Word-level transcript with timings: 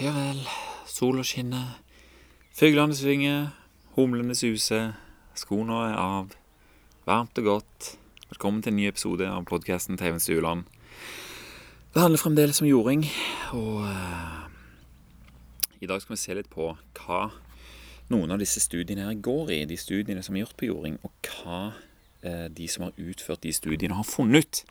Ja 0.00 0.12
vel. 0.14 0.44
Sola 0.86 1.24
skinner. 1.26 1.80
Fuglene 2.54 2.94
synger. 2.94 3.48
Humlene 3.96 4.34
suser. 4.38 4.92
Skoene 5.34 5.74
er 5.88 5.96
av. 5.98 6.36
Varmt 7.02 7.40
og 7.42 7.48
godt. 7.48 7.88
Velkommen 8.30 8.62
til 8.62 8.70
en 8.70 8.78
ny 8.78 8.84
episode 8.86 9.26
av 9.26 9.48
podkasten 9.50 9.98
Even 9.98 10.22
Stueland. 10.22 10.70
Det 11.90 12.04
handler 12.04 12.22
fremdeles 12.22 12.62
om 12.62 12.68
jording, 12.70 13.08
og 13.58 13.88
uh, 13.90 14.46
i 15.82 15.90
dag 15.90 15.98
skal 16.04 16.14
vi 16.14 16.22
se 16.22 16.38
litt 16.38 16.52
på 16.52 16.70
hva 17.00 17.20
noen 18.14 18.30
av 18.30 18.38
disse 18.38 18.62
studiene 18.62 19.08
her 19.08 19.18
går 19.18 19.50
i. 19.50 19.64
De 19.66 19.80
studiene 19.82 20.22
som 20.22 20.38
er 20.38 20.44
gjort 20.44 20.60
på 20.62 20.70
jording, 20.70 21.00
og 21.02 21.32
hva 21.42 21.72
uh, 21.72 22.46
de 22.46 22.70
som 22.70 22.86
har 22.86 22.94
utført 23.02 23.42
de 23.42 23.50
studiene, 23.50 23.98
har 23.98 24.06
funnet 24.06 24.46
ut. 24.46 24.62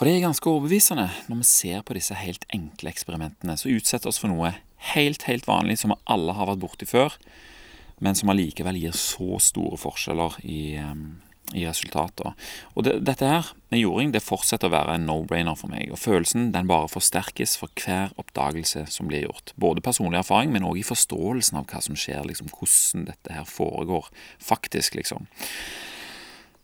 For 0.00 0.08
det 0.08 0.14
er 0.16 0.22
ganske 0.24 0.48
overbevisende 0.48 1.10
når 1.28 1.42
vi 1.42 1.44
ser 1.44 1.82
på 1.84 1.92
disse 1.92 2.16
helt 2.16 2.46
enkle 2.56 2.88
eksperimentene 2.88 3.52
som 3.60 3.68
utsetter 3.68 4.08
oss 4.08 4.16
for 4.22 4.32
noe 4.32 4.54
helt, 4.94 5.26
helt 5.28 5.44
vanlig 5.44 5.76
som 5.82 5.92
alle 6.08 6.32
har 6.38 6.48
vært 6.48 6.62
borti 6.62 6.88
før, 6.88 7.18
men 8.00 8.16
som 8.16 8.32
allikevel 8.32 8.78
gir 8.80 8.96
så 8.96 9.36
store 9.44 9.76
forskjeller 9.76 10.38
i, 10.40 10.62
um, 10.80 11.20
i 11.52 11.66
resultater. 11.68 12.32
Og 12.72 12.88
det, 12.88 12.96
dette 13.10 13.28
her 13.28 13.52
med 13.68 13.82
jording 13.82 14.16
det 14.16 14.24
fortsetter 14.24 14.70
å 14.70 14.76
være 14.78 14.96
en 14.96 15.04
no-brainer 15.04 15.60
for 15.60 15.68
meg. 15.68 15.92
Og 15.92 16.00
følelsen 16.00 16.48
den 16.56 16.72
bare 16.72 16.88
forsterkes 16.88 17.58
for 17.60 17.84
hver 17.84 18.16
oppdagelse 18.16 18.86
som 18.88 19.12
blir 19.12 19.26
gjort. 19.26 19.52
Både 19.60 19.84
personlig 19.84 20.22
erfaring, 20.22 20.56
men 20.56 20.64
òg 20.64 20.80
i 20.80 20.88
forståelsen 20.94 21.60
av 21.60 21.68
hva 21.68 21.84
som 21.84 22.00
skjer, 22.00 22.24
liksom, 22.24 22.48
hvordan 22.56 23.10
dette 23.12 23.36
her 23.36 23.44
foregår 23.44 24.08
faktisk, 24.48 24.96
liksom. 24.96 25.28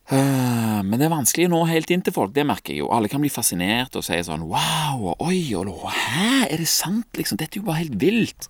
Uh, 0.07 0.87
men 0.87 1.01
det 1.01 1.09
er 1.09 1.11
vanskelig 1.11 1.49
å 1.49 1.51
nå 1.51 1.65
helt 1.67 1.91
inn 1.91 2.05
til 2.07 2.15
folk, 2.15 2.31
det 2.37 2.45
merker 2.47 2.75
jeg 2.75 2.85
jo. 2.85 2.91
Alle 2.95 3.11
kan 3.11 3.23
bli 3.23 3.31
fascinert 3.33 3.97
og 3.99 4.05
si 4.07 4.19
sånn 4.23 4.45
wow, 4.47 5.01
og 5.13 5.25
oi, 5.27 5.41
og 5.59 5.73
hæ, 5.91 6.47
er 6.47 6.63
det 6.63 6.71
sant, 6.71 7.09
liksom? 7.19 7.41
Dette 7.41 7.59
er 7.59 7.65
jo 7.65 7.69
bare 7.71 7.83
helt 7.83 7.99
vilt. 8.03 8.47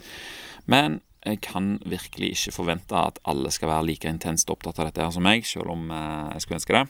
Men 0.68 1.00
jeg 1.26 1.40
kan 1.46 1.76
virkelig 1.88 2.34
ikke 2.34 2.54
forvente 2.58 2.98
at 3.00 3.18
alle 3.26 3.50
skal 3.54 3.72
være 3.72 3.88
like 3.88 4.10
intenst 4.10 4.52
opptatt 4.52 4.78
av 4.78 4.90
dette 4.90 5.02
her 5.02 5.14
som 5.14 5.24
meg, 5.26 5.48
selv 5.48 5.72
om 5.72 5.88
uh, 5.88 6.28
jeg 6.34 6.44
skulle 6.44 6.60
ønske 6.60 6.76
det. 6.76 6.84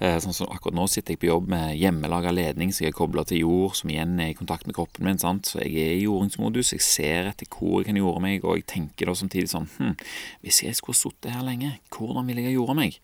Uh, 0.00 0.16
sånn 0.18 0.34
som 0.34 0.50
Akkurat 0.50 0.74
nå 0.74 0.88
sitter 0.90 1.14
jeg 1.14 1.20
på 1.22 1.28
jobb 1.28 1.46
med 1.52 1.76
hjemmelaga 1.78 2.32
ledning 2.34 2.72
som 2.74 2.82
jeg 2.84 2.90
er 2.90 2.96
kobla 2.98 3.22
til 3.28 3.44
jord, 3.44 3.76
som 3.78 3.92
igjen 3.92 4.16
er 4.18 4.32
i 4.32 4.36
kontakt 4.36 4.66
med 4.66 4.74
kroppen 4.74 5.06
min. 5.06 5.20
sant? 5.22 5.46
Så 5.46 5.62
jeg 5.62 5.76
er 5.78 5.94
i 5.94 6.04
jordingsmodus. 6.04 6.74
Jeg 6.74 6.84
ser 6.84 7.30
etter 7.30 7.46
hvor 7.46 7.80
jeg 7.80 7.92
kan 7.92 8.00
jorde 8.00 8.24
meg, 8.24 8.44
og 8.44 8.58
jeg 8.58 8.66
tenker 8.74 9.10
da 9.10 9.14
samtidig 9.18 9.52
sånn 9.52 9.70
hm, 9.78 9.96
Hvis 10.42 10.64
jeg 10.66 10.78
skulle 10.78 10.98
sittet 10.98 11.32
her 11.36 11.46
lenge, 11.46 11.76
hvordan 11.94 12.26
ville 12.26 12.42
jeg 12.42 12.52
ha 12.52 12.58
jorda 12.58 12.78
meg? 12.82 13.00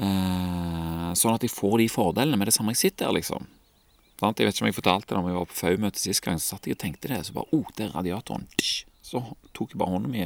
Uh, 0.00 1.10
sånn 1.18 1.36
at 1.36 1.44
jeg 1.44 1.52
får 1.52 1.80
de 1.82 1.90
fordelene 1.92 2.40
med 2.40 2.48
det 2.48 2.56
samme 2.56 2.72
jeg 2.72 2.86
sitter 2.86 3.10
her, 3.10 3.18
liksom. 3.20 3.48
Jeg 4.20 4.36
vet 4.36 4.52
ikke 4.52 4.64
om 4.64 4.68
jeg 4.68 4.76
fortalte 4.76 5.08
det 5.08 5.16
da 5.16 5.24
vi 5.24 5.36
var 5.36 5.48
på 5.48 5.56
FAU-møte 5.56 6.00
sist 6.00 6.20
gang. 6.24 6.40
Så 6.40 6.54
satt 6.54 6.68
jeg 6.68 6.76
og 6.76 6.82
tenkte 6.82 7.08
det. 7.08 7.22
Så 7.24 7.36
bare 7.36 7.48
oh, 7.56 7.68
det 7.76 7.86
er 7.86 7.94
radiatoren. 7.96 8.44
Så 9.10 9.22
tok 9.56 9.72
jeg 9.72 9.80
bare 9.80 9.96
hånda 9.96 10.10
mi 10.10 10.22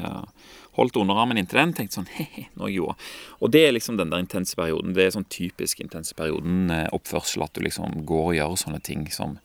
holdt 0.77 0.99
underarmen 1.01 1.41
inntil 1.41 1.63
den. 1.63 1.73
Tenkte 1.77 2.01
sånn 2.01 2.11
He-he, 2.19 2.49
nå 2.59 2.69
jeg 2.69 2.83
gjorde. 2.83 2.99
Og 3.41 3.55
det 3.55 3.65
er 3.65 3.77
liksom 3.77 4.01
den 4.01 4.13
der 4.13 4.25
intense 4.25 4.59
perioden. 4.59 4.93
Det 4.97 5.07
er 5.07 5.17
sånn 5.17 5.31
typisk 5.33 5.81
intense 5.85 6.17
perioden 6.19 6.69
eh. 6.75 6.89
At 6.93 7.57
du 7.57 7.65
liksom 7.65 8.05
går 8.09 8.29
og 8.29 8.37
gjør 8.37 8.61
sånne 8.61 8.83
ting 8.85 9.09
som 9.13 9.39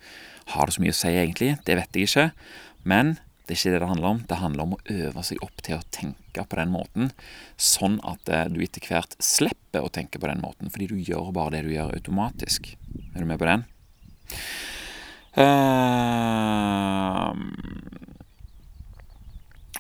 har 0.53 0.67
det 0.67 0.75
så 0.75 0.83
mye 0.83 0.95
å 0.95 0.97
si, 0.97 1.13
egentlig. 1.13 1.53
Det 1.65 1.77
vet 1.77 1.95
jeg 1.95 2.09
ikke. 2.09 2.29
Men 2.89 3.17
det 3.49 3.55
er 3.55 3.59
ikke 3.59 3.71
det 3.73 3.81
det 3.81 3.89
handler 3.89 4.09
om. 4.09 4.19
Det 4.29 4.37
handler 4.37 4.65
om 4.65 4.73
å 4.75 4.83
øve 4.93 5.21
seg 5.25 5.39
opp 5.45 5.61
til 5.65 5.79
å 5.79 5.85
tenke 5.93 6.43
på 6.45 6.57
den 6.59 6.69
måten, 6.69 7.09
sånn 7.57 7.97
at 8.05 8.29
du 8.53 8.59
etter 8.61 8.85
hvert 8.85 9.15
slipper 9.23 9.81
å 9.81 9.89
tenke 9.93 10.21
på 10.21 10.29
den 10.29 10.41
måten, 10.43 10.69
fordi 10.69 10.85
du 10.91 10.99
gjør 11.01 11.31
bare 11.33 11.55
det 11.55 11.63
du 11.65 11.71
gjør 11.73 11.95
automatisk. 11.97 12.77
Er 13.15 13.19
du 13.23 13.25
med 13.25 13.39
på 13.41 13.49
den? 13.49 13.65
Uh, 15.33 17.33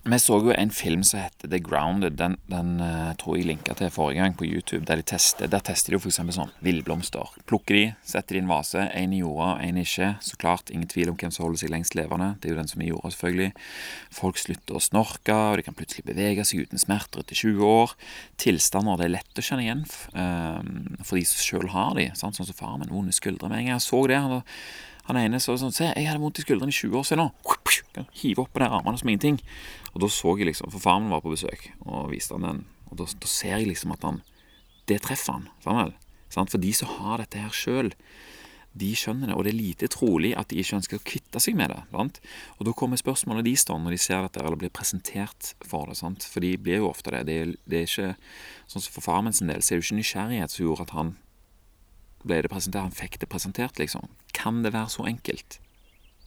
vi 0.03 0.19
så 0.19 0.37
jo 0.39 0.53
en 0.53 0.71
film 0.71 1.03
som 1.03 1.19
heter 1.19 1.49
The 1.51 1.59
Grounded. 1.59 2.15
Den, 2.19 2.37
den 2.47 2.79
uh, 2.79 3.11
tror 3.19 3.37
jeg 3.37 3.49
linka 3.49 3.75
til 3.75 3.91
forrige 3.91 4.23
gang 4.23 4.35
på 4.37 4.47
YouTube. 4.47 4.85
Der, 4.87 5.01
de 5.01 5.05
tester, 5.05 5.49
der 5.51 5.63
tester 5.65 5.95
de 5.95 5.99
f.eks. 5.99 6.21
sånn 6.35 6.53
villblomster. 6.65 7.33
Plukker 7.49 7.75
de, 7.75 7.83
setter 8.07 8.37
de 8.37 8.41
i 8.41 8.43
en 8.45 8.51
vase. 8.51 8.85
Én 8.95 9.15
i 9.15 9.21
jorda, 9.21 9.57
én 9.65 9.79
ikke. 9.81 10.13
Så 10.23 10.39
klart, 10.39 10.71
ingen 10.71 10.89
tvil 10.89 11.11
om 11.11 11.19
hvem 11.19 11.33
som 11.35 11.45
holder 11.45 11.63
seg 11.63 11.73
lengst 11.73 11.97
levende. 11.99 12.31
Det 12.39 12.49
er 12.49 12.55
jo 12.55 12.59
den 12.61 12.71
som 12.71 12.83
er 12.83 12.87
i 12.87 12.91
jorda, 12.93 13.13
selvfølgelig. 13.15 13.51
Folk 14.21 14.41
slutter 14.41 14.79
å 14.79 14.83
snorke, 14.83 15.35
og 15.35 15.59
de 15.59 15.67
kan 15.67 15.77
plutselig 15.77 16.07
bevege 16.07 16.47
seg 16.47 16.65
uten 16.65 16.81
smerter 16.81 17.23
etter 17.23 17.43
20 17.43 17.65
år. 17.67 17.95
Tilstander 18.39 18.99
det 18.99 19.09
er 19.09 19.17
lett 19.17 19.41
å 19.41 19.45
kjenne 19.45 19.67
igjen 19.67 19.87
uh, 20.15 20.61
for 21.03 21.19
de 21.19 21.25
som 21.27 21.43
sjøl 21.43 21.73
har 21.75 21.97
de. 21.99 22.11
Sant? 22.15 22.39
Sånn 22.39 22.47
som 22.47 22.55
far 22.55 22.77
min, 22.79 22.93
vonde 22.93 23.15
skuldre. 23.15 23.51
Men 23.51 23.67
jeg 23.67 23.83
så 23.83 24.05
det. 24.07 24.21
Han 25.09 25.19
ene 25.21 25.39
så 25.41 25.55
sånn 25.59 25.73
Se, 25.75 25.89
jeg 25.89 26.07
hadde 26.07 26.21
vondt 26.21 26.41
i 26.41 26.45
skuldrene 26.45 26.73
i 26.73 26.79
20 26.79 26.99
år, 26.99 27.05
siden 27.07 27.23
nå. 27.25 28.07
Hive 28.21 28.45
opp 28.45 28.53
på 28.55 28.61
de 28.61 28.69
armene 28.69 28.99
som 29.01 29.09
ingenting. 29.11 29.39
Og 29.93 30.03
da 30.03 30.09
så 30.13 30.35
jeg 30.37 30.49
liksom 30.51 30.71
For 30.71 30.83
faren 30.83 31.07
min 31.07 31.15
var 31.15 31.23
på 31.25 31.33
besøk 31.33 31.71
og 31.85 32.11
viste 32.13 32.37
han 32.37 32.47
den. 32.47 32.65
Og 32.89 32.99
da, 33.01 33.07
da 33.09 33.29
ser 33.29 33.57
jeg 33.57 33.71
liksom 33.71 33.95
at 33.95 34.05
han 34.07 34.21
Det 34.89 35.01
treffer 35.05 35.37
han. 35.37 35.49
Samuel. 35.63 35.95
For 36.29 36.61
de 36.61 36.73
som 36.77 36.91
har 36.99 37.21
dette 37.21 37.41
her 37.41 37.53
sjøl, 37.53 37.91
de 38.79 38.89
skjønner 38.97 39.31
det. 39.31 39.35
Og 39.37 39.45
det 39.45 39.53
er 39.53 39.59
lite 39.59 39.89
trolig 39.91 40.33
at 40.37 40.49
de 40.51 40.59
ikke 40.61 40.77
ønsker 40.77 40.99
å 40.99 41.05
kvitte 41.05 41.41
seg 41.41 41.57
med 41.57 41.73
det. 41.73 41.79
Sant? 41.93 42.19
Og 42.57 42.67
da 42.67 42.75
kommer 42.77 43.01
spørsmålet 43.01 43.47
de 43.47 43.55
står 43.57 43.81
når 43.81 43.95
de 43.95 44.01
ser 44.01 44.21
dette 44.25 44.43
eller 44.43 44.59
blir 44.61 44.73
presentert 44.73 45.53
for 45.65 45.89
det. 45.89 45.97
Sant? 45.99 46.25
For 46.25 46.45
de 46.45 46.53
blir 46.61 46.83
jo 46.83 46.91
ofte 46.91 47.13
det. 47.15 47.25
Det 47.29 47.39
er, 47.43 47.55
det 47.65 47.81
er 47.81 47.89
ikke 47.89 48.11
Sånn 48.69 48.83
som 48.85 48.93
for 48.93 49.01
faren 49.01 49.25
min 49.25 49.33
sin 49.33 49.49
del, 49.49 49.63
så 49.65 49.73
er 49.73 49.79
det 49.79 49.81
jo 49.81 49.87
ikke 49.87 49.97
nysgjerrighet 49.97 50.53
som 50.53 50.65
gjorde 50.67 50.83
at 50.85 50.91
han 50.93 51.07
ble 52.23 52.41
det 52.43 52.51
presentert. 52.51 52.87
Han 52.89 52.95
fikk 52.95 53.19
det 53.21 53.29
presentert, 53.31 53.79
liksom. 53.79 54.09
Kan 54.35 54.63
det 54.63 54.73
være 54.75 54.91
så 54.93 55.07
enkelt? 55.09 55.59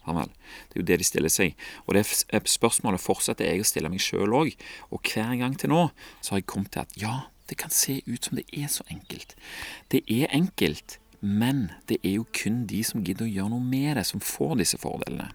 Det 0.03 0.75
er 0.75 0.81
jo 0.81 0.87
det 0.87 0.99
de 0.99 1.07
stiller 1.07 1.31
seg. 1.31 1.55
Og 1.87 1.95
det 1.95 2.07
spørsmålet 2.51 3.01
fortsetter 3.01 3.47
jeg 3.47 3.63
å 3.63 3.67
stille 3.67 3.91
meg 3.93 4.03
sjøl 4.03 4.35
òg. 4.35 4.57
Og 4.91 5.03
hver 5.07 5.37
gang 5.39 5.55
til 5.59 5.71
nå 5.71 5.85
så 6.21 6.35
har 6.35 6.43
jeg 6.43 6.51
kommet 6.51 6.73
til 6.75 6.83
at 6.83 6.97
ja, 6.99 7.15
det 7.49 7.59
kan 7.61 7.71
se 7.71 8.01
ut 8.07 8.25
som 8.25 8.39
det 8.39 8.47
er 8.53 8.71
så 8.73 8.85
enkelt. 8.91 9.37
Det 9.93 10.03
er 10.11 10.33
enkelt, 10.35 10.99
men 11.21 11.71
det 11.89 12.01
er 12.03 12.19
jo 12.19 12.27
kun 12.35 12.65
de 12.67 12.83
som 12.87 13.05
gidder 13.05 13.29
å 13.29 13.33
gjøre 13.33 13.55
noe 13.55 13.63
med 13.63 13.97
det, 13.99 14.07
som 14.09 14.23
får 14.23 14.57
disse 14.63 14.81
fordelene. 14.83 15.31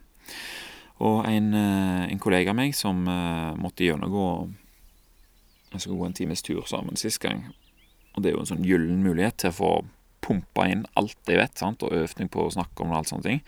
Og 1.00 1.28
en, 1.30 1.54
eh, 1.54 2.08
en 2.12 2.20
kollega 2.20 2.52
av 2.52 2.58
meg 2.58 2.74
som 2.74 3.04
uh, 3.06 3.54
måtte 3.54 3.86
gjennomgå 3.86 4.50
Jeg 5.74 5.84
skal 5.84 5.98
gå 6.00 6.06
en 6.08 6.16
times 6.16 6.42
tur 6.42 6.64
sammen 6.66 6.98
sist 6.98 7.20
gang. 7.22 7.44
Og 8.16 8.24
det 8.24 8.32
er 8.32 8.34
jo 8.34 8.42
en 8.42 8.50
sånn 8.50 8.66
gyllen 8.66 9.04
mulighet 9.04 9.38
til 9.38 9.52
å 9.52 9.58
få 9.58 9.72
pumpa 10.28 10.68
inn 10.70 10.86
alt 11.00 11.32
jeg 11.32 11.40
vet, 11.40 11.58
sant? 11.60 11.84
og 11.84 11.96
øvning 11.96 12.32
på 12.32 12.46
å 12.46 12.54
snakke 12.54 12.84
om 12.84 12.92
det 12.92 12.98
og 12.98 13.02
alt 13.02 13.12
sånne 13.14 13.30
ting. 13.30 13.44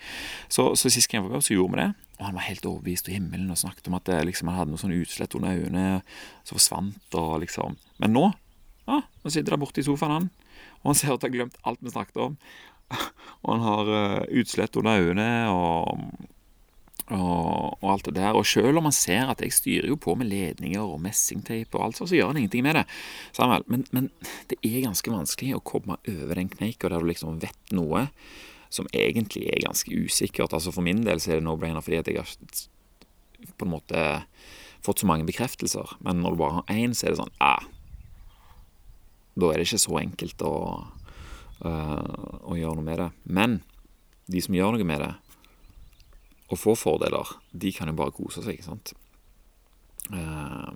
Så, 0.48 0.70
så 0.80 0.92
sist 0.92 1.10
gang 1.10 1.20
jeg 1.20 1.28
var 1.28 1.38
på 1.38 1.46
så 1.46 1.56
gjorde 1.56 1.76
vi 1.76 1.82
det. 1.84 1.90
Og 2.20 2.26
han 2.28 2.36
var 2.36 2.48
helt 2.48 2.66
overbevist 2.68 3.08
og 3.08 3.16
himmelen 3.16 3.52
og 3.52 3.60
snakket 3.60 3.88
om 3.88 3.96
at 3.96 4.08
det, 4.10 4.18
liksom, 4.28 4.50
han 4.50 4.58
hadde 4.58 4.74
noe 4.74 4.82
sånn 4.82 4.96
utslett 4.98 5.36
under 5.38 5.56
øynene 5.56 6.00
som 6.44 6.58
forsvant. 6.58 7.16
og 7.16 7.38
liksom. 7.44 7.78
Men 8.02 8.16
nå 8.16 8.30
ja, 8.90 8.98
nå 9.22 9.30
sitter 9.32 9.54
han 9.54 9.62
borte 9.62 9.82
i 9.82 9.86
sofaen, 9.86 10.16
han. 10.16 10.28
Og 10.80 10.90
han 10.90 10.98
ser 10.98 11.14
ut 11.14 11.20
til 11.22 11.28
å 11.28 11.30
ha 11.30 11.36
glemt 11.36 11.58
alt 11.68 11.82
vi 11.84 11.92
snakket 11.92 12.20
om. 12.24 12.36
Og 13.44 13.52
han 13.52 13.62
har 13.62 13.90
uh, 13.92 14.22
utslett 14.40 14.76
under 14.80 14.98
øynene 14.98 15.28
og 15.52 16.00
og, 17.10 17.78
og, 17.80 17.86
alt 17.92 18.06
det 18.06 18.14
der. 18.18 18.36
Og 18.38 18.46
selv 18.46 18.78
om 18.78 18.86
man 18.86 18.94
ser 18.94 19.30
at 19.32 19.42
jeg 19.42 19.54
styrer 19.54 19.90
jo 19.90 19.98
på 20.00 20.14
med 20.18 20.30
ledninger 20.30 20.82
og 20.82 21.00
messingteip 21.02 21.74
og 21.74 21.86
alt 21.86 21.98
sånt, 21.98 22.12
så 22.12 22.18
gjør 22.18 22.32
han 22.32 22.40
ingenting 22.42 22.64
med 22.66 22.80
det. 22.80 22.84
Men, 23.66 23.84
men, 23.90 24.10
det 24.50 24.60
er 24.62 24.84
ganske 24.86 25.12
vanskelig 25.12 25.56
å 25.58 25.64
komme 25.72 25.98
over 25.98 26.38
den 26.38 26.52
kneika 26.52 26.90
der 26.90 27.02
du 27.02 27.10
liksom 27.10 27.40
vet 27.42 27.74
noe 27.74 28.06
som 28.70 28.86
egentlig 28.94 29.48
er 29.50 29.64
ganske 29.64 29.90
usikkert. 29.90 30.54
Altså 30.54 30.72
For 30.74 30.86
min 30.86 31.02
del 31.06 31.22
så 31.22 31.34
er 31.34 31.40
det 31.40 31.48
no-brainer 31.48 31.82
fordi 31.82 31.98
at 31.98 32.10
jeg 32.10 32.22
har 32.22 33.56
på 33.58 33.66
en 33.66 33.72
måte 33.72 34.04
fått 34.84 35.02
så 35.02 35.08
mange 35.10 35.26
bekreftelser. 35.28 35.96
Men 36.06 36.22
når 36.22 36.36
du 36.36 36.42
bare 36.44 36.60
har 36.60 36.74
én, 36.76 36.94
så 36.94 37.08
er 37.08 37.14
det 37.14 37.22
sånn 37.22 37.34
ah, 37.42 37.66
Da 39.34 39.50
er 39.50 39.60
det 39.60 39.66
ikke 39.66 39.82
så 39.82 39.98
enkelt 40.00 40.42
å, 40.46 40.54
uh, 41.64 42.38
å 42.46 42.56
gjøre 42.58 42.78
noe 42.78 42.86
med 42.86 43.02
det. 43.02 43.10
Men 43.24 43.58
de 44.30 44.42
som 44.44 44.54
gjør 44.54 44.76
noe 44.76 44.86
med 44.86 45.02
det, 45.02 45.12
og 46.50 46.58
får 46.58 46.78
fordeler, 46.80 47.34
de 47.52 47.72
kan 47.74 47.90
jo 47.90 47.96
bare 47.98 48.14
kose 48.14 48.42
seg, 48.42 48.58
ikke 48.58 48.70
sant. 48.70 48.94
Uh, 50.10 50.74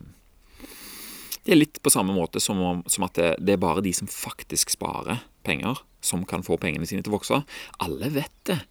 det 1.44 1.52
er 1.52 1.60
litt 1.60 1.80
på 1.84 1.92
samme 1.92 2.14
måte 2.16 2.40
som, 2.40 2.60
om, 2.62 2.84
som 2.88 3.04
at 3.04 3.18
det, 3.18 3.32
det, 3.44 3.56
er 3.56 3.64
bare 3.64 3.82
de 3.84 3.92
som 3.92 4.08
faktisk 4.08 4.72
sparer 4.72 5.24
penger, 5.44 5.82
som 6.04 6.24
kan 6.28 6.44
få 6.46 6.56
pengene 6.60 6.86
sine 6.88 7.04
til 7.04 7.12
å 7.12 7.18
vokse. 7.18 7.42
Alle 7.84 8.08
vet 8.14 8.38
det. 8.48 8.62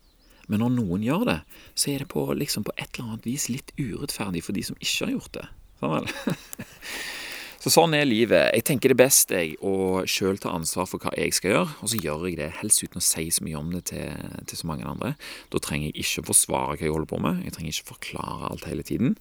Men 0.50 0.63
når 0.63 0.73
noen 0.79 1.03
gjør 1.05 1.27
det, 1.29 1.38
så 1.79 1.94
er 1.94 2.03
det 2.03 2.09
på, 2.11 2.25
liksom 2.35 2.65
på 2.67 2.73
et 2.75 2.89
eller 2.89 3.13
annet 3.13 3.27
vis 3.27 3.45
litt 3.51 3.71
urettferdig 3.77 4.41
for 4.44 4.57
de 4.57 4.65
som 4.65 4.79
ikke 4.79 5.06
har 5.06 5.13
gjort 5.13 5.38
det. 5.38 5.45
Sånn 5.79 5.94
vel? 5.94 6.09
Så 7.63 7.71
sånn 7.71 7.94
er 7.95 8.04
livet. 8.04 8.50
Jeg 8.57 8.65
tenker 8.68 8.92
det 8.92 8.98
best 9.00 9.30
jeg 9.31 9.54
å 9.63 10.01
sjøl 10.10 10.36
ta 10.42 10.51
ansvar 10.51 10.83
for 10.89 11.00
hva 11.00 11.13
jeg 11.15 11.31
skal 11.31 11.54
gjøre, 11.54 11.75
og 11.80 11.92
så 11.94 12.00
gjør 12.01 12.25
jeg 12.27 12.36
det 12.42 12.50
helst 12.57 12.83
uten 12.83 13.00
å 13.00 13.04
si 13.07 13.30
så 13.31 13.45
mye 13.45 13.56
om 13.56 13.69
det 13.71 13.86
til, 13.94 14.18
til, 14.50 14.60
så 14.60 14.68
mange 14.68 14.83
andre. 14.83 15.13
Da 15.54 15.62
trenger 15.63 15.88
jeg 15.88 16.04
ikke 16.04 16.25
å 16.25 16.27
forsvare 16.33 16.74
hva 16.74 16.83
jeg 16.83 16.92
holder 16.92 17.07
på 17.13 17.19
med, 17.24 17.39
jeg 17.45 17.56
trenger 17.56 17.71
ikke 17.71 17.86
å 17.86 17.92
forklare 17.94 18.50
alt 18.50 18.68
hele 18.68 18.83
tiden. 18.83 19.13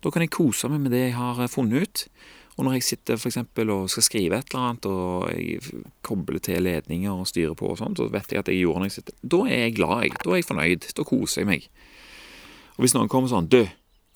Da 0.00 0.12
kan 0.14 0.24
jeg 0.24 0.32
kose 0.32 0.70
meg 0.72 0.86
med 0.86 0.96
det 0.96 1.02
jeg 1.02 1.18
har 1.18 1.42
funnet 1.52 1.84
ut. 1.84 2.06
Og 2.56 2.64
når 2.64 2.78
jeg 2.78 2.86
sitter 2.86 3.20
for 3.20 3.28
eksempel, 3.28 3.74
og 3.76 3.92
skal 3.92 4.08
skrive 4.08 4.40
et 4.40 4.48
eller 4.48 4.70
annet, 4.70 4.88
og 4.88 5.28
jeg 5.36 5.84
kobler 6.08 6.40
til 6.48 6.64
ledninger 6.64 7.12
og 7.12 7.28
styrer 7.28 7.52
på 7.60 7.74
og 7.74 7.78
sånt, 7.80 8.00
så 8.00 8.08
vet 8.12 8.32
jeg 8.32 8.40
at 8.40 8.48
jeg 8.48 8.64
gjorde 8.64 8.86
når 8.86 8.88
jeg 8.88 8.96
sitter 8.96 9.20
Da 9.36 9.42
er 9.44 9.62
jeg 9.66 9.76
glad, 9.76 9.94
jeg. 10.06 10.16
Da 10.24 10.32
er 10.32 10.40
jeg 10.40 10.48
fornøyd. 10.48 10.88
Da 10.96 11.08
koser 11.12 11.44
jeg 11.44 11.52
meg. 11.52 11.68
Og 12.78 12.86
hvis 12.86 12.96
noen 12.96 13.12
kommer 13.12 13.28
sånn 13.28 13.52
Du, 13.52 13.60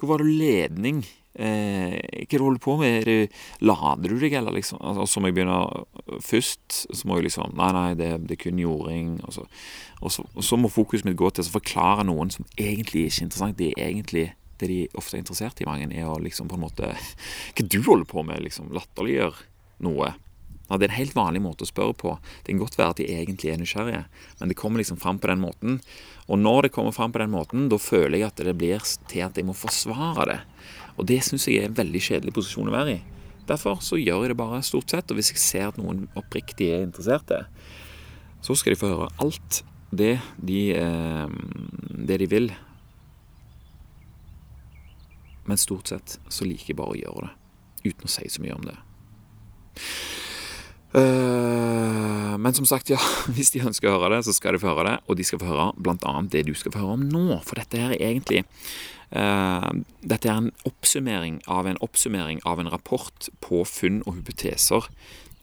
hvor 0.01 0.15
var 0.15 0.25
det 0.25 0.33
ledning? 0.33 1.05
Eh, 1.37 1.97
hva 2.25 2.39
du 2.39 2.45
holder 2.47 2.63
på 2.65 2.77
med? 2.81 3.09
Er 3.09 3.29
lader 3.61 4.13
du 4.13 4.17
deg, 4.21 4.33
eller 4.39 4.57
liksom? 4.57 4.81
Altså, 4.81 5.07
så 5.11 5.21
må 5.21 5.31
jeg 5.31 5.37
begynne 5.37 5.59
først. 6.25 6.81
Så 6.89 7.09
må 7.09 7.19
jeg 7.19 7.29
liksom 7.29 7.57
Nei, 7.59 7.71
nei, 7.77 7.91
det, 7.99 8.11
det 8.27 8.39
er 8.39 8.43
kun 8.47 8.63
jording. 8.63 9.15
Og 9.27 9.37
så, 9.37 9.47
og, 10.01 10.11
så, 10.13 10.27
og 10.33 10.47
så, 10.47 10.59
må 10.61 10.73
fokuset 10.73 11.09
mitt 11.09 11.19
gå 11.21 11.31
til 11.31 11.45
å 11.45 11.57
forklare 11.59 12.07
noen 12.09 12.33
som 12.33 12.49
egentlig 12.57 13.09
ikke 13.09 13.23
er 13.23 13.29
interessant. 13.29 13.59
Det 13.61 13.73
er 13.75 13.91
egentlig 13.91 14.29
det 14.57 14.71
de 14.71 14.79
ofte 14.97 15.19
er 15.19 15.21
interessert 15.21 15.61
i, 15.61 15.67
mange, 15.69 15.91
er 15.93 16.09
å 16.09 16.17
liksom 16.23 16.49
på 16.49 16.57
en 16.57 16.65
måte 16.65 16.95
Hva 16.97 17.65
du 17.67 17.83
holder 17.85 18.09
på 18.09 18.25
med, 18.25 18.41
liksom. 18.47 18.73
Latterliggjøre 18.73 19.51
noe. 19.85 20.15
Ja, 20.67 20.79
det 20.79 20.89
er 20.89 20.91
en 20.91 20.99
helt 20.99 21.15
vanlig 21.15 21.43
måte 21.45 21.63
å 21.63 21.69
spørre 21.69 21.95
på. 21.95 22.17
Det 22.43 22.51
kan 22.51 22.63
godt 22.65 22.79
være 22.79 22.95
at 22.95 23.01
de 23.01 23.07
egentlig 23.13 23.53
er 23.53 23.61
nysgjerrige, 23.61 24.01
men 24.41 24.51
det 24.51 24.57
kommer 24.59 24.83
liksom 24.83 24.99
fram 24.99 25.21
på 25.23 25.31
den 25.31 25.45
måten. 25.45 25.79
Og 26.27 26.41
når 26.41 26.67
det 26.67 26.73
kommer 26.75 26.95
fram 26.97 27.15
på 27.15 27.23
den 27.23 27.31
måten, 27.31 27.69
da 27.71 27.79
føler 27.79 28.19
jeg 28.19 28.27
at 28.33 28.43
det 28.49 28.57
blir 28.59 28.83
til 29.07 29.23
at 29.29 29.39
jeg 29.39 29.47
må 29.47 29.55
forsvare 29.55 30.27
det. 30.33 30.41
Og 30.97 31.07
det 31.09 31.21
syns 31.25 31.47
jeg 31.49 31.61
er 31.61 31.71
en 31.71 31.77
veldig 31.77 32.03
kjedelig 32.03 32.35
posisjon 32.37 32.71
å 32.71 32.75
være 32.75 32.97
i. 32.97 33.01
Derfor 33.47 33.79
så 33.85 33.99
gjør 34.01 34.25
jeg 34.25 34.33
det 34.33 34.39
bare 34.41 34.63
stort 34.67 34.91
sett. 34.91 35.11
Og 35.11 35.21
hvis 35.21 35.33
jeg 35.35 35.43
ser 35.43 35.69
at 35.71 35.81
noen 35.81 36.07
oppriktig 36.19 36.73
er 36.75 36.87
interesserte, 36.87 37.45
så 38.45 38.57
skal 38.59 38.75
de 38.75 38.81
få 38.81 38.93
høre 38.93 39.11
alt 39.23 39.63
det 39.97 40.17
de, 40.37 40.61
eh, 40.75 41.29
det 42.09 42.19
de 42.23 42.31
vil. 42.31 42.51
Men 45.47 45.61
stort 45.63 45.93
sett 45.93 46.19
så 46.29 46.47
liker 46.47 46.73
jeg 46.73 46.81
bare 46.81 46.97
å 46.97 46.99
gjøre 46.99 47.29
det, 47.29 47.93
uten 47.93 48.09
å 48.09 48.11
si 48.11 48.27
så 48.31 48.43
mye 48.43 48.57
om 48.57 48.67
det. 48.67 48.77
Uh, 50.97 52.35
men 52.41 52.55
som 52.57 52.65
sagt, 52.65 52.89
ja, 52.91 52.99
hvis 53.37 53.53
de 53.53 53.61
ønsker 53.67 53.91
å 53.91 53.99
høre 53.99 54.17
det, 54.17 54.25
så 54.27 54.35
skal 54.35 54.57
de 54.57 54.63
få 54.63 54.73
høre 54.73 54.89
det. 54.89 54.97
Og 55.07 55.19
de 55.19 55.27
skal 55.29 55.43
få 55.43 55.51
høre 55.51 55.71
bl.a. 55.77 56.15
det 56.33 56.47
du 56.49 56.55
skal 56.57 56.75
få 56.75 56.83
høre 56.83 56.99
om 56.99 57.07
nå. 57.07 57.41
For 57.47 57.61
dette 57.61 57.81
her 57.83 57.95
er 57.95 58.11
egentlig 58.11 58.43
Dette 59.11 60.29
er 60.29 60.41
en 60.41 60.51
oppsummering 60.67 61.39
av 61.47 61.69
en 61.71 61.79
oppsummering 61.85 62.41
av 62.45 62.59
en 62.59 62.71
rapport 62.73 63.29
på 63.45 63.63
funn 63.69 64.01
og 64.03 64.17
hypoteser 64.19 64.89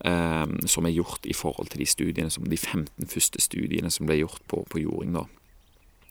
uh, 0.07 0.47
som 0.65 0.87
er 0.87 0.95
gjort 0.95 1.25
i 1.25 1.35
forhold 1.37 1.71
til 1.71 1.83
de 1.83 1.87
studiene, 1.89 2.31
som 2.33 2.47
de 2.49 2.57
15 2.57 3.07
første 3.09 3.41
studiene 3.41 3.91
som 3.93 4.09
ble 4.09 4.19
gjort 4.21 4.43
på, 4.51 4.63
på 4.69 4.83
jording. 4.83 5.15
da. 5.17 5.25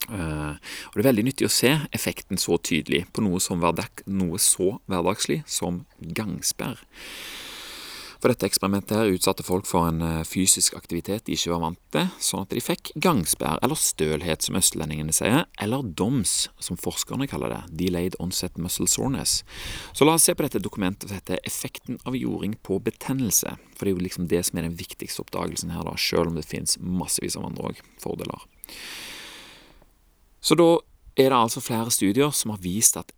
Uh, 0.08 0.56
og 0.90 0.96
Det 0.96 1.04
er 1.04 1.10
veldig 1.10 1.26
nyttig 1.28 1.46
å 1.46 1.52
se 1.52 1.76
effekten 1.94 2.40
så 2.40 2.58
tydelig 2.58 3.04
på 3.12 3.24
noe, 3.24 3.38
hverdag, 3.38 4.04
noe 4.10 4.40
så 4.42 4.76
hverdagslig 4.90 5.42
som 5.46 5.84
gangsperr. 6.00 6.80
For 8.22 8.30
dette 8.30 8.46
eksperimentet 8.46 8.94
her 8.94 9.08
utsatte 9.10 9.42
folk 9.42 9.66
for 9.66 9.88
en 9.90 9.98
eh, 10.06 10.20
fysisk 10.22 10.76
aktivitet 10.78 11.24
de 11.26 11.34
ikke 11.34 11.50
var 11.50 11.62
vant 11.64 11.78
til, 11.90 12.04
sånn 12.22 12.44
at 12.44 12.52
de 12.54 12.60
fikk 12.62 12.92
gangsperr, 13.02 13.58
eller 13.66 13.78
stølhet, 13.78 14.44
som 14.46 14.58
østlendingene 14.60 15.14
sier, 15.16 15.48
eller 15.58 15.88
DOMS, 15.98 16.34
som 16.62 16.78
forskerne 16.78 17.26
kaller 17.26 17.50
det, 17.50 17.58
Delayed 17.80 18.14
Onset 18.22 18.60
Muscle 18.62 18.86
Soreness. 18.86 19.40
Så 19.90 20.06
la 20.06 20.14
oss 20.14 20.28
se 20.28 20.36
på 20.38 20.46
dette 20.46 20.62
dokumentet 20.62 21.08
som 21.10 21.18
heter 21.18 21.42
Effekten 21.42 21.98
av 22.06 22.14
jording 22.14 22.54
på 22.62 22.78
betennelse, 22.86 23.56
for 23.74 23.82
det 23.82 23.90
er 23.90 23.96
jo 23.96 24.06
liksom 24.06 24.30
det 24.30 24.44
som 24.46 24.60
er 24.60 24.68
den 24.68 24.78
viktigste 24.78 25.24
oppdagelsen 25.24 25.74
her, 25.74 25.82
da, 25.88 25.96
selv 25.98 26.30
om 26.30 26.38
det 26.38 26.46
finnes 26.46 26.78
massevis 26.78 27.34
av 27.40 27.48
andre 27.50 27.74
fordeler. 27.98 28.46
Så 30.38 30.54
da 30.62 30.76
er 31.18 31.34
det 31.34 31.42
altså 31.42 31.60
flere 31.60 31.90
studier 31.90 32.30
som 32.30 32.54
har 32.54 32.62
vist 32.62 33.02
at 33.02 33.10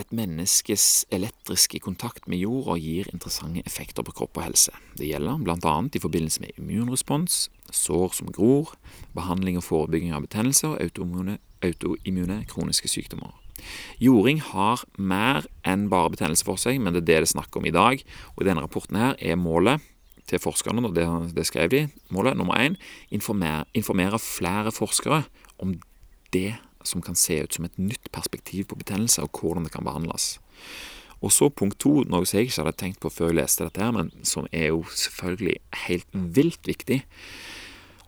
et 0.00 0.12
menneskes 0.16 1.04
elektriske 1.12 1.80
kontakt 1.84 2.26
med 2.30 2.40
jorda 2.40 2.76
gir 2.80 3.10
interessante 3.12 3.62
effekter 3.68 4.04
på 4.06 4.14
kropp 4.16 4.40
og 4.40 4.46
helse. 4.48 4.72
Det 4.98 5.08
gjelder 5.10 5.42
bl.a. 5.44 5.74
i 5.92 6.02
forbindelse 6.02 6.44
med 6.44 6.56
immunrespons, 6.58 7.48
sår 7.70 8.16
som 8.16 8.32
gror, 8.34 8.74
behandling 9.16 9.60
og 9.60 9.66
forebygging 9.66 10.14
av 10.16 10.24
betennelse 10.26 10.72
og 10.72 10.80
autoimmune, 10.82 11.38
autoimmune 11.66 12.40
kroniske 12.50 12.90
sykdommer. 12.90 13.36
Jording 14.00 14.40
har 14.40 14.82
mer 14.96 15.44
enn 15.68 15.88
bare 15.92 16.12
betennelse 16.14 16.46
for 16.48 16.60
seg, 16.60 16.80
men 16.80 16.96
det 16.96 17.02
er 17.02 17.06
det 17.06 17.18
det 17.20 17.28
er 17.28 17.32
snakk 17.34 17.56
om 17.60 17.68
i 17.68 17.74
dag. 17.74 18.00
Og 18.36 18.46
denne 18.48 18.64
rapporten 18.64 18.96
her 18.96 19.18
er 19.20 19.36
målet 19.36 19.84
til 20.30 20.40
forskerne, 20.40 20.82
og 20.86 20.96
det, 20.96 21.06
det 21.36 21.46
skrev 21.48 21.70
de, 21.72 21.84
målet 22.14 22.38
nummer 22.38 22.56
én 22.56 22.78
informere, 23.10 23.66
informere 23.74 24.18
flere 24.22 24.72
forskere 24.72 25.24
om 25.58 25.74
det 26.32 26.54
som 26.86 27.02
kan 27.04 27.18
se 27.18 27.42
ut 27.44 27.56
som 27.56 27.66
et 27.66 27.78
nytt 27.78 28.10
perspektiv 28.14 28.70
på 28.70 28.78
betennelse, 28.80 29.22
og 29.22 29.40
hvordan 29.40 29.66
det 29.66 29.74
kan 29.74 29.86
behandles. 29.86 30.38
Og 31.20 31.32
så 31.36 31.50
punkt 31.52 31.78
to, 31.82 32.00
noe 32.08 32.24
som 32.24 32.38
jeg 32.38 32.48
ikke 32.48 32.62
hadde 32.62 32.78
tenkt 32.80 33.00
på 33.02 33.12
før 33.12 33.32
jeg 33.32 33.40
leste 33.42 33.66
dette, 33.66 33.82
her, 33.82 33.92
men 33.92 34.12
som 34.24 34.48
er 34.52 34.70
jo 34.72 34.84
selvfølgelig 34.88 35.58
helt 35.86 36.20
vilt 36.36 36.70
viktig, 36.70 37.02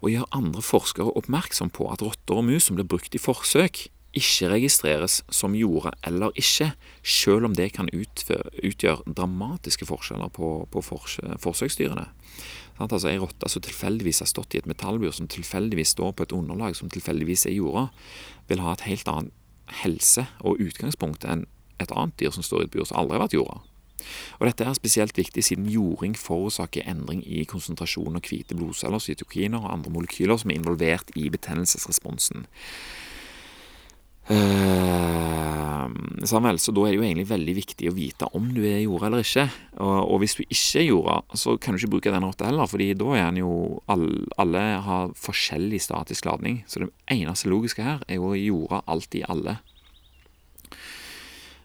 å 0.02 0.10
gjøre 0.10 0.34
andre 0.34 0.62
forskere 0.64 1.12
oppmerksom 1.20 1.70
på 1.76 1.86
at 1.92 2.02
rotter 2.02 2.40
og 2.40 2.48
mus 2.48 2.66
som 2.66 2.78
blir 2.78 2.88
brukt 2.88 3.14
i 3.14 3.22
forsøk, 3.22 3.84
ikke 4.16 4.50
registreres 4.52 5.20
som 5.32 5.54
jorda 5.56 5.94
eller 6.06 6.34
ikke, 6.38 6.72
selv 7.02 7.48
om 7.48 7.54
det 7.56 7.70
kan 7.76 7.88
utgjøre 7.92 9.14
dramatiske 9.16 9.88
forskjeller 9.88 10.32
på, 10.36 10.54
på 10.72 10.82
forsøksdyrene. 10.84 12.08
Altså 12.82 13.12
Ei 13.12 13.18
rotte 13.20 13.48
som 13.48 13.62
tilfeldigvis 13.62 14.22
har 14.24 14.30
stått 14.30 14.56
i 14.56 14.60
et 14.62 14.68
metallbur, 14.68 15.12
som 15.14 15.28
tilfeldigvis 15.30 15.94
står 15.94 16.16
på 16.16 16.26
et 16.26 16.34
underlag 16.34 16.76
som 16.76 16.90
tilfeldigvis 16.90 17.46
er 17.46 17.56
jorda, 17.56 17.88
vil 18.48 18.62
ha 18.64 18.72
et 18.74 18.86
helt 18.88 19.08
annet 19.08 19.32
helse 19.82 20.26
og 20.40 20.60
utgangspunkt 20.60 21.24
enn 21.24 21.46
et 21.80 21.92
annet 21.94 22.16
dyr 22.20 22.34
som 22.34 22.44
står 22.44 22.64
i 22.64 22.66
et 22.68 22.74
bur 22.74 22.88
som 22.88 22.98
aldri 23.00 23.16
har 23.16 23.24
vært 23.26 23.36
jorda. 23.38 23.60
Og 24.40 24.48
Dette 24.48 24.66
er 24.66 24.74
spesielt 24.74 25.18
viktig 25.18 25.44
siden 25.46 25.68
jording 25.70 26.16
forårsaker 26.18 26.88
endring 26.90 27.22
i 27.22 27.44
konsentrasjon 27.48 28.18
av 28.18 28.26
hvite 28.26 28.56
blodceller, 28.58 29.02
cytokiner 29.02 29.62
og 29.62 29.70
andre 29.70 29.92
molekyler 29.94 30.40
som 30.40 30.50
er 30.50 30.58
involvert 30.58 31.12
i 31.14 31.28
betennelsesresponsen. 31.30 32.48
Uh, 34.30 35.88
Samuel, 36.24 36.58
så 36.62 36.70
Da 36.72 36.84
er 36.86 36.92
det 36.92 37.00
jo 37.00 37.04
egentlig 37.06 37.26
veldig 37.30 37.54
viktig 37.56 37.88
å 37.90 37.94
vite 37.96 38.28
om 38.38 38.52
du 38.54 38.60
er 38.62 38.84
jorda 38.84 39.08
eller 39.08 39.24
ikke. 39.24 39.48
Og, 39.82 39.96
og, 40.04 40.18
hvis 40.22 40.36
du 40.38 40.42
ikke 40.44 40.80
er 40.80 40.86
jorda, 40.86 41.16
så 41.34 41.56
kan 41.58 41.74
du 41.74 41.80
ikke 41.80 41.94
bruke 41.96 42.12
den 42.14 42.26
rotta 42.26 42.46
heller, 42.46 42.70
fordi 42.70 42.92
da 42.98 43.16
er 43.18 43.24
den 43.30 43.42
jo 43.42 43.80
Alle, 43.90 44.26
alle 44.38 44.62
har 44.86 45.16
forskjellig 45.18 45.82
statisk 45.82 46.28
ladning. 46.28 46.62
Så 46.70 46.84
det 46.84 46.92
eneste 47.10 47.50
logiske 47.50 47.82
her 47.82 48.04
er 48.06 48.20
jo 48.20 48.30
å 48.30 48.38
jorda 48.38 48.82
alltid 48.86 49.26
alle. 49.32 49.58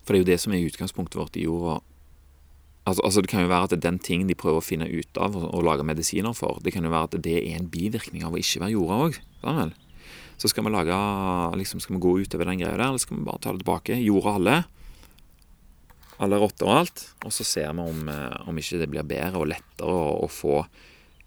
For 0.08 0.16
det 0.16 0.20
er 0.20 0.24
jo 0.24 0.32
det 0.32 0.42
som 0.42 0.56
er 0.56 0.66
utgangspunktet 0.66 1.20
vårt 1.20 1.38
i 1.38 1.46
jorda. 1.46 1.82
Altså, 2.88 3.04
altså, 3.04 3.22
Det 3.22 3.30
kan 3.30 3.44
jo 3.44 3.52
være 3.52 3.64
at 3.68 3.74
det 3.76 3.82
er 3.82 3.90
den 3.90 4.00
ting 4.00 4.28
de 4.28 4.36
prøver 4.40 4.62
å 4.62 4.64
finne 4.64 4.88
ut 4.88 5.20
av 5.20 5.36
og, 5.36 5.50
og 5.52 5.66
lage 5.68 5.84
medisiner 5.84 6.34
for. 6.34 6.62
Det 6.64 6.72
kan 6.74 6.88
jo 6.88 6.94
være 6.94 7.12
at 7.12 7.24
det 7.24 7.36
er 7.42 7.58
en 7.60 7.68
bivirkning 7.70 8.24
av 8.24 8.34
å 8.34 8.40
ikke 8.40 8.64
være 8.64 8.78
jorda 8.78 9.02
òg. 9.08 9.20
Så 10.38 10.52
skal 10.52 10.66
vi 10.68 10.74
lage 10.74 10.98
liksom 11.58 11.80
Skal 11.82 11.96
vi 11.96 12.02
gå 12.02 12.20
utover 12.22 12.46
den 12.46 12.60
greia 12.62 12.76
der, 12.76 12.90
eller 12.90 13.02
skal 13.02 13.18
vi 13.18 13.26
bare 13.26 13.42
ta 13.42 13.54
det 13.54 13.64
tilbake? 13.64 13.98
Jorda 14.02 14.36
alle. 14.38 14.58
Alle 16.22 16.40
rotter 16.42 16.70
og 16.70 16.84
alt. 16.84 17.06
Og 17.26 17.34
så 17.34 17.46
ser 17.46 17.74
vi 17.74 17.86
om, 17.86 18.10
eh, 18.10 18.38
om 18.50 18.58
ikke 18.58 18.82
det 18.82 18.90
blir 18.94 19.08
bedre 19.08 19.42
og 19.42 19.50
lettere 19.54 19.94
å, 19.94 20.24
å 20.26 20.30
få 20.30 20.62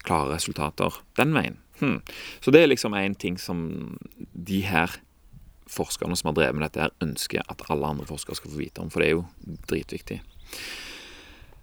klare 0.07 0.35
resultater 0.35 0.95
den 1.19 1.35
veien. 1.37 1.59
Hmm. 1.81 2.01
Så 2.41 2.53
det 2.53 2.63
er 2.63 2.71
liksom 2.71 2.95
én 2.97 3.17
ting 3.17 3.39
som 3.41 3.97
de 4.33 4.61
her 4.69 5.01
forskerne 5.71 6.17
som 6.19 6.31
har 6.31 6.37
drevet 6.37 6.59
med 6.59 6.67
dette, 6.67 6.83
her 6.83 7.05
ønsker 7.05 7.45
at 7.49 7.63
alle 7.71 7.89
andre 7.95 8.09
forskere 8.09 8.37
skal 8.39 8.53
få 8.53 8.61
vite 8.61 8.83
om, 8.83 8.91
for 8.93 9.03
det 9.03 9.11
er 9.11 9.17
jo 9.17 9.27
dritviktig. 9.71 10.21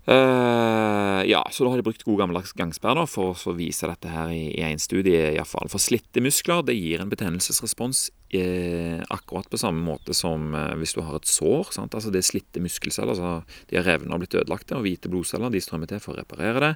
Uh, 0.08 1.20
ja, 1.28 1.42
så 1.52 1.66
da 1.66 1.74
har 1.74 1.82
de 1.82 1.84
brukt 1.84 2.06
god 2.08 2.22
gammeldags 2.22 2.54
gangsperr 2.56 3.02
for 3.12 3.36
å 3.36 3.56
vise 3.58 3.90
dette 3.90 4.08
her 4.08 4.32
i 4.32 4.64
en 4.64 4.80
studie. 4.80 5.34
I 5.36 5.44
fall. 5.44 5.68
For 5.72 5.84
slitte 5.84 6.24
muskler 6.24 6.64
det 6.64 6.78
gir 6.78 7.04
en 7.04 7.12
betennelsesrespons 7.12 8.06
eh, 8.32 9.04
akkurat 9.12 9.50
på 9.52 9.60
samme 9.60 9.84
måte 9.84 10.16
som 10.16 10.54
eh, 10.56 10.76
hvis 10.80 10.96
du 10.96 11.02
har 11.04 11.20
et 11.20 11.28
sår. 11.28 11.74
Sant? 11.76 11.98
Altså 11.98 12.14
Det 12.14 12.22
er 12.22 12.30
slitte 12.30 12.64
muskelceller. 12.64 13.18
Altså 13.18 13.68
de 13.68 13.80
har 13.80 13.88
revnet 13.88 14.16
og 14.16 14.24
blitt 14.24 14.38
ødelagte, 14.40 14.78
og 14.80 14.88
hvite 14.88 15.12
blodceller 15.12 15.52
de 15.52 15.64
strømmer 15.64 15.92
til 15.92 16.00
for 16.04 16.16
å 16.16 16.22
reparere 16.22 16.64
det. 16.64 16.74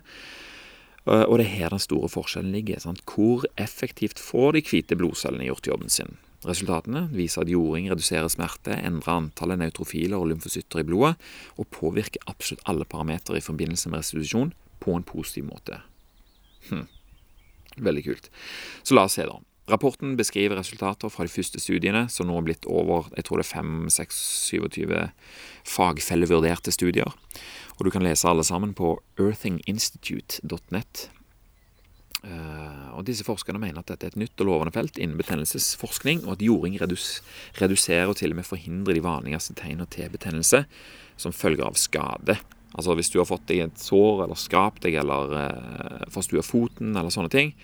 Uh, 1.07 1.23
og 1.23 1.39
det 1.39 1.47
er 1.47 1.55
her 1.63 1.73
den 1.73 1.81
store 1.81 2.11
forskjellen 2.11 2.51
ligger. 2.53 2.83
Sant? 2.83 2.99
Hvor 3.07 3.47
effektivt 3.55 4.19
får 4.21 4.59
de 4.59 4.65
hvite 4.67 4.99
blodcellene 4.99 5.47
gjort 5.47 5.71
jobben 5.71 5.93
sin? 5.93 6.19
Resultatene 6.47 7.03
viser 7.13 7.43
at 7.43 7.51
jording 7.51 7.91
reduserer 7.91 8.29
smerte, 8.31 8.73
endrer 8.73 9.19
antallet 9.19 9.61
neutrofiler 9.61 10.17
og 10.17 10.31
lymfocytter 10.31 10.81
i 10.81 10.87
blodet, 10.87 11.13
og 11.61 11.69
påvirker 11.73 12.23
absolutt 12.31 12.65
alle 12.69 12.87
parametere 12.89 13.37
i 13.37 13.45
forbindelse 13.45 13.91
med 13.91 14.01
restitusjon 14.01 14.55
på 14.81 14.97
en 14.97 15.05
positiv 15.05 15.45
måte. 15.51 15.77
Hm. 16.71 16.87
Veldig 17.77 18.03
kult. 18.07 18.29
Så 18.83 18.97
la 18.97 19.05
oss 19.05 19.19
se, 19.19 19.27
da. 19.29 19.37
Rapporten 19.71 20.17
beskriver 20.17 20.57
resultater 20.57 21.11
fra 21.13 21.23
de 21.23 21.31
første 21.31 21.61
studiene, 21.61 22.07
som 22.09 22.27
nå 22.27 22.35
har 22.35 22.43
blitt 22.43 22.65
over 22.67 23.07
jeg 23.15 23.27
tror 23.27 23.39
det 23.39 23.45
er 23.45 23.61
5-6-27 23.61 24.95
fagfellevurderte 25.69 26.73
studier. 26.73 27.13
Og 27.77 27.85
du 27.85 27.93
kan 27.93 28.03
lese 28.03 28.27
alle 28.27 28.43
sammen 28.43 28.73
på 28.75 28.97
earthinginstitute.net. 29.21 31.07
Uh, 32.21 32.93
og 32.99 33.07
disse 33.07 33.25
Forskerne 33.25 33.57
mener 33.57 33.81
at 33.81 33.89
dette 33.89 34.05
er 34.05 34.13
et 34.13 34.19
nytt 34.21 34.41
og 34.43 34.49
lovende 34.51 34.73
felt 34.75 34.99
innen 35.01 35.17
betennelsesforskning, 35.17 36.21
og 36.27 36.35
at 36.35 36.43
jording 36.45 36.75
redus 36.77 37.23
reduserer 37.57 38.11
og 38.11 38.19
til 38.19 38.35
og 38.35 38.37
med 38.37 38.45
forhindrer 38.45 38.97
de 38.97 39.01
vanligste 39.01 39.55
tegnene 39.57 39.89
til 39.89 40.11
betennelse 40.13 40.63
som 41.17 41.33
følge 41.33 41.65
av 41.65 41.79
skade. 41.81 42.37
Altså 42.77 42.93
Hvis 42.95 43.09
du 43.09 43.17
har 43.19 43.27
fått 43.27 43.47
deg 43.49 43.65
et 43.65 43.81
sår 43.81 44.27
eller 44.27 44.37
skrapt 44.37 44.85
deg 44.85 44.99
eller 45.01 45.33
uh, 45.33 46.05
forstua 46.13 46.45
foten 46.45 46.93
eller 46.93 47.09
sånne 47.13 47.33
ting, 47.33 47.55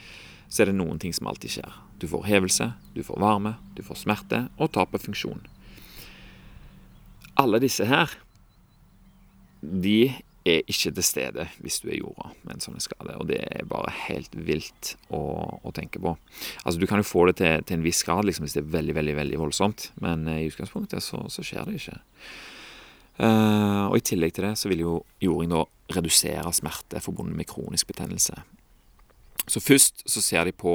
så 0.49 0.63
er 0.63 0.71
det 0.71 0.79
noen 0.79 0.97
ting 0.99 1.13
som 1.13 1.29
alltid 1.29 1.57
skjer. 1.57 1.77
Du 2.01 2.07
får 2.09 2.25
hevelse, 2.25 2.71
du 2.95 3.03
får 3.05 3.21
varme, 3.21 3.57
du 3.77 3.83
får 3.85 4.01
smerte 4.05 4.47
og 4.57 4.71
tap 4.73 4.95
av 4.95 5.03
funksjon. 5.03 5.45
alle 7.37 7.59
disse 7.61 7.85
her, 7.85 8.09
de 9.61 10.15
er 10.47 10.71
ikke 10.71 10.93
til 10.97 11.05
stede 11.05 11.47
hvis 11.63 11.79
du 11.83 11.89
er 11.89 11.99
jorda 11.99 12.31
med 12.43 12.55
en 12.55 12.63
sånn 12.63 12.83
skade. 12.83 13.15
Og 13.19 13.29
det 13.29 13.39
er 13.43 13.67
bare 13.69 13.93
helt 14.07 14.33
vilt 14.35 14.95
å, 15.13 15.21
å 15.61 15.73
tenke 15.75 16.01
på. 16.03 16.15
Altså 16.63 16.81
Du 16.81 16.87
kan 16.89 17.01
jo 17.01 17.07
få 17.07 17.27
det 17.29 17.37
til, 17.41 17.63
til 17.67 17.79
en 17.79 17.85
viss 17.85 18.03
grad 18.07 18.27
liksom, 18.27 18.47
hvis 18.47 18.57
det 18.57 18.63
er 18.65 18.75
veldig 18.77 18.97
veldig, 18.97 19.15
veldig 19.21 19.41
voldsomt, 19.41 19.89
men 20.03 20.27
i 20.31 20.45
utgangspunktet 20.49 21.03
så, 21.03 21.23
så 21.31 21.45
skjer 21.45 21.67
det 21.67 21.81
ikke. 21.81 21.99
Uh, 23.17 23.89
og 23.89 23.97
I 23.97 24.05
tillegg 24.05 24.35
til 24.37 24.45
det 24.45 24.53
så 24.61 24.69
vil 24.69 24.83
jo 24.83 24.97
jording 25.23 25.55
da 25.55 25.63
redusere 25.97 26.51
smerte 26.53 27.01
forbundet 27.01 27.37
med 27.39 27.49
kronisk 27.49 27.89
betennelse. 27.89 28.35
Så 29.47 29.63
først 29.63 30.03
så 30.05 30.21
ser 30.21 30.45
de 30.45 30.53
på 30.53 30.73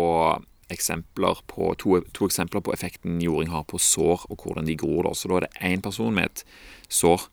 eksempler 0.75 1.43
på, 1.51 1.73
to, 1.81 2.01
to, 2.17 2.27
eksempler 2.29 2.63
på 2.65 2.75
effekten 2.75 3.21
jording 3.23 3.53
har 3.53 3.67
på 3.69 3.81
sår, 3.81 4.27
og 4.33 4.43
hvordan 4.45 4.69
de 4.69 4.77
gror. 4.79 5.07
Da. 5.07 5.15
Så 5.17 5.31
da 5.31 5.39
er 5.39 5.47
det 5.47 5.53
én 5.73 5.85
person 5.85 6.15
med 6.15 6.31
et 6.31 6.45
sår 6.93 7.29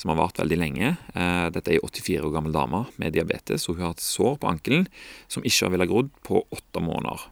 som 0.00 0.12
har 0.12 0.18
vart 0.18 0.40
veldig 0.40 0.58
lenge. 0.58 0.94
Uh, 1.16 1.48
dette 1.54 1.72
er 1.72 1.78
ei 1.78 1.82
84 1.84 2.26
år 2.28 2.34
gammel 2.34 2.54
dame 2.54 2.84
med 3.00 3.14
diabetes, 3.16 3.68
og 3.68 3.78
hun 3.78 3.88
har 3.88 3.96
et 3.96 4.04
sår 4.04 4.38
på 4.42 4.50
ankelen 4.50 4.88
som 5.32 5.44
ikke 5.46 5.66
har 5.66 5.74
villet 5.74 5.92
grodd 5.92 6.10
på 6.26 6.44
åtte 6.52 6.82
måneder. 6.84 7.28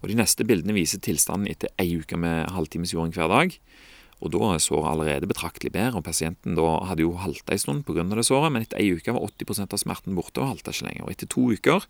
Og 0.00 0.10
De 0.10 0.18
neste 0.18 0.46
bildene 0.46 0.76
viser 0.76 1.02
tilstanden 1.02 1.50
etter 1.50 1.72
ei 1.80 1.92
uke 2.00 2.18
med 2.20 2.50
halvtimes 2.54 2.94
jording 2.94 3.16
hver 3.16 3.32
dag. 3.32 3.56
Og 4.20 4.32
da 4.34 4.50
er 4.52 4.60
såret 4.60 4.90
allerede 4.90 5.28
betraktelig 5.30 5.72
bedre, 5.72 5.96
og 5.96 6.04
pasienten 6.04 6.56
da 6.58 6.66
hadde 6.90 7.06
jo 7.06 7.16
halta 7.16 7.54
en 7.54 7.62
stund 7.62 7.86
pga. 7.88 8.04
det 8.04 8.26
såret, 8.28 8.52
men 8.52 8.62
etter 8.66 8.80
ei 8.80 8.92
uke 8.92 9.14
var 9.16 9.24
80% 9.24 9.72
av 9.72 9.80
smerten 9.80 10.16
borte 10.16 10.42
og 10.42 10.50
halta 10.52 10.74
ikke 10.74 10.88
lenger. 10.90 11.04
Og 11.06 11.12
etter 11.14 11.30
to 11.30 11.46
uker 11.48 11.86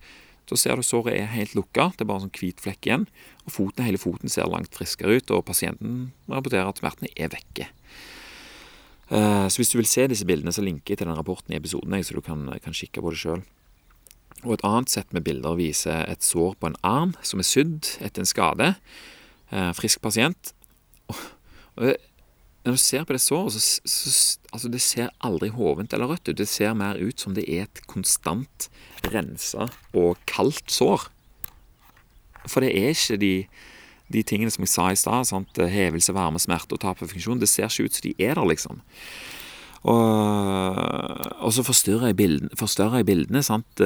så 0.50 0.58
ser 0.58 0.80
du 0.80 0.82
såret 0.82 1.14
er 1.14 1.28
helt 1.30 1.54
lukka, 1.54 1.92
det 1.94 2.02
er 2.02 2.08
bare 2.10 2.24
en 2.24 2.26
sånn 2.26 2.38
hvit 2.40 2.62
flekk 2.62 2.88
igjen. 2.88 3.04
Og 3.46 3.54
foten, 3.54 3.84
hele 3.86 4.00
foten 4.02 4.32
ser 4.32 4.50
langt 4.50 4.74
friskere 4.74 5.20
ut, 5.20 5.30
og 5.30 5.44
pasienten 5.46 6.10
rapporterer 6.26 6.72
at 6.72 6.80
smertene 6.82 7.12
er 7.14 7.30
vekke. 7.30 7.68
Eh, 9.14 9.46
så 9.46 9.60
hvis 9.60 9.70
du 9.70 9.78
vil 9.78 9.88
se 9.90 10.08
disse 10.10 10.26
bildene, 10.26 10.54
så 10.54 10.64
linker 10.66 10.96
jeg 10.96 11.02
til 11.02 11.10
den 11.10 11.18
rapporten 11.18 11.54
i 11.54 11.58
episoden, 11.60 11.94
så 12.02 12.18
du 12.18 12.22
kan, 12.26 12.48
kan 12.64 12.74
kikke 12.74 13.02
på 13.02 13.14
det 13.14 13.22
sjøl. 13.22 13.46
Og 14.42 14.56
et 14.56 14.66
annet 14.66 14.90
sett 14.90 15.14
med 15.14 15.22
bilder 15.26 15.58
viser 15.58 16.02
et 16.08 16.24
sår 16.24 16.56
på 16.58 16.70
en 16.70 16.78
arm 16.86 17.14
som 17.22 17.42
er 17.42 17.46
sydd 17.46 17.94
etter 18.02 18.24
en 18.24 18.30
skade. 18.30 18.72
Eh, 19.54 19.70
frisk 19.78 20.02
pasient. 20.02 20.54
Og 21.78 21.94
når 22.64 22.76
du 22.76 22.80
ser 22.82 23.06
på 23.08 23.16
det 23.16 23.22
såret, 23.24 23.54
så, 23.56 23.80
så 23.88 24.38
altså 24.52 24.68
det 24.68 24.82
ser 24.84 25.12
aldri 25.24 25.48
hovent 25.54 25.94
eller 25.96 26.10
rødt 26.12 26.28
ut. 26.28 26.36
Det 26.36 26.48
ser 26.48 26.76
mer 26.76 27.00
ut 27.00 27.20
som 27.20 27.34
det 27.36 27.46
er 27.48 27.64
et 27.64 27.82
konstant 27.88 28.68
rensa 29.08 29.70
og 29.96 30.20
kaldt 30.28 30.68
sår. 30.72 31.08
For 32.44 32.64
det 32.64 32.74
er 32.76 32.92
ikke 32.92 33.16
de, 33.20 33.34
de 34.12 34.24
tingene 34.26 34.52
som 34.52 34.66
jeg 34.66 34.74
sa 34.74 34.90
i 34.92 35.00
stad. 35.00 35.32
Hevelse, 35.72 36.12
varme, 36.16 36.40
smerte 36.42 36.76
og 36.76 36.84
tap 36.84 37.00
av 37.00 37.12
funksjon. 37.12 37.40
Det 37.40 37.48
ser 37.48 37.70
ikke 37.70 37.88
ut 37.88 37.96
som 37.96 38.08
de 38.10 38.14
er 38.18 38.36
der, 38.36 38.48
liksom. 38.52 38.84
Og, 39.88 40.80
og 41.40 41.52
så 41.56 41.64
forstørrer 41.64 42.10
jeg, 42.10 42.18
bildene, 42.20 42.52
forstørrer 42.60 43.00
jeg 43.00 43.08
bildene. 43.08 43.40
sant? 43.46 43.80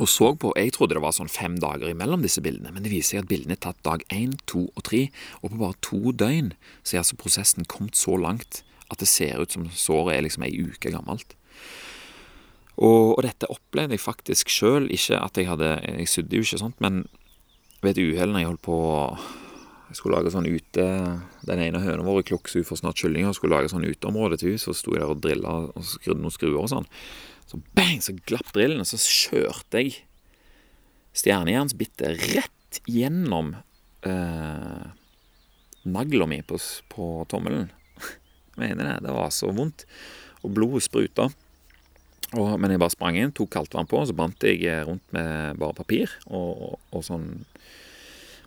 Og 0.00 0.08
så 0.08 0.30
på 0.40 0.54
Jeg 0.56 0.72
trodde 0.72 0.96
det 0.96 1.02
var 1.04 1.12
sånn 1.12 1.28
fem 1.28 1.58
dager 1.60 1.90
imellom 1.90 2.22
disse 2.24 2.40
bildene, 2.40 2.72
men 2.72 2.84
det 2.84 2.92
viser 2.92 3.18
seg 3.18 3.24
at 3.24 3.30
bildene 3.32 3.58
er 3.58 3.64
tatt 3.66 3.80
dag 3.84 4.04
én, 4.08 4.38
to 4.48 4.70
og 4.72 4.84
tre. 4.88 5.08
Og 5.42 5.52
på 5.52 5.60
bare 5.60 5.76
to 5.84 6.14
døgn 6.16 6.54
så 6.80 6.96
er 6.96 7.02
altså 7.02 7.18
prosessen 7.20 7.68
kommet 7.68 7.98
så 8.00 8.16
langt 8.16 8.62
at 8.92 9.00
det 9.00 9.08
ser 9.08 9.40
ut 9.40 9.52
som 9.52 9.68
såret 9.68 10.16
er 10.16 10.24
liksom 10.24 10.46
ei 10.46 10.54
uke 10.64 10.92
gammelt. 10.92 11.36
Og, 12.80 13.18
og 13.18 13.20
dette 13.26 13.50
opplevde 13.52 13.98
jeg 13.98 14.04
faktisk 14.04 14.52
sjøl. 14.52 14.88
Ikke 14.92 15.20
at 15.20 15.36
jeg 15.36 15.50
hadde 15.50 15.74
Jeg 15.84 16.08
sydde 16.08 16.38
jo 16.38 16.46
ikke 16.46 16.62
sånt, 16.64 16.80
men 16.80 17.04
ved 17.82 17.96
et 17.96 18.04
uhell 18.14 18.32
når 18.32 18.42
jeg 18.42 18.48
holdt 18.52 18.64
på 18.64 18.78
Jeg 19.90 19.98
skulle 19.98 20.16
lage 20.16 20.32
sånn 20.32 20.48
ute 20.48 20.86
Den 21.44 21.60
ene 21.66 21.82
høna 21.82 22.06
vår 22.06 22.22
i 22.22 22.38
så 22.48 22.64
for 22.64 22.80
snart 22.80 22.96
kyllinger, 22.96 23.34
skulle 23.36 23.58
lage 23.58 23.68
sånn 23.68 23.84
uteområde 23.84 24.38
til 24.40 24.54
hus, 24.54 24.68
og 24.70 24.78
sto 24.78 24.96
jeg 24.96 25.02
der 25.02 25.12
og 25.12 25.20
drilla 25.20 25.54
og 25.68 25.84
skrudde 25.84 26.22
noen 26.22 26.32
skruer 26.32 26.62
og 26.62 26.70
sånn. 26.72 26.88
Så 27.50 27.60
bang, 27.76 28.00
så 28.04 28.14
glapp 28.26 28.52
drillen, 28.54 28.80
og 28.82 28.88
så 28.88 29.00
kjørte 29.00 29.82
jeg 29.82 30.00
stjernejernsbittet 31.18 32.22
rett 32.32 32.80
gjennom 32.88 33.52
eh, 34.08 34.84
nagla 35.82 36.26
mi 36.30 36.40
på, 36.46 36.58
på 36.88 37.12
tommelen. 37.28 37.68
Jeg 38.56 38.62
mener 38.62 38.88
det. 38.88 38.98
Det 39.06 39.14
var 39.16 39.32
så 39.34 39.52
vondt. 39.52 39.86
Og 40.42 40.54
blodet 40.56 40.86
spruta. 40.86 41.28
Og, 42.32 42.54
men 42.56 42.72
jeg 42.72 42.80
bare 42.80 42.94
sprang 42.94 43.18
inn, 43.20 43.32
tok 43.36 43.50
kaldt 43.52 43.74
vann 43.76 43.88
på, 43.88 44.00
og 44.00 44.08
så 44.08 44.16
bandt 44.16 44.44
jeg 44.46 44.64
rundt 44.88 45.04
med 45.12 45.58
bare 45.60 45.76
papir 45.76 46.14
og, 46.32 46.78
og 46.88 47.04
sånn 47.04 47.26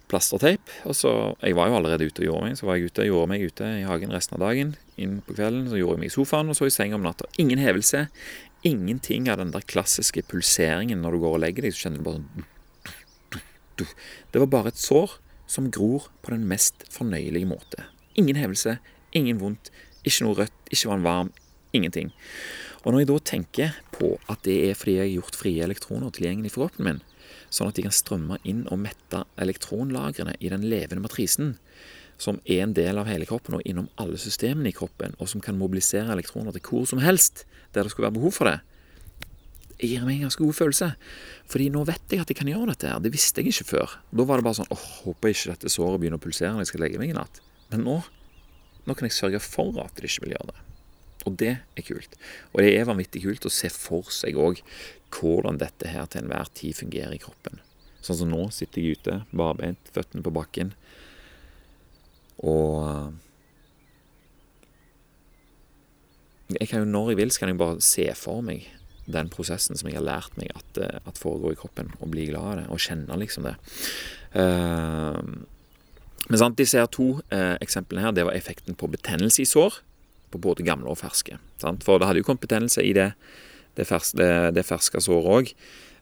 plasterteip. 0.10 0.72
Og 0.90 0.96
så, 0.98 1.12
Jeg 1.42 1.56
var 1.58 1.70
jo 1.70 1.78
allerede 1.78 2.08
ute 2.08 2.24
og 2.24 2.28
gjorde 2.30 2.48
meg, 2.48 2.58
så 2.58 2.66
var 2.66 2.78
jeg 2.78 2.90
ute 2.90 3.04
og 3.06 3.12
gjorde 3.12 3.30
meg 3.30 3.46
ute 3.46 3.70
i 3.82 3.86
hagen 3.86 4.14
resten 4.14 4.38
av 4.38 4.46
dagen. 4.48 4.74
Inn 5.02 5.20
på 5.26 5.38
kvelden 5.38 5.70
så 5.70 5.80
gjorde 5.80 5.98
jeg 5.98 6.04
meg 6.04 6.12
i 6.12 6.16
sofaen, 6.16 6.50
og 6.50 6.58
så 6.58 6.70
i 6.70 6.74
seng 6.74 6.96
om 6.98 7.06
natta. 7.06 7.30
Ingen 7.42 7.62
hevelse, 7.62 8.08
ingenting 8.66 9.30
av 9.30 9.40
den 9.40 9.54
der 9.54 9.66
klassiske 9.66 10.26
pulseringen 10.30 11.04
når 11.04 11.16
du 11.16 11.24
går 11.24 11.38
og 11.38 11.44
legger 11.44 11.68
deg. 11.68 11.76
Så 11.76 11.86
kjenner 11.86 12.02
du 12.02 12.08
bare 12.08 12.22
sånn 12.22 12.52
Det 14.32 14.40
var 14.42 14.52
bare 14.52 14.72
et 14.72 14.80
sår 14.80 15.18
som 15.52 15.70
gror 15.72 16.08
på 16.24 16.34
den 16.34 16.46
mest 16.50 16.86
fornøyelige 16.92 17.50
måte. 17.50 17.86
Ingen 18.18 18.40
hevelse, 18.40 18.78
ingen 19.14 19.42
vondt, 19.42 19.70
ikke 20.08 20.26
noe 20.26 20.38
rødt, 20.40 20.62
ikke 20.72 20.90
var 20.90 21.00
den 21.00 21.08
varm, 21.08 21.34
ingenting. 21.76 22.14
Og 22.84 22.94
når 22.94 23.04
jeg 23.04 23.10
da 23.10 23.18
tenker 23.32 23.76
på 23.96 24.14
at 24.32 24.42
det 24.48 24.56
er 24.70 24.80
fordi 24.80 24.96
jeg 24.96 25.04
har 25.04 25.14
gjort 25.18 25.40
frie 25.42 25.66
elektroner 25.66 26.14
tilgjengelig 26.16 26.54
for 26.56 26.66
kroppen 26.66 26.88
min, 26.88 27.04
sånn 27.54 27.70
at 27.70 27.78
de 27.78 27.86
kan 27.86 27.96
strømme 27.96 28.40
inn 28.48 28.64
og 28.72 28.82
mette 28.86 29.24
elektronlagrene 29.42 30.38
i 30.40 30.52
den 30.54 30.66
levende 30.70 31.04
matrisen, 31.04 31.56
som 32.22 32.40
er 32.46 32.64
en 32.64 32.76
del 32.76 33.00
av 33.00 33.10
hele 33.10 33.28
kroppen 33.28 33.58
og 33.58 33.66
innom 33.68 33.90
alle 34.02 34.20
systemene 34.22 34.72
i 34.72 34.76
kroppen, 34.76 35.16
og 35.20 35.30
som 35.32 35.44
kan 35.44 35.58
mobilisere 35.60 36.14
elektroner 36.14 36.56
til 36.56 36.64
hvor 36.70 36.88
som 36.90 37.04
helst 37.04 37.44
der 37.76 37.84
det 37.84 37.92
skulle 37.92 38.08
være 38.08 38.20
behov 38.20 38.38
for 38.38 38.50
det, 38.50 38.60
det 39.76 39.90
gir 39.92 40.06
meg 40.08 40.18
en 40.18 40.30
ganske 40.30 40.44
god 40.44 40.56
følelse. 40.56 40.88
Fordi 41.52 41.66
nå 41.74 41.82
vet 41.88 42.14
jeg 42.14 42.24
at 42.24 42.30
jeg 42.32 42.40
kan 42.40 42.48
gjøre 42.48 42.72
dette. 42.72 42.88
her. 42.88 43.02
Det 43.04 43.12
visste 43.12 43.44
jeg 43.44 43.52
ikke 43.52 43.76
før. 43.76 43.98
Da 44.12 44.26
var 44.28 44.40
det 44.40 44.48
bare 44.48 44.60
sånn 44.62 44.72
åh, 44.72 44.86
håper 45.04 45.30
jeg 45.30 45.36
ikke 45.36 45.56
dette 45.56 45.74
såret 45.74 46.00
begynner 46.00 46.22
å 46.22 46.24
pulsere 46.24 46.54
når 46.54 46.64
jeg 46.64 46.72
skal 46.72 46.86
legge 46.86 47.02
meg 47.02 47.12
i 47.12 47.18
natt. 47.18 47.42
Men 47.74 47.84
nå, 47.84 47.98
nå 48.88 48.96
kan 48.96 49.10
jeg 49.10 49.18
sørge 49.18 49.42
for 49.44 49.76
at 49.84 50.00
det 50.00 50.08
ikke 50.08 50.26
vil 50.26 50.36
gjøre 50.38 50.54
det. 50.54 50.62
Og 51.26 51.38
det 51.42 51.52
er 51.58 51.86
kult. 51.86 52.16
Og 52.54 52.62
det 52.64 52.72
er 52.78 52.88
vanvittig 52.88 53.26
kult 53.26 53.48
å 53.50 53.52
se 53.54 53.72
for 53.74 54.12
seg 54.14 54.38
òg 54.40 54.62
hvordan 55.16 55.60
dette 55.60 55.90
her 55.90 56.08
til 56.12 56.24
enhver 56.24 56.52
tid 56.56 56.78
fungerer 56.78 57.16
i 57.16 57.22
kroppen. 57.22 57.60
Sånn 58.06 58.20
som 58.22 58.32
nå 58.32 58.48
sitter 58.54 58.84
jeg 58.84 59.00
ute, 59.00 59.22
barbeint, 59.36 59.92
føttene 59.96 60.24
på 60.24 60.34
bakken. 60.36 60.76
Og 62.44 62.82
eh, 62.90 63.12
jeg 66.60 66.70
kan 66.70 66.84
jo 66.84 66.90
Når 66.90 67.10
jeg 67.12 67.18
vil, 67.18 67.32
så 67.32 67.42
kan 67.42 67.50
jeg 67.50 67.62
bare 67.62 67.82
se 67.82 68.10
for 68.18 68.44
meg 68.46 68.68
den 69.06 69.30
prosessen 69.30 69.78
som 69.78 69.90
jeg 69.90 70.00
har 70.00 70.06
lært 70.06 70.38
meg 70.40 70.50
at, 70.58 70.78
eh, 70.82 71.00
at 71.06 71.20
foregår 71.22 71.54
i 71.54 71.60
kroppen, 71.60 71.92
og 72.00 72.12
bli 72.14 72.28
glad 72.32 72.46
av 72.52 72.56
det, 72.60 72.68
og 72.74 72.82
kjenne 72.82 73.20
liksom 73.22 73.46
det. 73.46 73.56
Uh, 74.36 75.22
men 76.26 76.40
sant, 76.42 76.58
disse 76.58 76.80
her 76.80 76.90
to 76.90 77.22
eksemplene 77.62 78.02
her, 78.02 78.16
det 78.18 78.26
var 78.26 78.34
effekten 78.34 78.74
på 78.74 78.90
betennelse 78.90 79.44
i 79.44 79.46
sår, 79.46 79.78
på 80.34 80.42
både 80.42 80.66
gamle 80.66 80.90
og 80.90 80.98
ferske. 80.98 81.38
Sant? 81.62 81.86
For 81.86 82.02
det 82.02 82.10
hadde 82.10 82.24
jo 82.24 82.26
kommet 82.26 82.42
betennelse 82.48 82.82
i 82.82 82.96
det, 82.98 83.12
det, 83.78 83.86
ferske, 83.86 84.18
det, 84.18 84.32
det 84.58 84.66
ferske 84.66 85.04
såret 85.06 85.30
òg, 85.38 85.54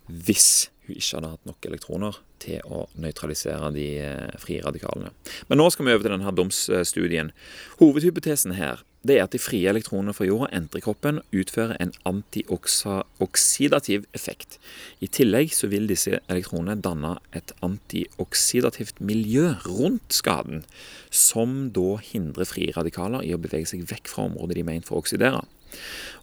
hvis 0.07 0.69
hun 0.87 0.95
ikke 0.95 1.17
hadde 1.17 1.33
hatt 1.33 1.47
nok 1.47 1.67
elektroner 1.69 2.17
til 2.43 2.63
å 2.67 2.85
nøytralisere 2.99 3.71
de 3.75 3.87
eh, 4.03 4.39
frie 4.41 4.63
radikalene. 4.63 5.13
Men 5.49 5.61
nå 5.61 5.69
skal 5.71 5.87
vi 5.87 5.95
over 5.95 6.05
til 6.05 6.15
denne 6.15 6.35
domsstudien. 6.35 7.31
Hovedhypotesen 7.79 8.57
her 8.57 8.83
det 9.03 9.17
er 9.17 9.25
at 9.25 9.33
de 9.35 9.41
frie 9.41 9.67
elektronene 9.67 10.13
fra 10.15 10.25
jorda 10.27 10.47
entrer 10.55 10.83
kroppen 10.85 11.19
og 11.19 11.39
utfører 11.43 11.75
en 11.83 11.91
antioksidativ 12.07 14.05
effekt. 14.15 14.59
I 15.03 15.07
tillegg 15.11 15.51
så 15.55 15.67
vil 15.71 15.89
disse 15.91 16.21
elektronene 16.31 16.79
danne 16.79 17.17
et 17.35 17.51
antioksidativt 17.65 19.01
miljø 19.03 19.53
rundt 19.67 20.15
skaden, 20.15 20.63
som 21.11 21.73
da 21.75 21.97
hindrer 22.13 22.47
frie 22.47 22.71
radikaler 22.75 23.27
i 23.27 23.33
å 23.35 23.41
bevege 23.43 23.67
seg 23.73 23.83
vekk 23.91 24.07
fra 24.11 24.29
området 24.29 24.55
de 24.55 24.63
er 24.63 24.71
ment 24.71 24.87
for 24.87 24.95
å 24.97 25.03
oksidere. 25.03 25.43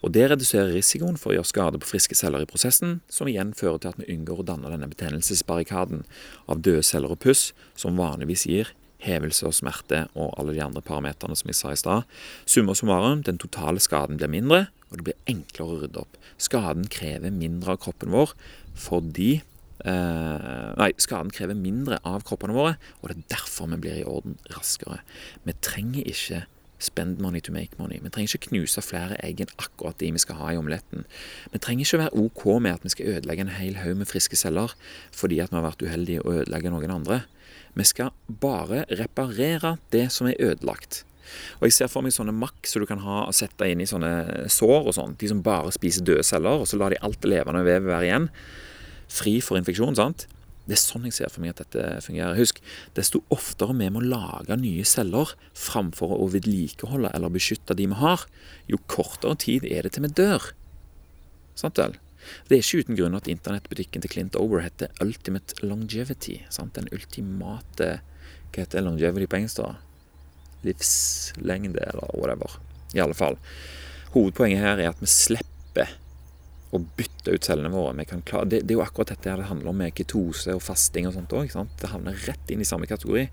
Og 0.01 0.13
Det 0.15 0.31
reduserer 0.31 0.73
risikoen 0.73 1.19
for 1.19 1.33
å 1.33 1.41
gjøre 1.41 1.51
skade 1.51 1.79
på 1.83 1.91
friske 1.91 2.15
celler 2.17 2.45
i 2.45 2.49
prosessen, 2.49 3.01
som 3.11 3.29
igjen 3.29 3.53
fører 3.53 3.83
til 3.83 3.93
at 3.93 3.99
vi 4.01 4.13
unngår 4.15 4.41
å 4.41 4.47
danne 4.47 4.71
denne 4.73 4.89
betennelsesbarrikaden 4.89 6.05
av 6.49 6.63
døde 6.63 6.87
celler 6.87 7.13
og 7.13 7.21
puss, 7.27 7.51
som 7.77 7.99
vanligvis 7.99 8.47
gir 8.47 8.71
hevelse 9.04 9.47
og 9.49 9.57
smerte 9.57 10.04
og 10.14 10.35
alle 10.40 10.54
de 10.57 10.64
andre 10.64 10.83
parameterne 10.85 11.37
som 11.38 11.50
jeg 11.50 11.59
sa 11.59 11.75
i 11.75 11.80
stad. 11.80 12.09
Summa 12.47 12.76
summarum, 12.76 13.25
den 13.26 13.40
totale 13.40 13.83
skaden 13.83 14.21
blir 14.21 14.33
mindre, 14.33 14.66
og 14.90 15.00
det 15.00 15.07
blir 15.11 15.21
enklere 15.30 15.76
å 15.76 15.80
rydde 15.85 16.02
opp. 16.02 16.19
Skaden 16.40 16.88
krever 16.92 17.33
mindre 17.35 17.76
av 17.76 17.85
kroppen 17.87 18.12
vår 18.14 18.37
fordi 18.80 19.40
Uh, 19.80 20.76
Nei, 20.76 20.90
skaden 21.00 21.30
krever 21.33 21.57
mindre 21.57 21.97
av 22.04 22.21
kroppene 22.28 22.52
våre, 22.52 22.75
og 23.00 23.09
det 23.09 23.14
er 23.14 23.28
derfor 23.33 23.71
vi 23.73 23.78
blir 23.80 24.02
i 24.02 24.04
orden 24.04 24.35
raskere. 24.52 24.99
Vi 25.47 25.54
trenger 25.64 26.04
ikke 26.04 26.42
Spend 26.80 27.19
money 27.21 27.40
to 27.40 27.52
make 27.52 27.76
money. 27.78 27.99
Vi 28.00 28.09
trenger 28.09 28.33
ikke 28.35 28.49
knuse 28.49 28.80
flere 28.80 29.19
egg 29.21 29.42
enn 29.45 29.50
akkurat 29.61 29.99
de 30.00 30.09
vi 30.14 30.23
skal 30.23 30.38
ha 30.38 30.54
i 30.54 30.57
omeletten. 30.57 31.04
Vi 31.52 31.61
trenger 31.61 31.85
ikke 31.85 32.00
være 32.00 32.23
OK 32.23 32.45
med 32.64 32.78
at 32.78 32.87
vi 32.87 32.92
skal 32.95 33.11
ødelegge 33.12 33.45
en 33.45 33.52
hel 33.52 33.76
haug 33.83 33.99
med 34.00 34.09
friske 34.09 34.38
celler 34.40 34.73
fordi 35.12 35.42
at 35.45 35.52
vi 35.52 35.59
har 35.59 35.66
vært 35.66 35.85
uheldige 35.85 36.23
og 36.25 36.38
ødelegge 36.40 36.73
noen 36.73 36.95
andre. 36.95 37.21
Vi 37.77 37.87
skal 37.87 38.11
bare 38.43 38.85
reparere 38.99 39.77
det 39.95 40.09
som 40.15 40.29
er 40.31 40.41
ødelagt. 40.41 41.05
Og 41.61 41.69
jeg 41.69 41.77
ser 41.77 41.91
for 41.93 42.03
meg 42.03 42.15
sånne 42.15 42.35
makk 42.35 42.67
som 42.67 42.83
du 42.83 42.89
kan 42.91 43.03
ha 43.05 43.23
og 43.29 43.37
sette 43.37 43.69
inn 43.71 43.83
i 43.83 43.89
sånne 43.89 44.49
sår 44.50 44.91
og 44.91 44.97
sånn. 44.97 45.15
De 45.21 45.31
som 45.31 45.45
bare 45.47 45.71
spiser 45.75 46.07
døde 46.07 46.27
celler, 46.27 46.62
og 46.62 46.69
så 46.69 46.81
lar 46.81 46.95
de 46.95 47.00
alt 47.07 47.25
levende 47.29 47.62
vevet 47.67 47.87
være 47.91 48.09
igjen. 48.09 48.29
Fri 49.11 49.39
for 49.45 49.61
infeksjon, 49.61 49.99
sant. 49.99 50.27
Det 50.67 50.77
er 50.77 50.83
sånn 50.83 51.07
jeg 51.09 51.17
ser 51.17 51.33
for 51.33 51.43
meg 51.43 51.55
at 51.55 51.65
dette 51.65 52.03
fungerer. 52.05 52.39
Husk, 52.39 52.61
desto 52.99 53.23
oftere 53.35 53.75
vi 53.79 53.89
må 53.91 54.03
lage 54.05 54.59
nye 54.61 54.85
celler 54.87 55.33
framfor 55.59 56.15
å 56.19 56.29
vedlikeholde 56.31 57.11
eller 57.17 57.33
beskytte 57.35 57.75
de 57.79 57.89
vi 57.91 57.99
har, 57.99 58.27
jo 58.71 58.79
kortere 58.91 59.39
tid 59.41 59.67
er 59.67 59.87
det 59.87 59.97
til 59.97 60.07
vi 60.07 60.12
dør. 60.21 60.53
Sant 61.59 61.81
vel? 61.81 61.97
Det 62.49 62.57
er 62.57 62.65
ikke 62.65 62.85
uten 62.85 62.99
grunn 62.99 63.19
at 63.19 63.31
internettbutikken 63.31 64.05
til 64.05 64.13
Clint 64.13 64.39
Over 64.39 64.65
heter 64.65 64.93
Ultimate 65.03 65.61
Longevity. 65.65 66.41
Sant? 66.53 66.75
Den 66.79 66.91
ultimate 66.95 67.93
Hva 68.51 68.65
heter 68.65 68.83
longevity 68.83 69.29
på 69.31 69.39
engelsk, 69.39 69.61
da? 69.63 69.77
Livslengde, 70.67 71.85
eller 71.87 72.11
whatever. 72.19 72.59
I 72.95 73.03
alle 73.05 73.15
fall. 73.15 73.39
Hovedpoenget 74.17 74.59
her 74.59 74.83
er 74.83 74.91
at 74.91 75.03
vi 75.03 75.09
slipper 75.11 75.95
å 76.75 76.81
bytte 76.99 77.35
ut 77.35 77.47
cellene 77.47 77.71
våre. 77.73 78.07
Klare, 78.27 78.49
det, 78.51 78.63
det, 78.65 78.75
er 78.75 78.81
jo 78.81 78.85
akkurat 78.85 79.13
dette 79.15 79.31
her 79.31 79.41
det 79.41 79.49
handler 79.51 79.73
om 79.73 79.81
med 79.83 79.95
ketose 79.95 80.55
og 80.55 80.63
fasting 80.63 81.09
og 81.09 81.17
sånt 81.17 81.35
òg. 81.35 81.51
Det 81.81 81.91
havner 81.93 82.19
rett 82.27 82.53
inn 82.53 82.63
i 82.63 82.69
samme 82.69 82.91
kategori. 82.91 83.29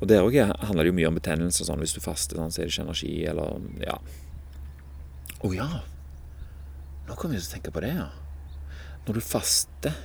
Og 0.00 0.08
der 0.10 0.24
òg 0.26 0.38
handler 0.38 0.82
det 0.82 0.90
jo 0.90 0.98
mye 0.98 1.10
om 1.10 1.18
betennelse. 1.18 1.66
Sånn. 1.66 1.82
Hvis 1.82 1.94
du 1.94 2.02
faster, 2.02 2.40
sånn, 2.40 2.54
så 2.54 2.62
er 2.62 2.70
det 2.70 2.74
ikke 2.74 2.86
energi, 2.88 3.12
eller 3.30 3.66
ja. 3.84 3.98
Å 5.42 5.46
oh, 5.46 5.54
ja. 5.54 5.68
Nå 7.08 7.16
kommer 7.18 7.36
vi 7.36 7.42
til 7.42 7.50
å 7.50 7.54
tenke 7.56 7.74
på 7.74 7.82
det, 7.84 7.92
ja. 7.96 8.08
Når 9.06 9.18
du 9.18 9.24
faster, 9.26 9.96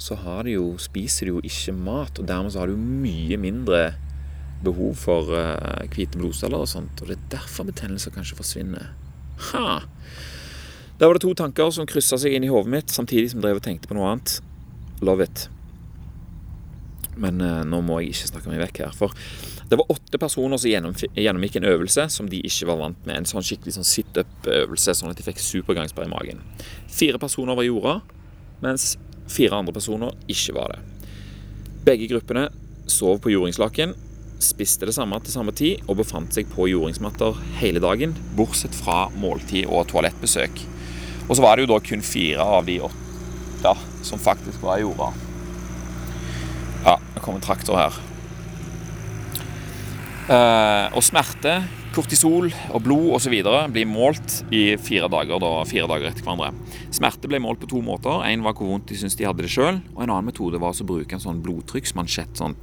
så 0.00 0.16
du 0.44 0.50
jo, 0.50 0.66
spiser 0.80 1.28
du 1.28 1.36
jo 1.36 1.44
ikke 1.44 1.74
mat, 1.76 2.18
og 2.18 2.28
dermed 2.28 2.52
så 2.52 2.62
har 2.62 2.72
du 2.72 2.76
mye 2.76 3.36
mindre 3.40 3.94
behov 4.64 4.96
for 4.96 5.32
uh, 5.36 5.84
hvite 5.92 6.18
blodceller 6.18 6.64
og 6.64 6.70
sånt. 6.70 7.00
Og 7.00 7.10
det 7.10 7.18
er 7.18 7.28
derfor 7.38 7.68
betennelser 7.68 8.14
kanskje 8.14 8.38
forsvinner. 8.38 8.92
Ha! 9.52 9.82
Der 10.96 11.06
var 11.10 11.16
det 11.16 11.26
to 11.26 11.34
tanker 11.36 11.68
som 11.74 11.88
kryssa 11.88 12.16
seg 12.20 12.36
inn 12.36 12.46
i 12.46 12.52
hodet 12.52 12.72
mitt 12.72 12.92
samtidig 12.92 13.28
som 13.30 13.42
jeg 13.42 13.48
drev 13.50 13.60
og 13.60 13.66
tenkte 13.66 13.90
på 13.90 13.96
noe 13.98 14.14
annet. 14.14 14.38
Love 15.04 15.26
it. 15.28 15.46
Men 17.20 17.40
uh, 17.44 17.64
nå 17.68 17.82
må 17.84 18.00
jeg 18.00 18.14
ikke 18.14 18.32
snakke 18.32 18.52
meg 18.52 18.64
vekk 18.64 18.82
her. 18.86 18.96
For 18.96 19.12
det 19.68 19.76
var 19.80 19.90
åtte 19.90 20.18
personer 20.18 20.60
som 20.60 20.70
gjennomgikk 20.70 21.56
en 21.58 21.66
øvelse 21.66 22.06
som 22.12 22.28
de 22.30 22.38
ikke 22.46 22.68
var 22.68 22.78
vant 22.78 23.06
med. 23.06 23.16
En 23.18 23.26
sånn 23.26 23.44
skikkelig 23.46 23.74
sånn 23.74 23.88
situp-øvelse, 23.88 24.94
sånn 24.94 25.10
at 25.10 25.18
de 25.18 25.26
fikk 25.26 25.42
supergangsbær 25.42 26.06
i 26.06 26.12
magen. 26.12 26.42
Fire 26.92 27.18
personer 27.18 27.58
var 27.58 27.66
i 27.66 27.72
jorda, 27.72 27.96
mens 28.62 28.94
fire 29.26 29.58
andre 29.58 29.74
personer 29.74 30.14
ikke 30.30 30.54
var 30.54 30.76
det. 30.76 31.10
Begge 31.86 32.10
gruppene 32.14 32.46
sov 32.90 33.18
på 33.22 33.34
jordingslaken, 33.34 33.96
spiste 34.42 34.86
det 34.86 34.94
samme 34.94 35.18
til 35.24 35.34
samme 35.34 35.54
tid 35.56 35.82
og 35.88 35.98
befant 36.02 36.34
seg 36.36 36.46
på 36.52 36.68
jordingsmatter 36.70 37.38
hele 37.58 37.82
dagen, 37.82 38.14
bortsett 38.38 38.74
fra 38.76 39.06
måltid 39.18 39.66
og 39.66 39.88
toalettbesøk. 39.90 40.62
Og 41.26 41.34
så 41.34 41.42
var 41.42 41.56
det 41.56 41.66
jo 41.66 41.72
da 41.74 41.82
kun 41.82 42.04
fire 42.06 42.44
av 42.44 42.68
de 42.68 42.78
åtte 42.86 43.72
som 44.06 44.20
faktisk 44.22 44.62
var 44.62 44.78
i 44.78 44.84
jorda. 44.84 45.10
Ja, 46.84 47.00
det 47.16 47.24
kommer 47.24 47.42
traktor 47.42 47.80
her. 47.80 47.96
Eh, 50.26 50.86
og 50.98 51.04
smerte, 51.06 51.52
kortisol 51.94 52.48
og 52.74 52.80
blod 52.82 53.12
osv. 53.14 53.34
blir 53.70 53.86
målt 53.86 54.40
i 54.50 54.74
fire 54.74 55.06
dager, 55.12 55.38
da, 55.38 55.50
fire 55.70 55.86
dager 55.86 56.10
etter 56.10 56.26
hverandre. 56.26 56.50
Smerte 56.90 57.30
ble 57.30 57.38
målt 57.44 57.62
på 57.62 57.70
to 57.70 57.82
måter. 57.84 58.24
En 58.26 58.42
var 58.42 58.56
hvor 58.58 58.72
vondt 58.72 58.90
de 58.90 58.98
syntes 58.98 59.14
de 59.20 59.28
hadde 59.28 59.46
det 59.46 59.52
sjøl. 59.54 59.78
Og 59.94 60.02
en 60.02 60.10
annen 60.10 60.32
metode 60.32 60.58
var 60.58 60.74
å 60.74 60.88
bruke 60.88 61.14
en 61.14 61.22
sånn 61.22 61.44
blodtrykksmansjett. 61.46 62.34
Sånn 62.42 62.58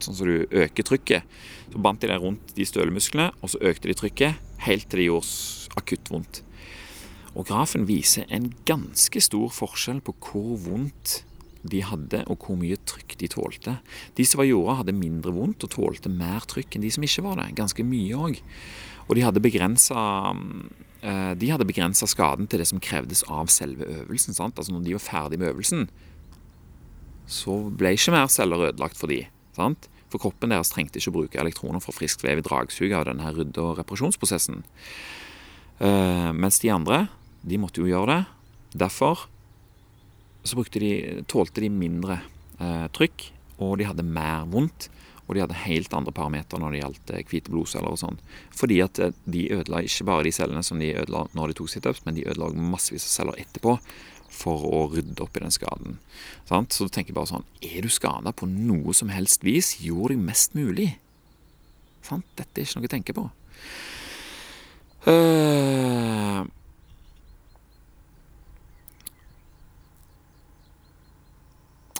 sånn 0.00 0.16
som 0.16 0.28
du 0.28 0.44
øker 0.50 0.86
trykket. 0.86 1.40
Så 1.70 1.80
bandt 1.80 2.02
de 2.02 2.10
det 2.10 2.20
rundt 2.20 2.54
de 2.56 2.66
stølemusklene, 2.66 3.30
og 3.40 3.52
så 3.52 3.60
økte 3.70 3.90
de 3.90 3.96
trykket 3.96 4.54
helt 4.66 4.88
til 4.90 5.02
det 5.02 5.08
gjorde 5.08 5.80
akutt 5.80 6.12
vondt. 6.12 6.42
Og 7.38 7.46
grafen 7.46 7.86
viser 7.86 8.26
en 8.28 8.50
ganske 8.66 9.22
stor 9.22 9.52
forskjell 9.54 10.00
på 10.04 10.16
hvor 10.18 10.56
vondt 10.64 11.20
de 11.62 11.82
hadde, 11.84 12.22
og 12.30 12.44
hvor 12.44 12.56
mye 12.60 12.78
trykk 12.88 13.16
de 13.20 13.28
tålte. 13.30 13.76
De 14.16 14.24
som 14.26 14.40
var 14.40 14.48
jorda, 14.48 14.78
hadde 14.80 14.96
mindre 14.96 15.32
vondt 15.36 15.66
og 15.66 15.72
tålte 15.74 16.12
mer 16.12 16.46
trykk 16.48 16.76
enn 16.76 16.86
de 16.86 16.92
som 16.94 17.04
ikke 17.04 17.24
var 17.26 17.40
det. 17.40 17.50
Ganske 17.58 17.84
mye 17.84 18.16
òg. 18.16 18.40
Og 19.08 19.18
de 19.18 19.24
hadde 19.26 19.42
begrensa 19.42 20.00
eh, 21.02 22.06
skaden 22.06 22.48
til 22.48 22.62
det 22.62 22.68
som 22.70 22.80
krevdes 22.80 23.24
av 23.28 23.50
selve 23.52 23.84
øvelsen. 23.84 24.36
Sant? 24.36 24.56
Altså 24.56 24.72
Når 24.72 24.86
de 24.86 24.96
var 24.96 25.04
ferdig 25.04 25.40
med 25.40 25.52
øvelsen, 25.52 25.88
så 27.30 27.56
ble 27.70 27.94
ikke 27.94 28.14
mer 28.14 28.30
celler 28.32 28.70
ødelagt 28.70 28.98
for 28.98 29.10
de. 29.10 29.24
Sant? 29.54 29.90
For 30.10 30.18
kroppen 30.18 30.50
deres 30.50 30.72
trengte 30.72 30.98
ikke 30.98 31.12
å 31.12 31.18
bruke 31.20 31.40
elektroner 31.40 31.82
fra 31.82 31.94
friskt 31.94 32.24
vev 32.26 32.40
i 32.40 32.46
dragsuget 32.46 32.96
av 32.98 33.06
denne 33.06 33.30
rydde- 33.30 33.62
og 33.62 33.78
reparasjonsprosessen. 33.78 34.64
Uh, 35.80 36.30
mens 36.34 36.58
de 36.60 36.72
andre 36.74 37.06
de 37.46 37.60
måtte 37.60 37.80
jo 37.80 37.88
gjøre 37.88 38.10
det. 38.10 38.22
Derfor 38.82 39.28
så 40.42 40.64
de, 40.72 40.92
tålte 41.28 41.60
de 41.60 41.68
mindre 41.72 42.20
eh, 42.60 42.86
trykk, 42.96 43.26
og 43.60 43.76
de 43.80 43.88
hadde 43.88 44.06
mer 44.06 44.48
vondt. 44.50 44.88
Og 45.30 45.36
de 45.36 45.44
hadde 45.44 45.58
helt 45.62 45.92
andre 45.94 46.10
parametere 46.10 46.58
når 46.58 46.72
det 46.74 46.78
gjaldt 46.80 47.10
eh, 47.14 47.26
hvite 47.30 47.52
blodceller 47.54 47.92
og 47.92 48.00
sånn. 48.00 48.16
Fordi 48.56 48.80
at 48.82 48.98
eh, 48.98 49.12
de 49.30 49.44
ødela 49.54 49.82
ikke 49.86 50.08
bare 50.08 50.26
de 50.26 50.32
cellene 50.34 50.64
som 50.66 50.80
de 50.82 50.90
ødela 50.96 51.26
når 51.38 51.52
de 51.52 51.60
tok 51.60 51.70
situps, 51.70 52.02
men 52.06 52.16
de 52.16 52.26
ødela 52.26 52.50
massevis 52.56 53.06
av 53.06 53.12
celler 53.14 53.44
etterpå 53.44 53.76
for 54.40 54.64
å 54.66 54.80
rydde 54.90 55.22
opp 55.22 55.36
i 55.38 55.44
den 55.44 55.54
skaden. 55.54 55.98
Sant? 56.48 56.74
Så 56.74 56.86
du 56.86 56.94
tenker 56.94 57.14
bare 57.14 57.30
sånn 57.30 57.46
Er 57.66 57.82
du 57.84 57.90
skada 57.92 58.32
på 58.34 58.48
noe 58.50 58.94
som 58.96 59.10
helst 59.12 59.46
vis, 59.46 59.76
gjør 59.82 60.14
deg 60.14 60.24
mest 60.24 60.56
mulig. 60.58 60.92
Sant? 62.06 62.26
Dette 62.38 62.62
er 62.62 62.66
ikke 62.66 62.80
noe 62.80 62.90
å 62.90 62.94
tenke 62.96 63.16
på. 63.16 63.26
Uh, 65.06 66.42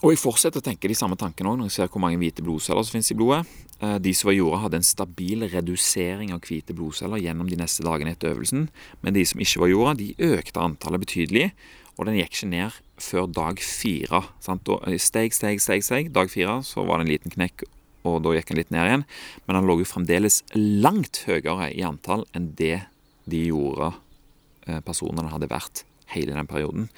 Og 0.01 0.15
jeg 0.15 0.21
fortsetter 0.23 0.63
å 0.63 0.65
tenke 0.65 0.89
de 0.89 0.97
samme 0.97 1.17
tankene 1.21 1.51
også, 1.51 1.61
når 1.61 1.69
jeg 1.69 1.75
ser 1.75 1.91
hvor 1.93 2.01
mange 2.01 2.17
hvite 2.23 2.45
blodceller 2.45 2.87
som 2.87 2.95
finnes 2.97 3.11
i 3.13 3.17
blodet. 3.19 3.43
Eh, 3.85 3.99
de 4.01 4.15
som 4.17 4.31
var 4.31 4.37
jorda, 4.39 4.61
hadde 4.63 4.79
en 4.81 4.87
stabil 4.87 5.45
redusering 5.53 6.31
av 6.33 6.41
hvite 6.47 6.73
blodceller 6.77 7.21
gjennom 7.21 7.51
de 7.51 7.59
neste 7.61 7.85
dagene 7.85 8.15
etter 8.15 8.33
øvelsen. 8.33 8.71
Men 9.05 9.17
de 9.17 9.27
som 9.29 9.43
ikke 9.45 9.61
var 9.61 9.73
jorda, 9.75 9.93
de 10.01 10.31
økte 10.39 10.63
antallet 10.65 11.05
betydelig, 11.05 11.51
og 11.99 12.09
den 12.09 12.17
gikk 12.17 12.33
ikke 12.33 12.49
ned 12.55 12.79
før 13.01 13.29
dag 13.29 13.61
fire. 13.61 14.23
Eh, 14.49 14.97
steg, 14.97 15.37
steg, 15.37 15.61
steg, 15.61 15.85
steg. 15.85 16.09
Dag 16.17 16.33
fire 16.33 16.63
så 16.65 16.87
var 16.89 16.97
det 16.97 17.07
en 17.07 17.13
liten 17.13 17.37
knekk, 17.37 17.67
og 18.09 18.23
da 18.25 18.33
gikk 18.39 18.55
den 18.55 18.61
litt 18.63 18.73
ned 18.73 18.89
igjen. 18.89 19.07
Men 19.45 19.61
den 19.61 19.69
lå 19.69 19.83
jo 19.83 19.91
fremdeles 19.93 20.41
langt 20.57 21.27
høyere 21.29 21.69
i 21.77 21.85
antall 21.85 22.25
enn 22.33 22.55
det 22.57 22.79
de 23.29 23.45
jorda 23.51 23.93
eh, 24.65 24.81
personene 24.81 25.29
hadde 25.29 25.53
vært 25.53 25.85
hele 26.15 26.37
den 26.37 26.51
perioden. 26.51 26.91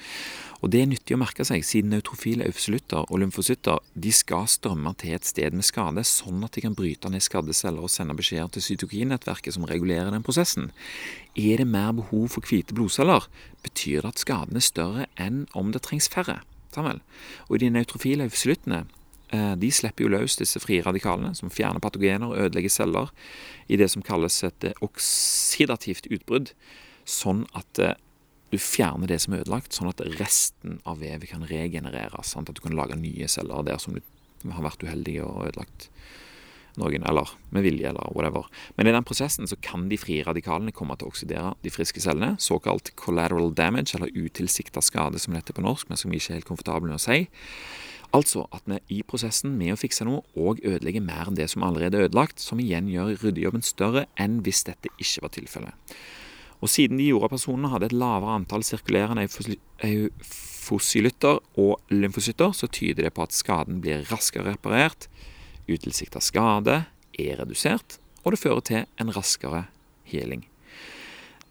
Og 0.63 0.71
Det 0.71 0.79
er 0.79 0.87
nyttig 0.87 1.17
å 1.17 1.19
merke 1.19 1.43
seg, 1.43 1.65
siden 1.67 1.91
neutrofile 1.91 2.45
eufylutter 2.47 3.03
og 3.03 3.19
lymfocytter 3.19 3.81
de 3.99 4.13
skal 4.15 4.45
strømme 4.47 4.93
til 4.95 5.11
et 5.17 5.27
sted 5.27 5.51
med 5.51 5.67
skade, 5.67 6.05
sånn 6.07 6.39
at 6.47 6.55
de 6.55 6.63
kan 6.63 6.77
bryte 6.77 7.09
ned 7.11 7.25
skadde 7.25 7.51
celler 7.57 7.83
og 7.83 7.91
sende 7.91 8.15
beskjeder 8.15 8.47
til 8.55 8.63
cytokinnettverket 8.69 9.57
som 9.57 9.67
regulerer 9.67 10.13
den 10.15 10.23
prosessen. 10.23 10.69
Er 11.35 11.59
det 11.59 11.67
mer 11.67 11.91
behov 11.97 12.29
for 12.31 12.47
hvite 12.47 12.71
blodceller, 12.77 13.27
betyr 13.65 14.05
det 14.05 14.13
at 14.13 14.23
skaden 14.23 14.55
er 14.55 14.63
større 14.63 15.09
enn 15.19 15.43
om 15.51 15.75
det 15.75 15.83
trengs 15.83 16.07
færre. 16.07 16.39
Og 16.79 17.59
de 17.59 17.69
neutrofile 17.69 18.29
eufyluttene 18.29 18.85
eh, 19.35 19.53
de 19.59 19.67
slipper 19.67 20.07
jo 20.07 20.13
løs 20.15 20.39
disse 20.39 20.63
frie 20.63 20.79
radikalene, 20.85 21.35
som 21.35 21.51
fjerner 21.51 21.83
patogener 21.83 22.31
og 22.31 22.39
ødelegger 22.39 22.71
celler, 22.71 23.11
i 23.67 23.75
det 23.75 23.91
som 23.91 24.05
kalles 24.05 24.39
et 24.47 24.71
oksidativt 24.79 26.07
utbrudd, 26.07 26.55
sånn 27.03 27.43
at 27.51 27.83
eh, 27.83 27.99
du 28.53 28.61
fjerner 28.61 29.09
det 29.09 29.19
som 29.23 29.35
er 29.35 29.43
ødelagt, 29.43 29.73
sånn 29.75 29.91
at 29.91 30.03
resten 30.19 30.79
av 30.89 31.01
vevet 31.03 31.31
kan 31.31 31.45
regenereres. 31.49 32.33
Sånn 32.33 32.47
at 32.47 32.55
du 32.55 32.63
kan 32.63 32.77
lage 32.77 32.97
nye 32.99 33.29
celler 33.31 33.65
der 33.67 33.81
som 33.81 33.97
du 33.97 34.03
har 34.51 34.65
vært 34.65 34.83
uheldig 34.85 35.17
og 35.25 35.47
ødelagt 35.49 35.89
noen, 36.79 37.03
eller 37.05 37.29
med 37.53 37.65
vilje, 37.65 37.85
eller 37.89 38.13
whatever. 38.15 38.47
Men 38.77 38.89
i 38.89 38.93
den 38.95 39.05
prosessen 39.05 39.49
så 39.49 39.57
kan 39.61 39.87
de 39.91 39.99
frie 40.01 40.25
radikalene 40.25 40.73
komme 40.75 40.97
til 40.97 41.07
å 41.07 41.13
oksidere 41.13 41.53
de 41.65 41.73
friske 41.73 42.01
cellene. 42.03 42.35
Såkalt 42.41 42.93
collateral 42.99 43.53
damage, 43.55 43.93
eller 43.97 44.13
utilsikta 44.13 44.81
skade, 44.81 45.21
som 45.21 45.33
det 45.33 45.43
heter 45.43 45.59
på 45.59 45.65
norsk, 45.65 45.89
men 45.89 46.01
som 46.01 46.13
vi 46.13 46.21
ikke 46.21 46.33
er 46.33 46.41
helt 46.41 46.49
komfortable 46.49 46.89
med 46.89 46.97
å 46.97 47.03
si. 47.03 47.27
Altså 48.13 48.45
at 48.53 48.65
vi 48.69 48.77
i 48.93 49.03
prosessen 49.05 49.55
med 49.57 49.73
å 49.73 49.79
fikse 49.79 50.05
noe 50.05 50.21
òg 50.37 50.61
ødelegger 50.61 51.01
mer 51.01 51.31
enn 51.31 51.37
det 51.37 51.49
som 51.49 51.65
allerede 51.65 51.97
er 51.97 52.09
ødelagt, 52.09 52.41
som 52.41 52.61
igjen 52.61 52.91
gjør 52.91 53.15
ryddejobben 53.23 53.65
større 53.65 54.05
enn 54.21 54.41
hvis 54.45 54.65
dette 54.67 54.91
ikke 55.01 55.25
var 55.25 55.33
tilfellet. 55.33 55.95
Og 56.63 56.71
siden 56.71 56.99
de 56.99 57.09
jordapersonene 57.09 57.73
hadde 57.73 57.89
et 57.89 57.97
lavere 57.97 58.37
antall 58.37 58.63
sirkulerende 58.63 59.25
eufosylytter 59.83 61.41
og 61.59 61.91
lymfocytter, 61.91 62.55
så 62.55 62.69
tyder 62.71 63.09
det 63.09 63.13
på 63.17 63.25
at 63.25 63.35
skaden 63.35 63.81
blir 63.83 64.05
raskere 64.07 64.53
reparert, 64.53 65.09
utilsikta 65.67 66.23
skade 66.23 66.85
er 67.19 67.37
redusert, 67.41 67.99
og 68.23 68.31
det 68.31 68.39
fører 68.39 68.63
til 68.63 68.85
en 69.03 69.11
raskere 69.11 69.65
healing. 70.07 70.47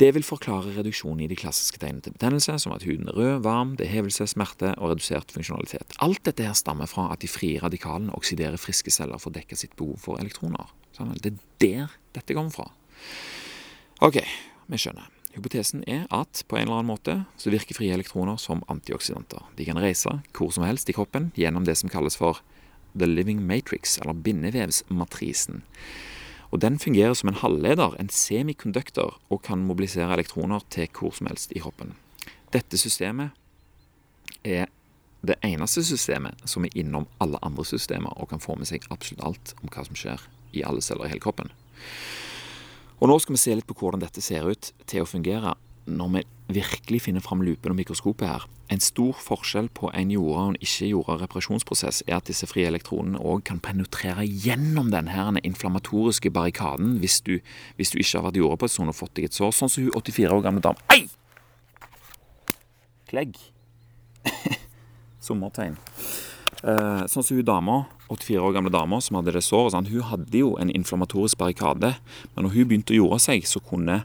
Det 0.01 0.09
vil 0.17 0.25
forklare 0.25 0.73
reduksjonen 0.79 1.21
i 1.23 1.29
de 1.31 1.37
klassiske 1.39 1.79
tegnene 1.79 2.03
til 2.03 2.15
betennelse, 2.17 2.57
som 2.59 2.73
at 2.75 2.83
huden 2.89 3.11
er 3.13 3.19
rød, 3.19 3.43
varm, 3.45 3.75
det 3.79 3.87
er 3.87 3.93
hevelse, 3.99 4.27
smerte 4.33 4.73
og 4.79 4.95
redusert 4.95 5.31
funksjonalitet. 5.31 5.93
Alt 6.03 6.25
dette 6.27 6.47
her 6.49 6.57
stammer 6.59 6.89
fra 6.91 7.11
at 7.13 7.21
de 7.23 7.31
frie 7.31 7.61
radikalene 7.63 8.17
oksiderer 8.17 8.59
friske 8.59 8.91
celler 8.91 9.21
for 9.23 9.31
å 9.31 9.37
dekke 9.37 9.61
sitt 9.61 9.77
behov 9.79 10.01
for 10.03 10.23
elektroner. 10.23 10.73
Sånn, 10.97 11.13
det 11.21 11.35
er 11.35 11.45
der 11.63 11.95
dette 12.17 12.35
kommer 12.35 12.57
fra. 12.57 12.67
Ok, 14.03 14.19
vi 14.71 14.81
skjønner. 14.81 15.09
Hypotesen 15.33 15.81
er 15.89 16.05
at 16.13 16.43
på 16.49 16.59
en 16.59 16.67
eller 16.67 16.83
annen 16.83 16.93
måte 16.93 17.15
så 17.41 17.53
virker 17.53 17.79
frie 17.79 17.95
elektroner 17.95 18.37
som 18.41 18.61
antioksidanter. 18.73 19.41
De 19.57 19.65
kan 19.65 19.81
reise 19.81 20.19
hvor 20.37 20.53
som 20.53 20.67
helst 20.69 20.91
i 20.93 20.97
kroppen 20.97 21.31
gjennom 21.39 21.65
det 21.65 21.79
som 21.81 21.93
kalles 21.93 22.19
for 22.21 22.43
the 22.93 23.07
living 23.09 23.41
matrix, 23.47 23.99
eller 23.99 24.13
bindevevsmatrisen. 24.13 25.63
Og 26.53 26.61
Den 26.61 26.79
fungerer 26.79 27.15
som 27.15 27.29
en 27.29 27.41
halvleder, 27.41 27.97
en 27.97 28.09
semikonduktor, 28.09 29.21
og 29.31 29.43
kan 29.43 29.65
mobilisere 29.65 30.13
elektroner 30.13 30.61
til 30.71 30.89
hvor 30.93 31.11
som 31.17 31.27
helst 31.27 31.53
i 31.57 31.59
kroppen. 31.65 31.95
Dette 32.53 32.77
systemet 32.77 33.31
er 34.45 34.67
det 35.23 35.39
eneste 35.47 35.85
systemet 35.85 36.35
som 36.45 36.65
er 36.65 36.77
innom 36.77 37.07
alle 37.21 37.39
andre 37.43 37.65
systemer 37.65 38.13
og 38.21 38.29
kan 38.29 38.41
få 38.41 38.59
med 38.59 38.69
seg 38.69 38.85
absolutt 38.91 39.25
alt 39.25 39.55
om 39.63 39.71
hva 39.73 39.85
som 39.87 39.97
skjer 39.97 40.21
i 40.53 40.65
alle 40.67 40.83
celler 40.83 41.07
i 41.07 41.15
hele 41.15 41.25
kroppen. 41.25 41.53
Og 43.03 43.09
Nå 43.11 43.17
skal 43.19 43.35
vi 43.35 43.41
se 43.43 43.55
litt 43.59 43.67
på 43.67 43.75
hvordan 43.75 44.05
dette 44.05 44.23
ser 44.23 44.47
ut 44.47 44.69
til 44.87 45.03
å 45.03 45.09
fungere 45.11 45.57
når 45.91 46.11
vi 46.13 46.21
virkelig 46.55 47.01
finner 47.09 47.25
fram 47.25 47.41
lupen 47.43 47.73
og 47.73 47.79
mikroskopet 47.81 48.29
her. 48.29 48.45
En 48.71 48.79
stor 48.79 49.17
forskjell 49.19 49.67
på 49.75 49.91
en 49.91 50.13
jorda 50.15 50.45
og 50.45 50.53
en 50.53 50.59
ikke-jorda 50.63 51.17
reparasjonsprosess 51.25 52.05
er 52.07 52.21
at 52.21 52.29
disse 52.31 52.47
frie 52.47 52.69
elektronene 52.71 53.19
òg 53.19 53.43
kan 53.49 53.59
penetrere 53.59 54.23
gjennom 54.23 54.93
denne 54.95 55.43
inflammatoriske 55.43 56.31
barrikaden 56.31 57.01
hvis 57.03 57.19
du, 57.27 57.41
hvis 57.75 57.91
du 57.91 57.99
ikke 57.99 58.21
har 58.21 58.29
vært 58.29 58.39
jorda 58.39 58.61
på 58.63 58.71
et 58.71 58.77
sånt 58.77 58.95
og 58.95 58.99
fått 59.01 59.17
deg 59.19 59.27
et 59.27 59.41
sår, 59.41 59.51
sånn 59.51 59.73
som 59.73 59.89
hun 59.89 59.99
84 59.99 60.39
år 60.39 60.47
gamle 60.47 60.63
dame 60.63 60.87
Ei! 60.95 61.09
Klegg. 63.11 63.35
Sommertegn. 65.27 65.75
Uh, 66.63 67.03
sånn 67.11 67.27
som 67.27 67.39
hun 67.39 67.47
dama, 67.47 67.77
84 68.07 68.43
år 68.43 68.55
gamle 68.55 68.71
dama 68.71 69.01
som 69.03 69.19
hadde 69.19 69.35
det 69.35 69.43
såret. 69.43 69.75
Sånn, 69.75 69.91
hun 69.91 70.07
hadde 70.13 70.43
jo 70.45 70.55
en 70.63 70.71
inflammatorisk 70.71 71.41
barrikade, 71.41 71.95
men 72.35 72.47
når 72.47 72.55
hun 72.55 72.69
begynte 72.71 72.95
å 72.95 73.01
jorde 73.03 73.23
seg, 73.25 73.49
så 73.51 73.63
kunne 73.65 74.03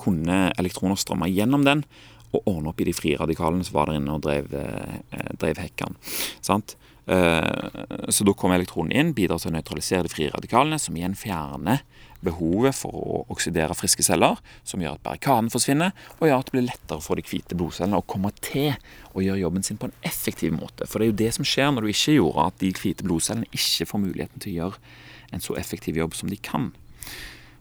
kunne 0.00 0.48
elektroner 0.56 0.96
strømme 0.96 1.28
gjennom 1.28 1.66
den 1.66 1.84
og 2.30 2.46
ordne 2.46 2.70
opp 2.70 2.80
i 2.80 2.86
de 2.86 2.94
frie 2.94 3.18
radikalene 3.18 3.66
som 3.66 3.76
var 3.76 3.90
der 3.90 3.98
inne 3.98 4.14
og 4.14 4.22
drev, 4.24 4.52
eh, 4.54 5.32
drev 5.40 5.58
hekkene. 5.58 5.98
Sant? 6.40 6.76
Eh, 7.06 8.08
så 8.08 8.26
da 8.26 8.34
kommer 8.36 8.58
elektronen 8.58 8.92
inn, 8.92 9.14
bidrar 9.16 9.40
til 9.40 9.50
å 9.50 9.56
nøytralisere 9.56 10.06
de 10.06 10.12
frie 10.12 10.30
radikalene, 10.32 10.78
som 10.78 10.96
igjen 10.96 11.16
fjerner 11.18 11.82
behovet 12.24 12.76
for 12.76 12.92
å 12.92 13.20
oksidere 13.32 13.76
friske 13.78 14.04
celler, 14.04 14.40
som 14.68 14.82
gjør 14.82 14.98
at 14.98 15.04
barrikaden 15.06 15.50
forsvinner, 15.52 15.94
og 16.18 16.28
gjør 16.28 16.42
at 16.42 16.50
det 16.50 16.56
blir 16.56 16.66
lettere 16.68 17.04
for 17.04 17.16
de 17.16 17.24
hvite 17.24 17.56
blodcellene 17.56 18.00
å 18.00 18.06
komme 18.06 18.32
til 18.44 18.74
å 19.14 19.24
gjøre 19.24 19.40
jobben 19.40 19.64
sin 19.66 19.80
på 19.80 19.88
en 19.88 19.96
effektiv 20.06 20.52
måte. 20.56 20.86
For 20.86 21.00
det 21.00 21.08
er 21.08 21.12
jo 21.12 21.20
det 21.22 21.30
som 21.38 21.48
skjer 21.48 21.72
når 21.72 21.86
du 21.86 21.92
ikke 21.94 22.18
gjorde 22.18 22.48
at 22.50 22.60
de 22.60 22.74
hvite 22.76 23.06
blodcellene 23.06 23.48
ikke 23.56 23.88
får 23.88 24.04
muligheten 24.04 24.44
til 24.44 24.52
å 24.52 24.58
gjøre 24.58 24.82
en 25.30 25.44
så 25.44 25.56
effektiv 25.56 26.00
jobb 26.00 26.16
som 26.18 26.30
de 26.30 26.36
kan. 26.36 26.72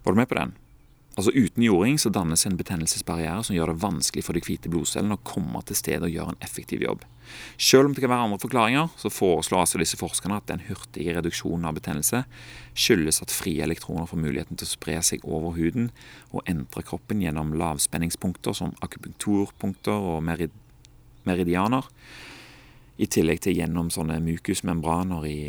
Var 0.03 0.15
du 0.15 0.19
med 0.19 0.29
på 0.29 0.39
den? 0.39 0.57
Altså 1.19 1.33
Uten 1.35 1.63
jording 1.65 1.97
så 1.99 2.07
dannes 2.15 2.45
en 2.47 2.55
betennelsesbarriere 2.55 3.41
som 3.43 3.51
gjør 3.51 3.73
det 3.73 3.81
vanskelig 3.81 4.21
for 4.23 4.37
de 4.37 4.43
hvite 4.45 4.69
blodcellene 4.71 5.17
å 5.17 5.23
komme 5.27 5.59
til 5.67 5.75
stedet 5.75 6.05
og 6.07 6.13
gjøre 6.13 6.31
en 6.31 6.45
effektiv 6.45 6.85
jobb. 6.85 7.01
Selv 7.59 7.89
om 7.89 7.95
det 7.95 8.05
kan 8.05 8.13
være 8.13 8.29
andre 8.29 8.37
forklaringer, 8.39 8.93
så 8.95 9.11
foreslår 9.11 9.65
altså 9.65 9.81
disse 9.81 9.99
forskerne 9.99 10.37
at 10.39 10.47
den 10.47 10.63
hurtige 10.69 11.17
reduksjonen 11.17 11.67
av 11.67 11.75
betennelse 11.75 12.21
skyldes 12.71 13.19
at 13.25 13.35
frie 13.35 13.65
elektroner 13.65 14.07
får 14.07 14.21
muligheten 14.23 14.61
til 14.61 14.69
å 14.69 14.71
spre 14.71 14.95
seg 15.03 15.27
over 15.27 15.57
huden 15.59 15.89
og 16.31 16.47
endre 16.47 16.85
kroppen 16.87 17.19
gjennom 17.25 17.51
lavspenningspunkter 17.59 18.55
som 18.55 18.71
akupunkturpunkter 18.85 20.09
og 20.13 20.23
merid 20.23 20.55
meridianer, 21.27 21.83
i 22.95 23.07
tillegg 23.11 23.43
til 23.43 23.59
gjennom 23.59 23.91
sånne 23.91 24.21
mukusmembraner 24.23 25.27
i 25.27 25.39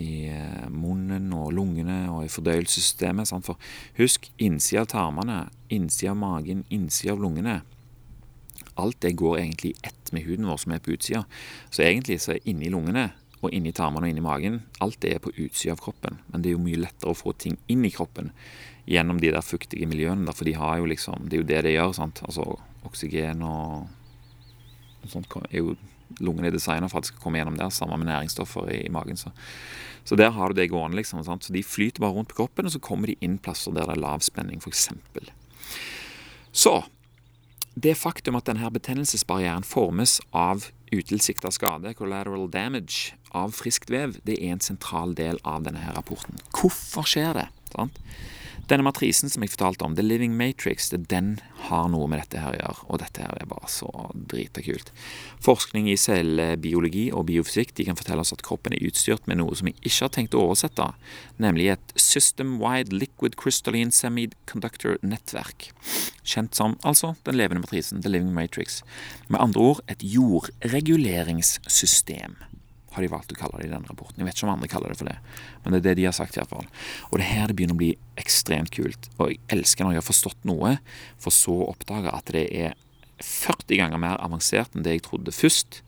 i 0.00 0.26
eh, 0.30 0.66
munnen 0.72 1.32
og 1.36 1.52
lungene 1.54 2.04
og 2.12 2.24
i 2.24 2.32
fordøyelsessystemet. 2.32 3.28
Sant? 3.30 3.46
For 3.46 3.60
husk, 3.98 4.30
innsida 4.42 4.84
av 4.84 4.90
tarmene, 4.94 5.44
innsida 5.74 6.12
av 6.14 6.20
magen, 6.22 6.64
innsida 6.74 7.14
av 7.14 7.22
lungene 7.24 7.62
Alt 8.74 9.04
det 9.04 9.12
går 9.14 9.36
egentlig 9.38 9.70
i 9.70 9.86
ett 9.86 10.08
med 10.12 10.24
huden 10.26 10.48
vår 10.50 10.56
som 10.58 10.72
er 10.74 10.80
på 10.82 10.96
utsida. 10.96 11.20
Så 11.70 11.84
egentlig 11.86 12.16
så 12.22 12.32
er 12.34 12.48
inni 12.50 12.72
lungene 12.72 13.12
og 13.38 13.52
inni 13.54 13.70
tarmene 13.76 14.08
og 14.08 14.10
inni 14.10 14.24
magen 14.24 14.56
Alt 14.82 14.98
det 15.04 15.12
er 15.14 15.22
på 15.22 15.30
utsida 15.30 15.76
av 15.76 15.82
kroppen. 15.84 16.18
Men 16.32 16.42
det 16.42 16.50
er 16.50 16.56
jo 16.56 16.64
mye 16.64 16.80
lettere 16.82 17.12
å 17.14 17.18
få 17.18 17.36
ting 17.38 17.54
inn 17.70 17.84
i 17.86 17.92
kroppen 17.94 18.32
gjennom 18.90 19.20
de 19.22 19.30
der 19.30 19.46
fuktige 19.46 19.86
miljøene. 19.86 20.34
For 20.34 20.48
de 20.48 20.56
har 20.58 20.80
jo 20.80 20.90
liksom 20.90 21.28
Det 21.28 21.38
er 21.38 21.44
jo 21.44 21.50
det 21.52 21.62
de 21.68 21.76
gjør. 21.76 21.92
sant? 21.94 22.22
Altså 22.26 22.58
oksygen 22.84 23.42
og, 23.46 23.86
sånt 25.06 25.30
er 25.50 25.58
jo 25.58 25.76
lungene 26.20 26.50
er 26.50 26.56
designa 26.56 26.88
for 26.90 27.00
at 27.00 27.06
det 27.06 27.12
skal 27.12 27.22
komme 27.24 27.40
gjennom 27.40 27.58
der, 27.58 27.72
sammen 27.74 28.02
med 28.02 28.10
næringsstoffer 28.10 28.70
i, 28.72 28.80
i 28.86 28.92
magen. 28.92 29.16
Så. 29.20 29.32
så. 30.04 30.16
der 30.16 30.30
har 30.30 30.48
du 30.48 30.60
det 30.60 30.70
gående, 30.70 30.96
liksom. 30.96 31.24
Sant? 31.24 31.44
Så 31.44 31.52
de 31.52 31.62
flyter 31.62 32.04
bare 32.04 32.16
rundt 32.16 32.32
på 32.32 32.42
kroppen, 32.42 32.66
og 32.66 32.74
så 32.74 32.82
kommer 32.82 33.10
de 33.10 33.18
inn 33.20 33.38
plasser 33.38 33.74
der 33.74 33.88
det 33.88 33.96
er 33.96 34.04
lav 34.04 34.24
spenning, 34.24 34.62
f.eks. 34.62 34.88
Så 36.54 36.82
det 37.74 37.96
faktum 37.98 38.36
at 38.38 38.46
denne 38.46 38.70
betennelsesbarrieren 38.70 39.66
formes 39.66 40.20
av 40.30 40.68
utilsikta 40.94 41.50
skade, 41.50 41.94
collateral 41.98 42.46
damage, 42.50 43.16
av 43.34 43.50
friskt 43.56 43.90
vev, 43.90 44.20
det 44.22 44.38
er 44.38 44.54
en 44.54 44.62
sentral 44.62 45.14
del 45.18 45.40
av 45.42 45.64
denne 45.66 45.82
her 45.82 45.96
rapporten. 45.98 46.38
Hvorfor 46.54 47.06
skjer 47.08 47.34
det? 47.34 47.48
Sant? 47.74 47.98
Denne 48.64 48.86
matrisen 48.86 49.28
som 49.28 49.42
jeg 49.44 49.50
fortalte 49.52 49.84
om, 49.84 49.92
The 49.96 50.02
Living 50.04 50.36
Matrix, 50.38 50.88
den 50.88 51.40
har 51.66 51.88
noe 51.92 52.06
med 52.08 52.18
dette 52.22 52.40
her 52.40 52.54
å 52.54 52.56
gjøre. 52.56 52.84
Og 52.88 52.98
dette 53.02 53.20
her 53.20 53.36
er 53.36 53.50
bare 53.50 53.68
så 53.68 53.90
drita 54.14 54.62
kult. 54.64 54.88
Forskning 55.44 55.90
i 55.92 55.96
cellebiologi 56.00 57.12
og 57.12 57.26
biofysikk 57.28 57.74
de 57.76 57.84
kan 57.90 57.98
fortelle 58.00 58.22
oss 58.24 58.32
at 58.32 58.46
kroppen 58.46 58.72
er 58.72 58.86
utstyrt 58.88 59.28
med 59.28 59.36
noe 59.42 59.52
som 59.58 59.66
vi 59.68 59.74
ikke 59.82 60.04
har 60.06 60.14
tenkt 60.16 60.36
å 60.38 60.44
oversette, 60.46 60.86
nemlig 61.44 61.66
et 61.74 61.88
System-Wide 62.00 62.92
Liquid 62.96 63.34
Crystalline 63.40 63.92
Semiconductor-nettverk. 63.92 65.58
Kjent 66.24 66.52
som 66.56 66.80
altså 66.88 67.08
den 67.28 67.36
levende 67.40 67.64
matrisen, 67.66 68.00
The 68.00 68.10
Living 68.14 68.32
Matrix. 68.32 68.68
Med 69.28 69.42
andre 69.44 69.60
ord 69.74 69.80
et 69.92 70.00
jordreguleringssystem 70.08 72.32
har 72.94 73.04
de 73.04 73.10
valgt 73.10 73.32
å 73.34 73.38
kalle 73.38 73.60
det 73.60 73.68
i 73.68 73.72
denne 73.72 73.90
rapporten. 73.90 74.20
Jeg 74.20 74.28
vet 74.28 74.38
ikke 74.38 74.46
om 74.46 74.52
andre 74.54 74.70
kaller 74.70 74.92
det 74.92 74.98
for 75.00 75.10
det, 75.10 75.16
men 75.64 75.74
det 75.74 75.80
er 75.80 75.86
det 75.88 75.94
de 76.00 76.06
har 76.08 76.16
sagt. 76.16 76.36
i 76.36 76.40
hvert 76.40 76.52
fall. 76.52 76.68
Og 77.10 77.18
det 77.18 77.24
er 77.26 77.32
her 77.32 77.50
det 77.50 77.56
begynner 77.58 77.76
å 77.76 77.82
bli 77.82 77.92
ekstremt 78.20 78.72
kult. 78.74 79.08
Og 79.18 79.32
jeg 79.32 79.40
elsker 79.56 79.86
når 79.86 79.96
jeg 79.96 80.02
har 80.02 80.10
forstått 80.10 80.46
noe, 80.48 80.76
for 81.20 81.34
så 81.34 81.56
å 81.64 81.72
oppdage 81.72 82.12
at 82.14 82.34
det 82.34 82.46
er 82.54 82.78
40 83.22 83.80
ganger 83.80 84.00
mer 84.02 84.22
avansert 84.22 84.74
enn 84.74 84.86
det 84.86 84.98
jeg 84.98 85.06
trodde 85.08 85.34
først. 85.34 85.82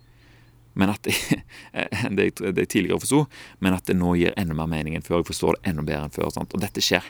Men 0.77 0.93
at 0.93 1.07
det 1.07 1.15
jeg, 1.73 2.35
det 2.43 2.67
jeg 2.67 2.73
tidligere 2.75 3.03
forsto, 3.03 3.25
men 3.65 3.77
at 3.77 3.87
det 3.89 3.97
nå 3.97 4.15
gir 4.21 4.37
enda 4.37 4.57
mer 4.59 4.71
mening 4.71 4.99
enn 4.99 5.07
før. 5.07 5.23
Jeg 5.23 5.31
forstår 5.33 5.59
det 5.59 5.73
enda 5.73 5.87
bedre 5.87 6.09
enn 6.09 6.17
før. 6.17 6.31
Sant? 6.35 6.53
Og 6.53 6.63
dette 6.63 6.85
skjer 6.85 7.07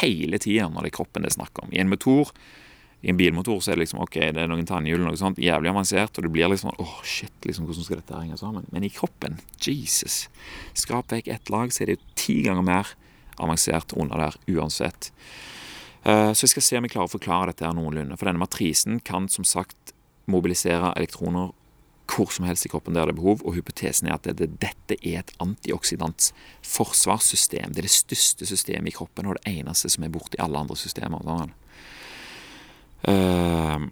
hele 0.00 0.40
tida 0.40 0.68
når 0.68 0.86
det 0.86 0.92
er 0.92 0.98
kroppen 1.00 1.24
det 1.24 1.32
er 1.32 1.38
snakk 1.38 1.62
om. 1.62 1.72
I 1.72 1.82
en 1.82 1.92
motor 1.92 2.32
i 3.00 3.10
en 3.10 3.16
bilmotor 3.16 3.60
så 3.60 3.72
er 3.72 3.78
det 3.78 3.86
liksom 3.86 4.02
ok, 4.04 4.16
det 4.36 4.42
er 4.42 4.48
noen 4.50 4.66
tannhjul, 4.68 5.00
noe 5.00 5.16
sånt, 5.16 5.40
jævlig 5.40 5.70
avansert, 5.72 6.18
og 6.18 6.26
det 6.26 6.32
blir 6.34 6.50
liksom 6.52 6.72
åh, 6.74 6.80
oh, 6.84 7.04
shit, 7.06 7.32
liksom, 7.48 7.68
hvordan 7.68 7.86
skal 7.86 8.00
dette 8.02 8.18
henge 8.18 8.36
sammen? 8.40 8.66
Men 8.74 8.84
i 8.84 8.92
kroppen, 8.92 9.38
Jesus 9.56 10.26
Skrap 10.76 11.12
vekk 11.12 11.30
ett 11.32 11.52
lag, 11.52 11.72
så 11.72 11.84
er 11.84 11.92
det 11.92 11.96
jo 11.96 12.18
ti 12.20 12.36
ganger 12.44 12.66
mer 12.66 12.92
avansert 13.40 13.94
under 13.96 14.20
der, 14.20 14.36
uansett. 14.52 15.12
Uh, 16.04 16.32
så 16.32 16.44
jeg 16.44 16.52
skal 16.54 16.66
se 16.66 16.76
om 16.76 16.84
jeg 16.84 16.92
klarer 16.92 17.08
å 17.08 17.14
forklare 17.14 17.52
dette 17.52 17.64
her 17.64 17.72
noenlunde. 17.76 18.16
For 18.20 18.28
denne 18.28 18.42
matrisen 18.42 19.00
kan 19.04 19.28
som 19.32 19.48
sagt 19.48 19.94
mobilisere 20.30 20.92
elektroner 20.96 21.54
hvor 22.10 22.32
som 22.34 22.44
helst 22.48 22.66
i 22.66 22.70
kroppen 22.72 22.96
der 22.96 23.06
det 23.06 23.14
er 23.14 23.20
behov, 23.20 23.44
og 23.46 23.54
hypotesen 23.54 24.08
er 24.08 24.16
at 24.16 24.26
det, 24.26 24.36
det, 24.40 24.48
dette 24.62 24.96
er 25.06 25.20
et 25.20 25.32
antioksidants 25.42 26.32
forsvarssystem. 26.66 27.70
Det 27.70 27.84
er 27.84 27.86
det 27.86 27.94
største 27.94 28.48
systemet 28.50 28.90
i 28.90 28.96
kroppen, 28.96 29.28
og 29.30 29.38
det 29.38 29.52
eneste 29.60 29.92
som 29.92 30.04
er 30.04 30.12
borti 30.12 30.40
alle 30.42 30.58
andre 30.58 30.76
systemer. 30.76 31.22
Sånn. 31.22 31.54
Uh, 33.08 33.88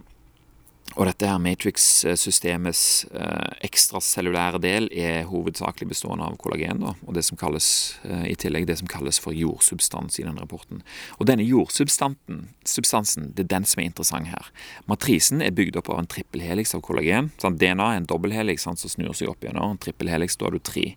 og 0.99 1.05
dette 1.07 1.27
her 1.29 1.37
Matrix-systemets 1.39 2.81
uh, 3.13 3.51
ekstracellulære 3.63 4.59
del 4.59 4.89
er 4.91 5.29
hovedsakelig 5.29 5.91
bestående 5.93 6.25
av 6.27 6.35
kollagen, 6.41 6.81
da, 6.81 6.91
og 7.05 7.15
det 7.15 7.23
som 7.27 7.39
kalles, 7.39 7.69
uh, 8.03 8.25
i 8.27 8.33
tillegg 8.35 8.65
det 8.67 8.79
som 8.81 8.89
kalles 8.89 9.21
for 9.21 9.35
jordsubstans 9.37 10.19
i 10.19 10.25
denne 10.25 10.41
rapporten. 10.41 10.81
Og 11.15 11.29
denne 11.29 11.45
jordsubstansen 11.47 13.29
det 13.37 13.45
er 13.45 13.51
den 13.53 13.69
som 13.69 13.79
er 13.79 13.87
interessant 13.87 14.31
her. 14.33 14.51
Matrisen 14.91 15.45
er 15.45 15.55
bygd 15.55 15.79
opp 15.79 15.93
av 15.93 16.01
en 16.01 16.09
trippelhelix 16.09 16.75
av 16.75 16.83
kollagen. 16.83 17.31
Sant? 17.39 17.61
DNA 17.61 17.93
er 17.93 18.01
en 18.01 18.09
dobbelthelix 18.09 18.67
som 18.67 18.75
snur 18.75 19.15
seg 19.15 19.31
opp 19.31 19.45
gjennom. 19.45 19.77
En 19.77 19.81
trippelhelix, 19.81 20.35
da 20.35 20.49
har 20.49 20.57
du 20.57 20.59
tre 20.59 20.87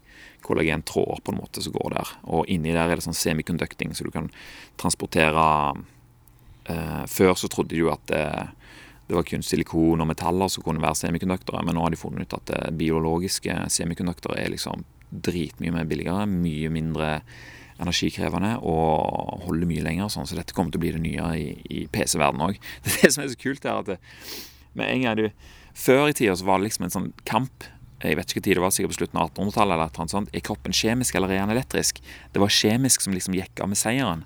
kollagentråder 0.42 1.22
på 1.22 1.30
en 1.30 1.42
måte 1.44 1.62
som 1.62 1.78
går 1.78 1.94
der. 1.94 2.16
Og 2.26 2.50
inni 2.50 2.74
der 2.74 2.90
er 2.90 2.98
det 2.98 3.06
sånn 3.06 3.14
semiconducting, 3.14 3.94
så 3.94 4.08
du 4.08 4.10
kan 4.10 4.32
transportere 4.82 5.46
Eh, 6.70 7.04
før 7.10 7.34
så 7.38 7.50
trodde 7.50 7.74
de 7.74 7.82
jo 7.82 7.90
at 7.92 8.04
det, 8.10 8.26
det 9.08 9.16
var 9.16 9.26
kun 9.28 9.44
silikon 9.46 10.02
og 10.02 10.10
metaller 10.10 10.50
som 10.52 10.64
kunne 10.66 10.82
være 10.82 11.00
semikonduktere, 11.02 11.64
men 11.66 11.78
nå 11.78 11.86
har 11.86 11.94
de 11.94 12.00
funnet 12.00 12.28
ut 12.28 12.38
at 12.38 12.74
biologiske 12.78 13.56
semikonduktere 13.72 14.38
er 14.40 14.54
liksom 14.54 14.84
dritmye 15.12 15.74
mer 15.74 15.88
billigere, 15.88 16.28
mye 16.30 16.70
mindre 16.72 17.10
energikrevende 17.82 18.54
og 18.68 19.42
holder 19.46 19.68
mye 19.68 19.84
lenger. 19.84 20.10
Sånn, 20.12 20.28
så 20.28 20.38
dette 20.38 20.54
kommer 20.56 20.72
til 20.72 20.80
å 20.80 20.84
bli 20.84 20.94
det 20.94 21.02
nye 21.02 21.28
i, 21.38 21.46
i 21.66 21.84
PC-verdenen 21.92 22.52
òg. 22.52 22.62
Det, 22.84 22.96
det 23.02 23.12
som 23.14 23.24
er 23.24 23.32
så 23.32 23.40
kult, 23.40 23.66
er 23.66 23.82
at 23.82 23.92
det, 23.94 23.98
med 24.78 24.88
en 24.88 25.04
gang 25.06 25.18
du 25.18 25.26
Før 25.76 26.10
i 26.10 26.12
tida 26.12 26.34
så 26.36 26.44
var 26.44 26.60
det 26.60 26.66
liksom 26.66 26.84
en 26.84 26.92
sånn 26.92 27.12
kamp 27.28 27.64
jeg 28.02 28.16
vet 28.18 28.32
ikke 28.32 28.40
hva 28.40 28.44
tid 28.44 28.56
det 28.58 28.62
var, 28.64 28.72
sikkert 28.74 28.92
på 28.92 28.96
slutten 28.96 29.18
av 29.20 29.28
1800-tallet, 29.30 29.74
eller 29.76 29.90
noe 29.94 30.10
sånt. 30.10 30.30
Er 30.34 30.42
kroppen 30.42 30.74
kjemisk 30.74 31.14
eller 31.14 31.30
er 31.30 31.44
den 31.44 31.52
elektrisk? 31.54 32.00
Det 32.34 32.40
var 32.42 32.50
kjemisk 32.50 33.04
som 33.04 33.14
liksom 33.14 33.36
gikk 33.38 33.62
av 33.62 33.70
med 33.70 33.78
seieren. 33.78 34.24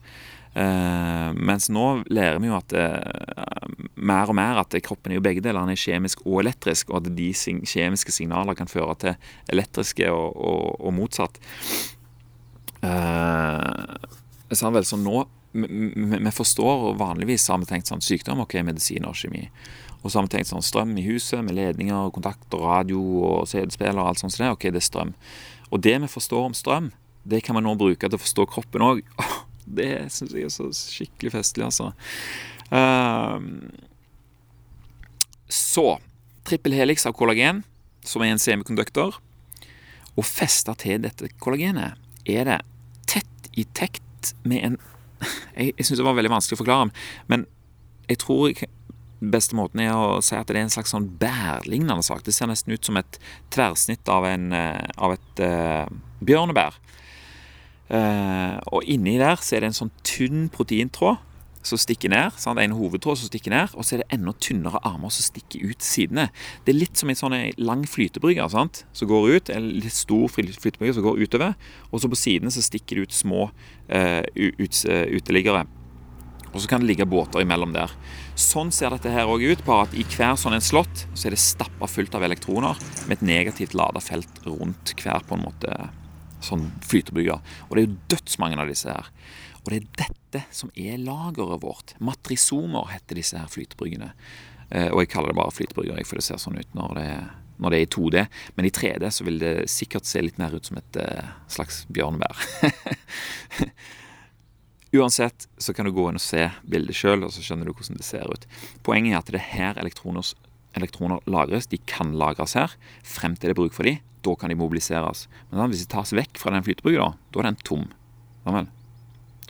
Uh, 0.57 1.37
mens 1.37 1.67
nå 1.69 1.85
lærer 2.09 2.39
vi 2.41 2.49
jo 2.49 2.57
at 2.57 2.73
uh, 2.73 3.67
mer 3.93 4.31
og 4.33 4.39
mer 4.39 4.63
at 4.63 4.73
kroppen 4.87 5.13
er 5.13 5.19
jo 5.21 5.25
begge 5.27 5.43
deler. 5.45 5.61
Den 5.67 5.75
er 5.77 5.83
kjemisk 5.83 6.23
og 6.25 6.41
elektrisk, 6.47 6.91
og 6.91 7.03
at 7.03 7.11
de 7.19 7.31
sing 7.37 7.61
kjemiske 7.69 8.15
signaler 8.15 8.57
kan 8.57 8.71
føre 8.71 8.95
til 9.03 9.33
elektriske 9.53 10.09
og, 10.09 10.33
og, 10.37 10.79
og 10.81 10.97
motsatt. 10.97 11.41
Uh, 12.81 13.97
så, 14.53 14.71
vel, 14.71 14.87
så 14.89 15.01
nå 15.01 15.27
vi 15.57 16.31
forstår, 16.33 16.91
vanligvis 17.01 17.49
har 17.49 17.61
vi 17.63 17.69
tenkt 17.69 17.89
sånn 17.89 18.05
sykdom, 18.05 18.43
ok, 18.45 18.59
medisin 18.67 19.07
og 19.09 19.17
kjemi. 19.17 19.47
Og 20.03 20.11
så 20.11 20.19
har 20.19 20.27
vi 20.27 20.35
tenkt 20.37 20.51
sånn 20.51 20.65
strøm 20.65 20.93
i 21.01 21.05
huset 21.07 21.41
med 21.45 21.57
ledninger, 21.57 22.13
kontakter, 22.15 22.61
radio 22.61 23.01
og 23.27 23.49
CD-spiller 23.51 23.99
og 23.99 24.13
alt 24.13 24.21
sånt. 24.21 24.35
Så 24.35 24.45
det, 24.45 24.53
ok, 24.53 24.69
det 24.71 24.83
er 24.83 24.89
strøm. 24.89 25.15
Og 25.73 25.83
det 25.83 25.97
vi 26.05 26.13
forstår 26.13 26.51
om 26.51 26.57
strøm, 26.57 26.93
det 27.27 27.41
kan 27.43 27.57
vi 27.59 27.65
nå 27.65 27.75
bruke 27.79 28.07
til 28.07 28.19
å 28.19 28.23
forstå 28.23 28.47
kroppen 28.53 28.85
òg. 28.87 29.03
Det 29.67 29.91
syns 30.15 30.35
jeg 30.35 30.47
er 30.47 30.55
så 30.55 30.69
skikkelig 30.71 31.35
festlig, 31.35 31.67
altså. 31.67 31.91
Uh, 32.71 33.43
så 35.51 35.99
trippel 36.47 36.75
helix 36.77 37.07
av 37.07 37.15
kollagen, 37.19 37.65
som 38.07 38.23
er 38.23 38.35
en 38.35 38.43
semikonduktor. 38.43 39.19
Og 40.17 40.25
festa 40.25 40.75
til 40.79 41.03
dette 41.05 41.31
kollagenet 41.43 41.99
er 42.27 42.49
det 42.49 42.61
tett 43.11 43.51
i 43.59 43.67
tekt 43.77 44.35
med 44.47 44.71
en 44.71 44.79
Jeg, 45.57 45.73
jeg 45.79 45.87
syns 45.89 46.01
det 46.03 46.05
var 46.05 46.17
veldig 46.19 46.29
vanskelig 46.35 46.59
å 46.59 46.61
forklare, 46.61 46.91
men 47.33 47.47
jeg 48.11 48.19
tror 48.21 48.51
jeg 48.51 48.67
beste 49.21 49.57
måten 49.57 49.81
er 49.81 49.95
å 49.97 50.21
si 50.25 50.37
at 50.37 50.49
det 50.51 50.59
er 50.59 50.67
en 50.67 50.73
slags 50.73 50.93
sånn 50.93 51.09
bærlignende 51.21 52.05
sak. 52.05 52.23
Det 52.25 52.35
ser 52.37 52.51
nesten 52.51 52.75
ut 52.75 52.85
som 52.85 52.99
et 53.01 53.19
tverrsnitt 53.55 54.09
av, 54.13 54.27
en, 54.29 54.51
eh, 54.53 54.85
av 55.01 55.15
et 55.17 55.43
uh, 55.43 55.89
bjørnebær. 56.21 56.77
Uh, 57.87 58.59
og 58.75 58.83
inni 58.91 59.15
der 59.21 59.39
så 59.39 59.57
er 59.57 59.63
det 59.63 59.71
en 59.71 59.81
sånn 59.81 59.95
tynn 60.07 60.49
proteintråd 60.51 61.23
som 61.67 61.81
stikker 61.81 62.11
ned. 62.13 62.35
Sant? 62.39 62.61
En 62.63 62.75
hovedtråd 62.79 63.21
som 63.21 63.31
stikker 63.31 63.55
ned, 63.55 63.75
og 63.75 63.87
så 63.87 63.97
er 63.97 64.03
det 64.03 64.11
enda 64.15 64.35
tynnere 64.43 64.81
armer 64.87 65.11
som 65.15 65.27
stikker 65.27 65.73
ut 65.73 65.83
sidene. 65.83 66.29
Det 66.67 66.75
er 66.75 66.79
litt 66.79 66.99
som 66.99 67.11
en 67.11 67.19
sånn 67.19 67.37
lang 67.59 67.83
flytebrygge 67.91 68.47
som 68.53 68.71
går 69.11 69.31
ut, 69.35 69.51
en 69.51 69.73
litt 69.81 69.97
stor 69.97 70.29
flytebrygge 70.31 70.95
som 70.99 71.07
går 71.07 71.25
utover. 71.25 71.57
Og 71.91 72.03
så 72.03 72.11
på 72.11 72.21
sidene 72.21 72.55
så 72.55 72.63
stikker 72.65 73.01
det 73.01 73.09
ut 73.09 73.19
små 73.19 73.49
uh, 73.51 74.23
ut, 74.37 74.85
uteliggere. 74.87 75.67
Og 76.53 76.63
så 76.63 76.71
kan 76.71 76.81
det 76.81 76.89
ligge 76.89 77.05
båter 77.09 77.43
imellom 77.43 77.75
der. 77.75 77.91
Sånn 78.39 78.71
ser 78.73 78.95
dette 78.95 79.13
her 79.13 79.29
òg 79.29 79.43
ut, 79.45 79.65
bare 79.67 79.89
at 79.89 79.97
i 79.99 80.07
hver 80.15 80.39
sånn 80.41 80.57
en 80.57 80.65
slott 80.65 81.05
så 81.13 81.29
er 81.29 81.35
det 81.35 81.43
stappa 81.43 81.89
fullt 81.91 82.17
av 82.17 82.25
elektroner 82.25 82.79
med 83.11 83.19
et 83.19 83.27
negativt 83.27 83.77
lada 83.77 84.01
felt 84.01 84.41
rundt 84.47 84.95
hver 85.03 85.27
på 85.27 85.37
en 85.37 85.45
måte 85.45 85.77
sånn 86.47 86.69
flytebrygge. 86.87 87.41
Og 87.67 87.75
det 87.75 87.83
er 87.83 87.89
jo 87.89 87.99
dødsmange 88.15 88.61
av 88.63 88.71
disse 88.71 88.93
her. 88.93 89.11
Og 89.67 89.73
det 89.73 89.81
er 89.81 89.89
dette 90.05 90.45
som 90.55 90.71
er 90.79 91.01
lageret 91.03 91.65
vårt. 91.65 91.97
Matrisomer 91.99 92.93
heter 92.93 93.19
disse 93.19 93.41
her 93.41 93.51
flytebryggene. 93.51 94.13
Eh, 94.71 94.87
og 94.93 95.03
jeg 95.03 95.11
kaller 95.11 95.33
det 95.33 95.41
bare 95.41 95.55
flytebrygger, 95.55 95.99
for 96.07 96.19
det 96.19 96.27
ser 96.27 96.41
sånn 96.43 96.59
ut 96.59 96.79
når 96.79 96.95
det, 96.99 97.11
når 97.63 97.75
det, 97.75 97.79
er 97.79 97.87
i 97.87 97.91
2D. 97.97 98.25
Men 98.59 98.69
i 98.69 98.73
3D 98.75 99.11
så 99.15 99.27
vil 99.27 99.43
det 99.43 99.55
sikkert 99.73 100.09
se 100.09 100.23
litt 100.23 100.39
mer 100.43 100.55
ut 100.55 100.71
som 100.71 100.79
et 100.79 101.01
uh, 101.03 101.35
slags 101.51 101.83
bjørnebær. 101.91 102.43
Uansett 104.97 105.49
så 105.59 105.75
kan 105.75 105.87
du 105.87 105.95
gå 105.95 106.07
inn 106.09 106.19
og 106.19 106.23
se 106.23 106.47
bildet 106.63 106.97
sjøl, 106.97 107.27
og 107.27 107.35
så 107.35 107.43
skjønner 107.45 107.69
du 107.69 107.75
hvordan 107.75 107.99
det 107.99 108.07
ser 108.07 108.31
ut. 108.31 108.47
Poenget 108.87 109.13
er 109.13 109.21
at 109.21 109.33
det 109.35 109.43
er 109.43 109.51
her 109.51 109.81
elektroner, 109.83 110.31
elektroner 110.79 111.27
lagres. 111.31 111.67
De 111.71 111.83
kan 111.91 112.15
lagres 112.19 112.55
her 112.59 112.79
frem 113.03 113.35
til 113.35 113.51
det 113.51 113.57
er 113.57 113.63
bruk 113.65 113.75
for 113.77 113.89
dem. 113.89 113.99
Da 114.27 114.35
kan 114.39 114.51
de 114.53 114.59
mobiliseres. 114.59 115.27
Men 115.51 115.71
hvis 115.73 115.85
de 115.85 115.93
tas 115.93 116.15
vekk 116.17 116.41
fra 116.43 116.53
den 116.55 116.67
flytebrygga, 116.67 117.13
da 117.33 117.43
er 117.43 117.49
den 117.51 117.61
tom. 117.67 117.87
Da, 118.47 118.65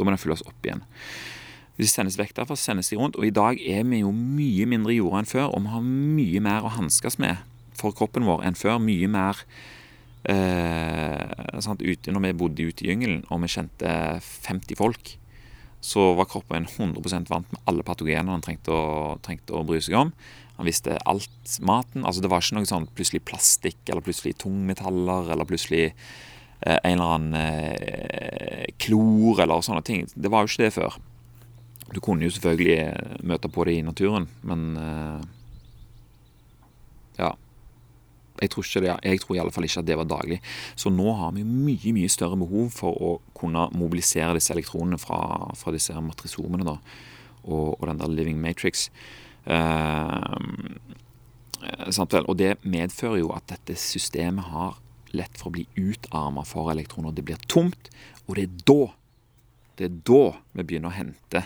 må 0.04 0.12
den 0.12 0.20
fylles 0.20 0.44
opp 0.44 0.66
igjen. 0.66 0.84
Hvis 1.76 1.90
de 1.90 1.94
sendes 1.94 2.16
vekk 2.20 2.34
derfra, 2.36 2.56
sendes 2.60 2.88
de 2.92 2.98
rundt. 3.00 3.18
Og 3.20 3.28
i 3.28 3.34
dag 3.34 3.60
er 3.60 3.84
vi 3.88 4.02
jo 4.02 4.12
mye 4.12 4.68
mindre 4.68 4.94
i 4.94 5.00
jorda 5.00 5.22
enn 5.22 5.28
før, 5.28 5.50
og 5.50 5.64
vi 5.64 5.72
har 5.74 5.88
mye 5.88 6.44
mer 6.44 6.68
å 6.68 6.72
hanskes 6.76 7.18
med 7.22 7.42
for 7.76 7.96
kroppen 7.96 8.28
vår 8.28 8.46
enn 8.48 8.56
før. 8.56 8.78
Mye 8.80 9.08
mer 9.12 9.42
eh, 10.28 11.60
sant, 11.64 11.84
ute 11.84 12.12
når 12.12 12.28
vi 12.28 12.36
bodde 12.44 12.68
ute 12.70 12.84
i 12.84 12.90
gyngelen 12.92 13.24
og 13.28 13.44
vi 13.44 13.52
kjente 13.52 13.92
50 14.22 14.80
folk 14.80 15.16
så 15.86 16.12
var 16.18 16.26
kroppen 16.30 16.66
100% 16.66 17.30
vant 17.30 17.52
med 17.52 17.62
alle 17.68 17.84
patogenene 17.86 18.32
han 18.34 18.44
trengte 18.44 18.74
trengte 19.22 19.54
å, 19.54 19.62
bry 19.66 19.78
seg 19.84 19.98
om. 20.00 20.12
Han 20.56 20.68
visste 20.68 20.98
alt 21.04 21.58
maten. 21.60 22.04
altså 22.04 22.22
Det 22.24 22.30
var 22.32 22.44
ikke 22.44 22.58
noe 22.58 22.68
sånn 22.68 22.88
plutselig 22.96 23.24
plastikk 23.28 23.80
eller 23.88 24.04
plutselig 24.04 24.36
tungmetaller 24.42 25.32
eller 25.34 25.48
plutselig 25.48 25.84
eh, 25.90 26.78
en 26.78 26.96
eller 26.96 27.14
annen 27.16 27.40
eh, 27.40 28.64
klor 28.82 29.42
eller 29.44 29.64
sånne 29.64 29.84
ting. 29.86 30.06
Det 30.14 30.32
var 30.32 30.44
jo 30.44 30.52
ikke 30.52 30.66
det 30.66 30.76
før. 30.78 31.00
Du 31.94 32.00
kunne 32.02 32.26
jo 32.26 32.34
selvfølgelig 32.34 32.78
eh, 32.82 33.16
møte 33.22 33.52
på 33.52 33.66
det 33.68 33.78
i 33.78 33.84
naturen, 33.86 34.30
men 34.46 34.70
eh, 34.80 35.26
ja 37.20 37.34
jeg 38.40 38.50
tror, 38.52 38.66
ikke 38.66 38.82
det, 38.84 38.94
jeg 39.04 39.20
tror 39.22 39.36
i 39.36 39.38
alle 39.40 39.52
fall 39.54 39.64
ikke 39.64 39.80
at 39.80 39.88
det 39.88 39.96
var 39.96 40.08
daglig. 40.08 40.40
Så 40.76 40.90
nå 40.92 41.12
har 41.16 41.32
vi 41.36 41.44
mye 41.46 41.92
mye 41.96 42.10
større 42.12 42.38
behov 42.40 42.68
for 42.74 42.96
å 43.00 43.12
kunne 43.36 43.66
mobilisere 43.76 44.36
disse 44.36 44.52
elektronene 44.54 44.98
fra, 45.00 45.20
fra 45.56 45.72
disse 45.74 45.96
matrisomene 46.04 46.66
da, 46.66 46.76
og, 47.46 47.76
og, 47.78 47.86
den 47.88 48.02
der 48.02 48.12
living 48.12 48.40
matrix. 48.42 48.90
Uh, 49.46 50.36
og 52.26 52.36
det 52.38 52.56
medfører 52.66 53.20
jo 53.20 53.32
at 53.36 53.46
dette 53.50 53.78
systemet 53.80 54.50
har 54.50 54.76
lett 55.16 55.38
for 55.38 55.50
å 55.50 55.56
bli 55.56 55.66
utarma 55.78 56.44
for 56.46 56.70
elektroner. 56.72 57.14
Det 57.14 57.24
blir 57.26 57.40
tomt, 57.48 57.90
og 58.26 58.36
det 58.38 58.46
er 58.46 58.56
da 58.68 58.80
det 59.76 59.90
er 59.90 59.96
da 60.08 60.22
vi 60.56 60.64
begynner 60.64 60.88
å 60.88 60.96
hente 60.96 61.42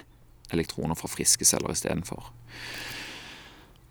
elektroner 0.54 0.98
fra 0.98 1.10
friske 1.10 1.46
celler 1.46 1.74
istedenfor. 1.74 2.30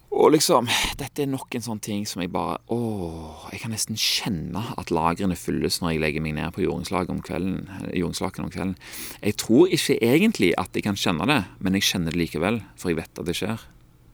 Og 0.10 0.32
liksom, 0.34 0.67
dette 0.98 1.22
er 1.24 1.30
nok 1.30 1.54
en 1.56 1.63
sånn 1.63 1.82
ting 1.84 2.06
som 2.10 2.24
jeg 2.24 2.32
bare 2.34 2.58
Åh, 2.74 3.43
jeg 3.54 3.62
kan 3.62 3.72
nesten 3.76 4.00
kjenne 4.00 4.63
at 4.80 4.89
lagrene 4.95 5.38
fylles 5.38 5.78
når 5.84 5.93
jeg 5.93 6.02
legger 6.02 6.24
meg 6.26 6.34
ned 6.39 6.56
på 6.56 6.63
jordingslaken 6.63 7.19
om 7.19 7.22
kvelden. 7.24 7.60
Om 7.69 8.50
kvelden. 8.50 8.74
Jeg 9.22 9.38
tror 9.43 9.76
ikke 9.76 10.00
egentlig 10.02 10.54
at 10.58 10.74
jeg 10.74 10.88
kan 10.88 10.98
kjenne 11.00 11.30
det, 11.30 11.43
men 11.60 11.78
jeg 11.78 11.88
kjenner 11.91 12.15
det 12.15 12.24
likevel, 12.24 12.63
for 12.80 12.91
jeg 12.91 13.00
vet 13.04 13.22
at 13.22 13.30
det 13.30 13.38
skjer. 13.38 13.67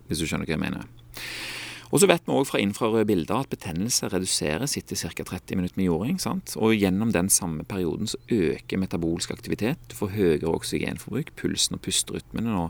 Hvis 0.07 0.21
du 0.21 0.27
skjønner 0.29 0.47
hva 0.47 0.57
jeg 0.57 0.63
mener. 0.63 0.87
Og 1.93 2.01
så 2.01 2.09
vet 2.09 2.25
vi 2.25 2.33
òg 2.33 2.47
fra 2.49 2.59
infrarøde 2.59 3.07
bilder 3.07 3.45
at 3.45 3.51
betennelse 3.51 4.09
reduseres 4.11 4.73
etter 4.79 4.97
ca. 4.97 5.23
30 5.23 5.59
minutter 5.59 5.79
med 5.79 5.87
jording. 5.87 6.17
Sant? 6.21 6.55
Og 6.57 6.73
gjennom 6.75 7.13
den 7.15 7.29
samme 7.31 7.63
perioden 7.63 8.09
så 8.09 8.19
øker 8.27 8.81
metabolsk 8.81 9.31
aktivitet. 9.31 9.79
Du 9.91 9.95
får 9.95 10.15
høyere 10.15 10.51
oksygenforbruk, 10.51 11.31
pulsen 11.39 11.77
og 11.77 11.83
pusterytmene 11.85 12.65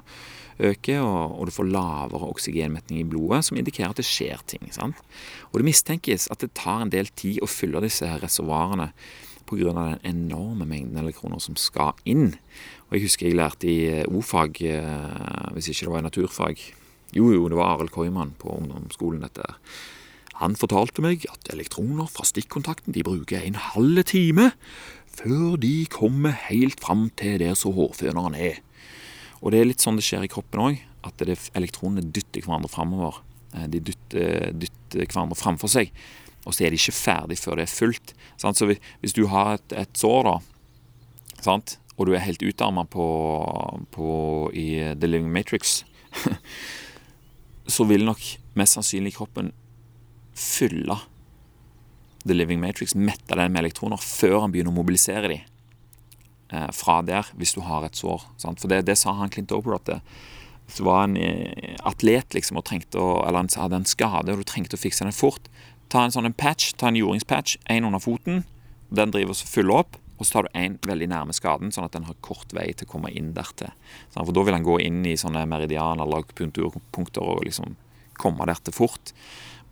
øker, 0.60 1.02
og, 1.02 1.40
og, 1.40 1.48
du 1.48 1.56
får 1.56 1.72
lavere 1.72 2.30
oksygenmetning 2.36 3.02
i 3.02 3.08
blodet, 3.16 3.42
som 3.48 3.58
indikerer 3.58 3.96
at 3.96 4.04
det 4.04 4.08
skjer 4.08 4.44
ting. 4.48 4.70
Sant? 4.76 5.02
Og 5.52 5.60
det 5.60 5.70
mistenkes 5.72 6.30
at 6.32 6.44
det 6.44 6.54
tar 6.54 6.86
en 6.86 6.94
del 6.94 7.10
tid 7.16 7.42
å 7.42 7.50
fylle 7.50 7.84
disse 7.84 8.08
her 8.08 8.22
reservoarene 8.24 8.92
pga. 9.50 9.74
den 9.74 10.00
enorme 10.04 10.66
mengden 10.66 10.98
elektroner 11.02 11.40
som 11.40 11.56
skal 11.56 11.94
inn. 12.06 12.36
Og 12.90 12.98
Jeg 12.98 13.10
husker 13.10 13.28
jeg 13.28 13.42
lærte 13.42 13.68
i 13.68 14.06
O-fag, 14.06 14.62
eh, 14.62 15.54
hvis 15.54 15.70
ikke 15.70 15.86
det 15.86 15.94
var 15.94 16.00
i 16.00 16.10
naturfag 16.10 16.72
jo, 17.16 17.30
jo, 17.32 17.46
det 17.50 17.58
var 17.58 17.76
Arild 17.76 17.94
Koiman 17.96 18.34
på 18.40 18.52
ungdomsskolen, 18.52 19.24
dette. 19.24 19.56
Han 20.42 20.58
fortalte 20.60 21.04
meg 21.04 21.24
at 21.32 21.48
elektroner 21.54 22.10
fra 22.12 22.26
stikkontakten 22.28 22.96
de 22.96 23.06
bruker 23.08 23.40
en 23.40 23.56
halv 23.72 24.02
time 24.10 24.50
før 25.16 25.56
de 25.62 25.86
kommer 25.88 26.36
helt 26.50 26.82
fram 26.84 27.08
til 27.16 27.40
der 27.40 27.56
så 27.56 27.72
hårføneren 27.72 28.36
er. 28.36 28.60
Og 29.40 29.54
det 29.54 29.62
er 29.62 29.70
litt 29.70 29.84
sånn 29.84 29.96
det 30.00 30.04
skjer 30.04 30.26
i 30.28 30.32
kroppen 30.32 30.64
òg, 30.66 30.82
at 31.08 31.24
det, 31.24 31.38
elektronene 31.56 32.04
dytter 32.04 32.44
hverandre 32.44 32.72
framover. 32.72 33.22
Eh, 33.56 33.70
de 33.72 33.80
dytter, 33.92 34.52
dytter 34.52 35.08
hverandre 35.08 35.40
framfor 35.40 35.72
seg, 35.72 35.94
og 36.44 36.52
så 36.52 36.66
er 36.66 36.74
de 36.74 36.82
ikke 36.82 36.98
ferdig 36.98 37.40
før 37.40 37.62
det 37.62 37.70
er 37.70 37.72
fullt. 37.72 38.14
Så 38.42 38.68
hvis 38.68 39.16
du 39.16 39.24
har 39.32 39.56
et, 39.56 39.78
et 39.86 39.96
sår, 39.96 40.28
da, 40.28 40.36
sant? 41.46 41.80
og 41.96 42.10
du 42.10 42.12
er 42.12 42.26
helt 42.26 42.44
utarma 42.44 42.84
i 44.52 44.66
The 45.00 45.08
Living 45.08 45.32
Matrix 45.32 45.86
så 47.68 47.86
vil 47.90 48.06
nok 48.06 48.22
mest 48.58 48.78
sannsynlig 48.78 49.16
kroppen 49.18 49.52
fylle 50.36 50.98
The 52.26 52.34
Living 52.34 52.60
Matrix, 52.60 52.96
mette 52.96 53.38
den 53.38 53.54
med 53.54 53.62
elektroner, 53.62 54.02
før 54.02 54.42
han 54.44 54.54
begynner 54.54 54.74
å 54.74 54.80
mobilisere 54.80 55.30
dem 55.30 55.44
eh, 56.50 56.72
fra 56.74 57.02
der, 57.06 57.30
hvis 57.38 57.54
du 57.54 57.62
har 57.66 57.86
et 57.86 57.98
sår. 57.98 58.26
Sant? 58.42 58.62
For 58.62 58.72
det, 58.72 58.82
det, 58.90 58.98
sa 58.98 59.14
han 59.14 59.30
Clint 59.34 59.54
Oper 59.54 59.78
at 59.78 59.86
det, 59.90 60.00
det 60.66 60.86
var 60.86 61.04
en 61.06 61.18
eh, 61.22 61.76
atlet 61.86 62.34
liksom, 62.34 62.58
og 62.58 62.66
trengte 62.66 63.02
å, 63.02 63.20
eller 63.28 63.44
han 63.44 63.52
hadde 63.62 63.84
en 63.84 63.90
skade 63.90 64.34
og 64.34 64.42
du 64.42 64.50
trengte 64.50 64.80
å 64.80 64.82
fikse 64.82 65.06
den 65.06 65.16
fort, 65.16 65.52
ta 65.94 66.02
en 66.02 66.16
sånn 66.16 66.26
en 66.26 66.34
patch, 66.34 66.74
ta 66.82 66.90
en 66.90 66.98
jordingspatch, 66.98 67.60
en 67.70 67.86
under 67.92 68.02
foten, 68.02 68.42
den 68.90 69.14
driver 69.14 69.38
og 69.38 69.54
fyller 69.54 69.84
opp, 69.84 70.02
og 70.26 70.30
så 70.30 70.40
tar 70.40 70.48
du 70.48 70.58
én 70.58 70.80
veldig 70.82 71.08
nærme 71.12 71.34
skaden, 71.38 71.70
sånn 71.70 71.86
at 71.86 71.94
den 71.94 72.08
har 72.10 72.18
kort 72.26 72.54
vei 72.58 72.72
til 72.74 72.88
å 72.88 72.94
komme 72.96 73.12
inn 73.14 73.30
dertil. 73.36 73.70
For 74.16 74.34
da 74.34 74.44
vil 74.46 74.58
den 74.58 74.66
gå 74.66 74.80
inn 74.82 75.04
i 75.06 75.18
sånne 75.20 75.46
meridianer 75.50 76.02
eller 76.02 76.26
akupunkturpunkter 76.26 77.22
og 77.22 77.46
liksom 77.46 77.76
komme 78.18 78.48
dertil 78.50 78.74
fort. 78.74 79.14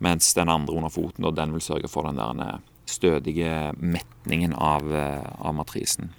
Mens 0.04 0.30
den 0.38 0.52
andre 0.52 0.76
under 0.78 0.94
foten, 0.94 1.26
den 1.34 1.54
vil 1.56 1.64
sørge 1.64 1.90
for 1.90 2.06
den 2.06 2.20
der 2.22 2.62
stødige 2.86 3.72
metningen 3.80 4.54
av, 4.54 4.86
av 4.94 5.58
matrisen. 5.58 6.12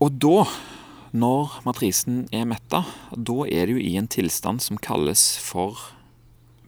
Og 0.00 0.14
da, 0.22 0.44
når 1.12 1.58
matrisen 1.66 2.28
er 2.32 2.46
metta, 2.48 2.84
da 3.10 3.42
er 3.50 3.66
det 3.66 3.74
jo 3.74 3.82
i 3.82 3.96
en 3.98 4.08
tilstand 4.08 4.62
som 4.64 4.78
kalles 4.80 5.34
for 5.42 5.90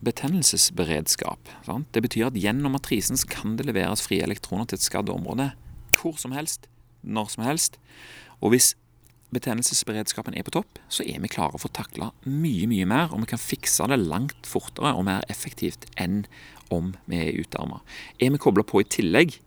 betennelsesberedskap. 0.07 1.51
Sant? 1.67 1.89
Det 1.95 2.03
betyr 2.05 2.29
at 2.31 2.39
gjennom 2.39 2.75
matrisen 2.77 3.19
kan 3.31 3.57
det 3.59 3.69
leveres 3.69 4.03
frie 4.05 4.25
elektroner 4.25 4.69
til 4.69 4.81
et 4.81 4.87
skadd 4.87 5.13
område 5.13 5.53
hvor 5.99 6.17
som 6.19 6.33
helst, 6.35 6.67
når 7.03 7.29
som 7.35 7.45
helst. 7.47 7.79
Og 8.43 8.55
hvis 8.55 8.73
betennelsesberedskapen 9.33 10.35
er 10.37 10.45
på 10.45 10.55
topp, 10.57 10.81
så 10.93 11.05
er 11.09 11.21
vi 11.23 11.31
klare 11.33 11.59
for 11.61 11.71
å 11.71 11.77
takle 11.77 12.11
mye, 12.27 12.67
mye 12.69 12.89
mer, 12.89 13.13
og 13.13 13.23
vi 13.23 13.31
kan 13.33 13.41
fikse 13.41 13.87
det 13.89 14.01
langt 14.01 14.49
fortere 14.49 14.93
og 14.97 15.07
mer 15.09 15.25
effektivt 15.33 15.87
enn 16.01 16.25
om 16.73 16.93
vi 17.09 17.21
er 17.21 17.39
utarma. 17.41 17.81
Er 18.21 18.33
vi 18.35 18.41
kobla 18.43 18.65
på 18.67 18.83
i 18.83 18.89
tillegg, 18.89 19.39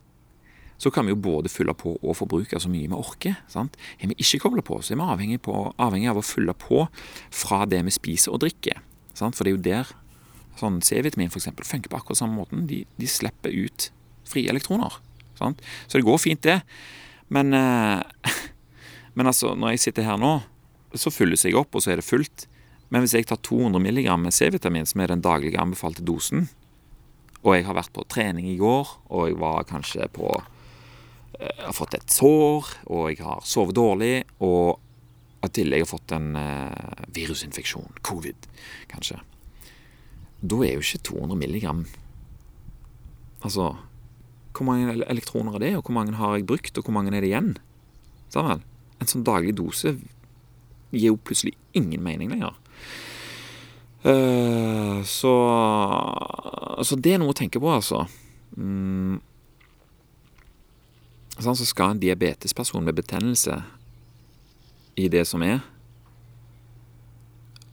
så 0.78 0.90
kan 0.92 1.06
vi 1.06 1.14
jo 1.14 1.20
både 1.22 1.48
fylle 1.48 1.72
på 1.76 1.94
og 1.96 2.16
forbruke 2.18 2.58
så 2.60 2.68
mye 2.68 2.88
vi 2.88 2.96
orker. 2.96 3.38
Sant? 3.48 3.78
Er 4.00 4.10
vi 4.10 4.18
ikke 4.20 4.42
kobla 4.44 4.64
på, 4.66 4.80
så 4.84 4.92
er 4.92 5.00
vi 5.00 5.06
avhengig, 5.14 5.40
på, 5.46 5.54
avhengig, 5.80 6.10
av 6.12 6.20
å 6.20 6.26
fylle 6.26 6.52
på 6.52 6.84
fra 7.32 7.62
det 7.68 7.80
vi 7.86 7.94
spiser 7.94 8.34
og 8.34 8.42
drikker. 8.44 8.82
Sant? 9.16 9.38
For 9.38 9.46
det 9.46 9.52
er 9.52 9.56
jo 9.56 9.64
der 9.70 9.94
sånn 10.56 10.80
C-vitamin 10.84 11.30
f.eks. 11.30 11.50
funker 11.68 11.92
på 11.92 12.00
akkurat 12.00 12.20
samme 12.20 12.38
måten. 12.38 12.66
De, 12.70 12.82
de 12.96 13.08
slipper 13.10 13.54
ut 13.54 13.90
frie 14.26 14.50
elektroner. 14.50 14.98
Sant? 15.38 15.62
Så 15.86 15.98
det 15.98 16.06
går 16.06 16.20
fint, 16.22 16.42
det. 16.46 16.60
Men, 17.32 17.52
eh, 17.54 18.36
men 19.16 19.32
altså, 19.32 19.54
når 19.54 19.76
jeg 19.76 19.86
sitter 19.86 20.08
her 20.08 20.20
nå, 20.20 20.38
så 20.96 21.12
fylles 21.12 21.44
jeg 21.44 21.56
opp, 21.58 21.74
og 21.76 21.84
så 21.84 21.92
er 21.92 22.00
det 22.00 22.08
fullt. 22.08 22.46
Men 22.88 23.02
hvis 23.02 23.16
jeg 23.16 23.26
tar 23.28 23.40
200 23.42 23.82
mg 23.82 24.30
C-vitamin, 24.32 24.86
som 24.86 25.02
er 25.02 25.12
den 25.12 25.24
daglige 25.24 25.60
anbefalte 25.60 26.04
dosen, 26.06 26.48
og 27.42 27.54
jeg 27.54 27.66
har 27.66 27.76
vært 27.78 27.94
på 27.94 28.06
trening 28.10 28.48
i 28.50 28.58
går, 28.58 28.90
og 29.12 29.28
jeg 29.28 29.38
var 29.38 29.66
kanskje 29.68 30.08
på 30.14 30.30
jeg 31.36 31.52
eh, 31.52 31.64
har 31.66 31.76
fått 31.76 31.98
et 31.98 32.10
sår, 32.10 32.70
og 32.88 33.10
jeg 33.10 33.20
har 33.20 33.44
sovet 33.44 33.76
dårlig, 33.76 34.14
og 34.40 34.80
i 35.44 35.50
tillegg 35.52 35.84
har 35.84 35.90
fått 35.90 36.14
en 36.16 36.32
uh, 36.34 37.04
virusinfeksjon, 37.14 38.00
covid, 38.02 38.48
kanskje. 38.90 39.20
Da 40.40 40.58
er 40.64 40.76
jo 40.76 40.84
ikke 40.84 41.04
200 41.10 41.38
milligram 41.40 41.86
Altså, 43.44 43.76
hvor 44.56 44.64
mange 44.66 45.04
elektroner 45.06 45.54
er 45.54 45.62
det, 45.62 45.72
og 45.76 45.82
hvor 45.86 45.94
mange 45.94 46.16
har 46.18 46.34
jeg 46.34 46.46
brukt, 46.48 46.78
og 46.78 46.84
hvor 46.84 46.94
mange 46.96 47.12
er 47.14 47.20
det 47.20 47.28
igjen? 47.28 47.50
Sammen. 48.32 48.64
En 48.98 49.10
sånn 49.10 49.26
daglig 49.26 49.52
dose 49.58 49.92
gir 50.90 51.10
jo 51.12 51.18
plutselig 51.20 51.52
ingen 51.76 52.02
mening 52.02 52.32
lenger. 52.32 52.56
Uh, 54.06 55.04
så, 55.06 55.34
så 56.82 56.98
det 56.98 57.14
er 57.14 57.22
noe 57.22 57.34
å 57.34 57.38
tenke 57.38 57.60
på, 57.62 57.70
altså. 57.70 58.06
Mm, 58.56 59.20
sånn, 61.36 61.58
så 61.58 61.68
skal 61.68 61.94
en 61.94 62.02
diabetesperson 62.02 62.86
med 62.86 62.96
betennelse 62.98 63.60
i 64.96 65.10
det 65.12 65.26
som 65.28 65.44
er, 65.44 65.60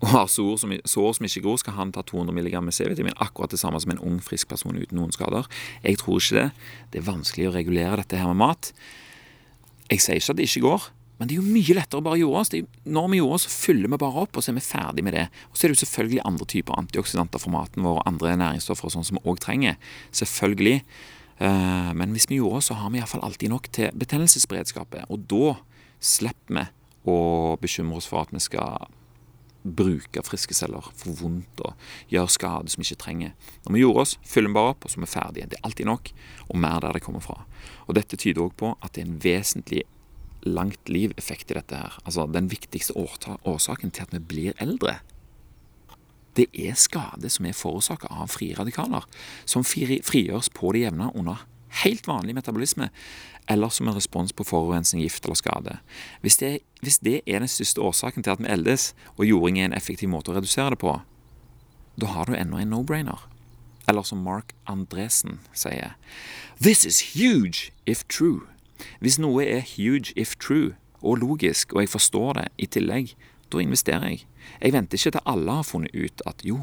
og 0.04 0.10
har 0.12 0.32
sår 0.32 0.58
som, 0.60 0.74
sår 0.84 1.14
som 1.16 1.28
ikke 1.28 1.44
gror, 1.46 1.60
skal 1.62 1.78
han 1.78 1.94
ta 1.96 2.04
200 2.04 2.36
mg 2.36 2.58
C-vitamin. 2.76 3.16
Akkurat 3.24 3.54
det 3.54 3.62
samme 3.62 3.80
som 3.80 3.94
en 3.94 4.02
ung, 4.04 4.18
frisk 4.24 4.50
person 4.52 4.76
uten 4.76 4.98
noen 5.00 5.14
skader. 5.16 5.48
Jeg 5.86 6.02
tror 6.02 6.20
ikke 6.20 6.42
det. 6.42 6.50
Det 6.92 7.00
er 7.00 7.08
vanskelig 7.08 7.48
å 7.48 7.54
regulere 7.56 8.02
dette 8.02 8.20
her 8.20 8.28
med 8.34 8.42
mat. 8.42 8.74
Jeg 9.88 10.04
sier 10.04 10.20
ikke 10.20 10.36
at 10.36 10.42
det 10.42 10.50
ikke 10.50 10.66
går, 10.66 10.90
men 11.20 11.30
det 11.30 11.38
er 11.38 11.40
jo 11.40 11.56
mye 11.56 11.76
lettere 11.78 12.02
å 12.02 12.04
bare 12.04 12.20
jorde 12.20 12.42
oss. 12.42 12.52
når 12.84 13.10
vi 13.14 13.18
jorder 13.22 13.36
oss, 13.38 13.48
fyller 13.48 13.88
vi 13.88 14.00
bare 14.04 14.24
opp, 14.26 14.36
og 14.36 14.44
så 14.44 14.52
er 14.52 14.58
vi 14.58 14.66
ferdig 14.66 15.04
med 15.08 15.14
det. 15.16 15.28
Og 15.52 15.56
så 15.56 15.64
er 15.64 15.72
det 15.72 15.78
jo 15.78 15.86
selvfølgelig 15.86 16.26
andre 16.28 16.48
typer 16.52 16.80
antioksidanter 16.80 17.40
for 17.40 17.54
maten 17.54 17.84
vår, 17.88 18.02
andre 18.10 18.36
næringsstoffer 18.42 18.90
og 18.90 18.96
sånn 18.98 19.08
som 19.08 19.20
vi 19.20 19.30
òg 19.32 19.40
trenger. 19.40 19.78
Selvfølgelig. 20.12 20.82
Eh, 21.40 21.92
men 21.96 22.12
hvis 22.12 22.28
vi 22.28 22.42
gjorde 22.42 22.66
så 22.68 22.76
har 22.76 22.92
vi 22.92 23.00
iallfall 23.00 23.24
alltid 23.24 23.54
nok 23.54 23.72
til 23.72 23.96
betennelsesberedskapet. 23.96 25.08
Og 25.08 25.24
da 25.32 25.56
slipper 26.04 26.60
vi 26.60 26.66
å 27.08 27.18
bekymre 27.62 28.02
oss 28.02 28.10
for 28.10 28.26
at 28.26 28.36
vi 28.36 28.44
skal 28.44 28.90
bruke 29.64 30.24
friske 30.28 30.56
celler 30.58 30.86
for 31.00 31.16
vondt 31.20 31.64
og 31.64 31.88
gjøre 32.12 32.34
skade 32.36 32.74
som 32.74 32.84
vi 32.84 32.90
ikke 32.90 33.04
trenger. 33.06 33.34
Når 33.64 33.76
vi 33.76 33.84
gjorde 33.84 34.04
oss, 34.04 34.18
fyller 34.28 34.52
vi 34.52 34.58
bare 34.60 34.74
opp, 34.76 34.84
og 34.86 34.92
så 34.92 35.00
er 35.00 35.06
vi 35.06 35.12
ferdige. 35.14 35.48
Det 35.52 35.60
er 35.60 35.66
alltid 35.70 35.90
nok, 35.90 36.12
og 36.50 36.60
mer 36.66 36.84
der 36.84 36.98
det 36.98 37.04
kommer 37.06 37.24
fra. 37.24 37.40
Og 37.88 37.96
Dette 37.98 38.20
tyder 38.20 38.44
òg 38.44 38.58
på 38.60 38.76
at 38.82 38.94
det 38.94 39.04
er 39.04 39.10
en 39.10 39.24
vesentlig 39.24 39.86
langt 40.44 40.92
liv-effekt 40.92 41.54
i 41.54 41.58
dette 41.58 41.80
her. 41.80 41.98
Altså 42.04 42.28
den 42.28 42.52
viktigste 42.52 42.98
årsaken 43.00 43.96
til 43.96 44.04
at 44.04 44.16
vi 44.16 44.20
blir 44.20 44.64
eldre 44.64 45.00
det 46.38 46.48
er 46.58 46.74
skade 46.74 47.30
som 47.30 47.46
er 47.46 47.54
forårsaka 47.54 48.10
av 48.10 48.32
frie 48.34 48.56
radikaler, 48.58 49.06
som 49.46 49.66
frigjøres 49.66 50.50
på 50.54 50.74
det 50.74 50.88
jevne 50.88 51.12
under 51.14 51.44
helt 51.82 52.08
vanlig 52.08 52.36
metabolisme, 52.36 52.90
eller 53.50 53.70
som 53.70 53.88
en 53.88 53.98
respons 53.98 54.34
på 54.34 54.46
forurensning, 54.48 55.02
gift 55.04 55.26
eller 55.26 55.36
skade. 55.36 55.78
Hvis 56.22 56.38
det, 56.38 56.60
hvis 56.82 57.00
det 57.04 57.22
er 57.26 57.44
den 57.44 57.52
største 57.52 57.82
årsaken 57.82 58.24
til 58.24 58.36
at 58.36 58.44
vi 58.44 58.52
eldes, 58.52 58.94
og 59.18 59.26
jording 59.26 59.60
er 59.60 59.72
en 59.72 59.78
effektiv 59.78 60.10
måte 60.10 60.32
å 60.32 60.38
redusere 60.38 60.76
det 60.76 60.82
på, 60.84 61.00
da 62.00 62.10
har 62.16 62.30
du 62.30 62.38
ennå 62.38 62.62
en 62.62 62.72
no-brainer. 62.74 63.28
Eller 63.88 64.06
som 64.08 64.24
Mark 64.24 64.54
Andresen 64.66 65.42
sier 65.54 65.98
This 66.62 66.86
is 66.86 67.18
huge 67.18 67.74
if 67.86 68.06
true. 68.08 68.48
Hvis 69.00 69.20
noe 69.20 69.44
er 69.44 69.62
huge 69.66 70.16
if 70.16 70.38
true, 70.40 70.74
og 71.04 71.20
logisk, 71.20 71.74
og 71.74 71.84
jeg 71.84 71.92
forstår 71.92 72.38
det 72.38 72.46
i 72.58 72.68
tillegg, 72.72 73.12
da 73.52 73.60
investerer 73.60 74.08
jeg. 74.08 74.24
Jeg 74.62 74.74
venter 74.74 74.98
ikke 74.98 75.18
til 75.18 75.28
alle 75.28 75.58
har 75.60 75.68
funnet 75.68 75.96
ut 75.96 76.24
at 76.30 76.46
jo, 76.48 76.62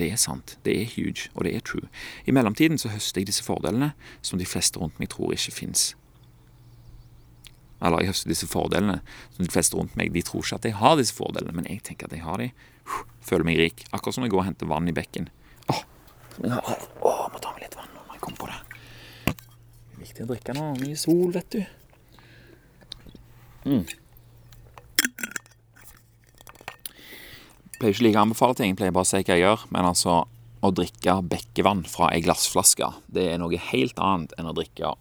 det 0.00 0.08
er 0.12 0.20
sant, 0.20 0.56
det 0.64 0.74
er 0.80 0.92
huge, 0.94 1.28
og 1.34 1.44
det 1.44 1.54
er 1.56 1.64
true. 1.66 1.88
I 2.24 2.32
mellomtiden 2.32 2.78
så 2.80 2.92
høster 2.92 3.20
jeg 3.20 3.28
disse 3.28 3.44
fordelene 3.44 3.92
som 4.24 4.40
de 4.40 4.48
fleste 4.48 4.80
rundt 4.80 4.98
meg 5.02 5.10
tror 5.12 5.34
ikke 5.36 5.54
fins. 5.54 5.92
Eller 7.82 8.04
jeg 8.04 8.12
høster 8.12 8.30
disse 8.30 8.48
fordelene 8.48 9.00
som 9.34 9.44
de 9.44 9.52
fleste 9.52 9.76
rundt 9.76 9.96
meg 9.98 10.12
de 10.14 10.22
tror 10.24 10.44
ikke 10.44 10.60
at 10.60 10.68
jeg 10.70 10.78
har 10.78 10.96
disse 11.00 11.16
fordelene, 11.16 11.54
men 11.56 11.68
jeg 11.68 11.82
tenker 11.84 12.08
at 12.08 12.16
jeg 12.16 12.24
har 12.24 12.40
de. 12.40 12.50
Føler 13.22 13.46
meg 13.46 13.58
rik. 13.60 13.84
Akkurat 13.90 14.16
som 14.16 14.26
jeg 14.26 14.32
går 14.32 14.44
og 14.44 14.48
henter 14.48 14.70
vann 14.70 14.88
i 14.90 14.94
bekken. 14.96 15.28
Åh, 15.70 15.82
jeg 16.40 16.50
må 16.50 17.42
ta 17.42 17.52
med 17.52 17.64
litt 17.66 17.76
vann 17.78 17.90
nå 17.92 18.06
når 18.06 18.16
jeg 18.16 18.24
kommer 18.24 18.42
på 18.44 18.50
det. 18.50 18.60
Det 19.26 19.98
er 19.98 20.04
viktig 20.06 20.24
å 20.24 20.30
drikke 20.32 20.56
nå. 20.56 20.68
Mye 20.82 20.98
sol, 20.98 21.34
vet 21.34 21.56
du. 21.56 21.62
Mm. 23.66 23.84
Pleier 27.82 27.96
ikke 27.96 28.06
like 28.06 28.20
å 28.20 28.26
anbefale 28.26 28.58
ting, 28.58 28.72
jeg 28.72 28.78
pleier 28.78 28.94
bare 28.94 29.08
å 29.08 29.10
si 29.10 29.18
hva 29.18 29.34
jeg 29.34 29.42
gjør. 29.42 29.66
Men 29.74 29.88
altså, 29.90 30.22
å 30.62 30.70
drikke 30.70 31.18
bekkevann 31.26 31.82
fra 31.90 32.12
ei 32.14 32.22
glassflaske, 32.22 32.92
det 33.10 33.26
er 33.32 33.42
noe 33.42 33.58
helt 33.72 33.98
annet 33.98 34.34
enn 34.38 34.50
å 34.50 34.54
drikke 34.56 34.94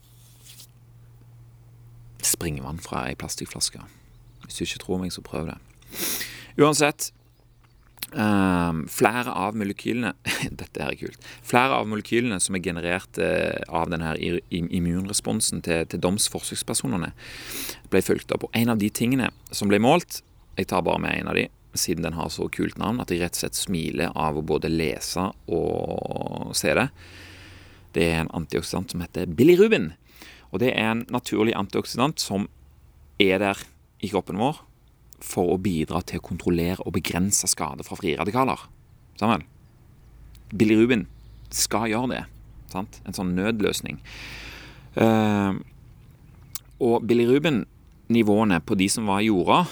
springvann 2.26 2.82
fra 2.82 3.06
ei 3.10 3.18
plastikkflaske. 3.18 3.82
Hvis 4.46 4.58
du 4.58 4.66
ikke 4.66 4.86
tror 4.86 5.02
meg, 5.02 5.14
så 5.14 5.24
prøv 5.26 5.52
det. 5.52 5.58
Uansett 6.60 7.12
um, 8.12 8.84
Flere 8.92 9.32
av 9.36 9.56
molekylene 9.60 10.12
Dette 10.60 10.82
her 10.82 10.94
er 10.94 11.00
kult. 11.00 11.30
Flere 11.48 11.78
av 11.80 11.88
molekylene 11.90 12.40
som 12.44 12.58
er 12.58 12.66
generert 12.66 13.22
uh, 13.22 13.62
av 13.70 13.92
denne 13.94 14.14
immunresponsen 14.52 15.64
til, 15.66 15.86
til 15.92 16.04
domsforsøkspersonene, 16.04 17.14
ble 17.94 18.04
fulgt 18.06 18.34
opp. 18.36 18.50
Og 18.50 18.58
en 18.58 18.74
av 18.74 18.82
de 18.82 18.92
tingene 18.92 19.32
som 19.54 19.72
ble 19.72 19.82
målt 19.84 20.22
Jeg 20.58 20.68
tar 20.74 20.84
bare 20.86 21.02
med 21.02 21.22
en 21.22 21.32
av 21.32 21.38
de 21.38 21.48
siden 21.78 22.04
den 22.04 22.18
har 22.18 22.30
så 22.34 22.48
kult 22.52 22.78
navn, 22.82 23.00
at 23.02 23.12
jeg 23.12 23.22
rett 23.22 23.38
og 23.38 23.44
slett 23.44 23.60
smiler 23.60 24.16
av 24.18 24.38
å 24.38 24.46
både 24.46 24.72
lese 24.72 25.30
og 25.52 26.52
se 26.58 26.74
det. 26.78 26.88
Det 27.96 28.08
er 28.08 28.22
en 28.22 28.34
antioksidant 28.42 28.94
som 28.94 29.04
heter 29.04 29.32
bilirubin. 29.32 29.92
Og 30.52 30.60
det 30.64 30.74
er 30.76 30.92
en 30.92 31.06
naturlig 31.12 31.56
antioksidant 31.56 32.20
som 32.20 32.48
er 33.22 33.40
der 33.44 33.64
i 34.02 34.10
kroppen 34.12 34.40
vår 34.42 34.62
for 35.22 35.54
å 35.54 35.62
bidra 35.62 36.02
til 36.08 36.20
å 36.20 36.26
kontrollere 36.26 36.82
og 36.84 36.96
begrense 36.96 37.48
skade 37.52 37.86
fra 37.86 37.98
frie 38.00 38.18
radikaler. 38.20 38.64
Sammen. 39.20 39.46
Bilirubin 40.52 41.06
skal 41.54 41.92
gjøre 41.92 42.12
det. 42.16 42.24
Sant? 42.72 43.00
En 43.06 43.16
sånn 43.16 43.36
nødløsning. 43.38 44.00
Uh, 44.98 45.60
og 46.82 47.06
bilirubin-nivåene 47.08 48.60
på 48.66 48.76
de 48.80 48.90
som 48.92 49.08
var 49.08 49.22
i 49.22 49.30
jorda, 49.30 49.64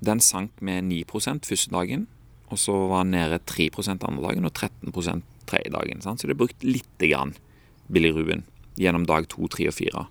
den 0.00 0.20
sank 0.20 0.50
med 0.60 0.84
9 0.88 1.04
første 1.10 1.70
dagen, 1.70 2.06
og 2.50 2.58
så 2.58 2.72
var 2.90 3.04
den 3.04 3.12
nede 3.12 3.38
3 3.46 3.70
andre 3.76 4.22
dagen 4.22 4.44
og 4.44 4.52
13% 4.52 5.22
tredje 5.46 5.70
dagen. 5.70 6.00
Sant? 6.00 6.20
Så 6.20 6.26
det 6.26 6.34
er 6.34 6.42
brukt 6.42 6.64
lite 6.64 7.08
grann 7.08 7.34
bilirubin 7.90 8.44
gjennom 8.78 9.06
dag 9.06 9.28
2, 9.28 9.48
3 9.48 9.68
og 9.68 9.74
4. 9.74 10.06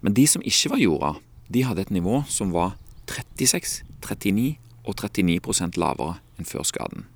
Men 0.00 0.14
de 0.14 0.26
som 0.26 0.42
ikke 0.42 0.70
var 0.70 0.82
jorda, 0.82 1.14
de 1.48 1.64
hadde 1.64 1.82
et 1.82 1.90
nivå 1.90 2.22
som 2.28 2.52
var 2.54 2.76
36, 3.06 3.84
39 4.00 4.56
og 4.84 4.96
39 4.96 5.76
lavere 5.80 6.20
enn 6.38 6.48
før 6.48 6.64
skaden. 6.64 7.06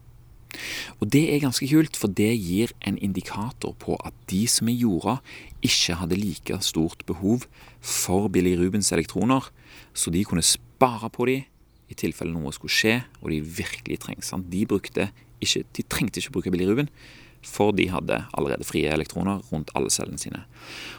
Og 0.99 1.11
det 1.13 1.29
er 1.29 1.43
ganske 1.43 1.69
kult, 1.69 1.97
for 1.97 2.09
det 2.09 2.33
gir 2.41 2.73
en 2.87 2.99
indikator 2.99 3.75
på 3.79 3.99
at 4.07 4.17
de 4.31 4.47
som 4.49 4.71
er 4.71 4.81
jorda, 4.81 5.19
ikke 5.63 5.99
hadde 6.01 6.19
like 6.19 6.61
stort 6.65 7.05
behov 7.07 7.45
for 7.81 8.29
Billy 8.33 8.57
Rubens 8.57 8.91
elektroner, 8.93 9.51
så 9.95 10.11
de 10.11 10.25
kunne 10.25 10.45
spare 10.45 11.11
på 11.13 11.29
de 11.29 11.39
i 11.89 11.97
tilfelle 11.99 12.35
noe 12.35 12.53
skulle 12.55 12.75
skje, 12.75 12.99
og 13.23 13.33
de 13.33 13.41
virkelig 13.43 14.01
trengs. 14.05 14.35
De, 14.51 14.67
brukte 14.69 15.05
ikke, 15.41 15.65
de 15.77 15.83
trengte 15.89 16.21
ikke 16.21 16.33
å 16.33 16.37
bruke 16.39 16.53
biliruben, 16.55 16.89
for 17.47 17.71
de 17.73 17.87
hadde 17.93 18.25
allerede 18.37 18.67
frie 18.67 18.91
elektroner 18.91 19.39
rundt 19.53 19.71
alle 19.79 19.91
cellene 19.95 20.19
sine. 20.21 20.41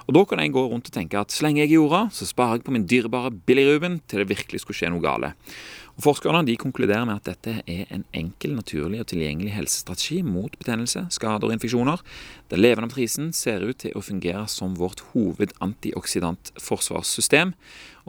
Og 0.08 0.14
Da 0.16 0.22
kan 0.26 0.40
jeg 0.40 0.54
gå 0.56 0.64
rundt 0.72 0.88
og 0.88 0.94
tenke 0.96 1.20
at 1.20 1.32
så 1.36 1.44
lenge 1.46 1.60
jeg 1.62 1.70
er 1.70 1.76
jorda, 1.76 2.02
så 2.16 2.24
sparer 2.26 2.54
jeg 2.58 2.66
på 2.66 2.72
min 2.74 2.88
dyrebare 2.88 3.32
biliruben 3.32 4.00
til 4.08 4.20
det 4.20 4.32
virkelig 4.32 4.60
skulle 4.64 4.78
skje 4.80 4.90
noe 4.94 5.04
gale. 5.04 5.34
Og 6.00 6.04
Forskerne 6.06 6.46
de 6.48 6.56
konkluderer 6.56 7.04
med 7.04 7.20
at 7.20 7.28
dette 7.28 7.60
er 7.68 7.84
en 7.92 8.08
enkel, 8.16 8.56
naturlig 8.56 9.04
og 9.04 9.12
tilgjengelig 9.12 9.52
helsestrategi 9.52 10.24
mot 10.24 10.48
betennelse, 10.56 11.12
skader 11.12 11.44
og 11.50 11.54
infeksjoner. 11.58 12.00
Den 12.50 12.62
levende 12.64 12.88
matrisen 12.88 13.34
ser 13.36 13.60
ut 13.68 13.78
til 13.84 13.92
å 13.92 14.02
fungere 14.02 14.48
som 14.48 14.80
vårt 14.80 15.04
hovedantioxidantforsvarssystem. 15.12 17.52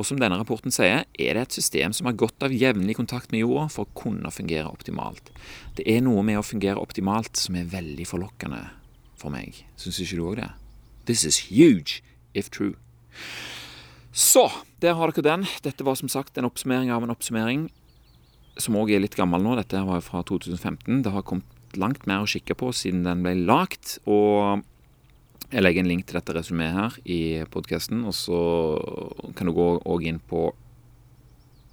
Og 0.00 0.06
som 0.08 0.16
denne 0.16 0.38
rapporten 0.40 0.72
sier, 0.72 1.04
er 1.04 1.36
det 1.36 1.42
et 1.42 1.56
system 1.58 1.92
som 1.92 2.08
har 2.08 2.16
godt 2.16 2.46
av 2.46 2.54
jevnlig 2.56 2.96
kontakt 2.96 3.34
med 3.34 3.42
jorda 3.42 3.66
for 3.68 3.84
å 3.84 3.98
kunne 4.00 4.32
fungere 4.32 4.70
optimalt. 4.70 5.28
Det 5.76 5.84
er 5.84 6.00
noe 6.06 6.24
med 6.24 6.40
å 6.40 6.46
fungere 6.46 6.80
optimalt 6.80 7.36
som 7.36 7.58
er 7.60 7.68
veldig 7.68 8.06
forlokkende 8.08 8.62
for 9.20 9.28
meg. 9.34 9.60
Syns 9.76 10.00
ikke 10.00 10.16
du 10.16 10.24
òg 10.30 10.38
det? 10.40 10.48
This 11.04 11.26
is 11.28 11.42
huge, 11.50 12.00
if 12.32 12.48
true. 12.48 12.78
Så, 14.10 14.48
der 14.80 14.96
har 14.96 15.12
dere 15.12 15.26
den. 15.26 15.44
Dette 15.62 15.84
var 15.84 16.00
som 16.00 16.08
sagt 16.08 16.40
en 16.40 16.48
oppsummering 16.48 16.88
av 16.94 17.04
en 17.04 17.12
oppsummering 17.12 17.68
som 18.60 18.80
òg 18.80 18.94
er 18.94 19.04
litt 19.04 19.20
gammel 19.20 19.44
nå. 19.44 19.52
Dette 19.60 19.84
var 19.84 20.00
jo 20.00 20.06
fra 20.08 20.24
2015. 20.24 21.04
Det 21.04 21.12
har 21.12 21.26
kommet 21.28 21.76
langt 21.76 22.08
mer 22.08 22.24
å 22.24 22.30
kikke 22.30 22.56
på 22.58 22.72
siden 22.74 23.04
den 23.04 23.20
ble 23.26 23.36
lagt. 23.44 23.98
Og 24.08 24.64
jeg 25.50 25.64
legger 25.64 25.82
en 25.82 25.90
link 25.90 26.06
til 26.06 26.18
dette 26.18 26.34
resumeet 26.36 26.76
her 26.76 26.96
i 27.10 27.20
podkasten. 27.50 28.04
Og 28.06 28.14
så 28.16 28.40
kan 29.36 29.50
du 29.50 29.54
gå 29.56 29.68
òg 29.82 30.06
inn 30.06 30.20
på 30.30 30.50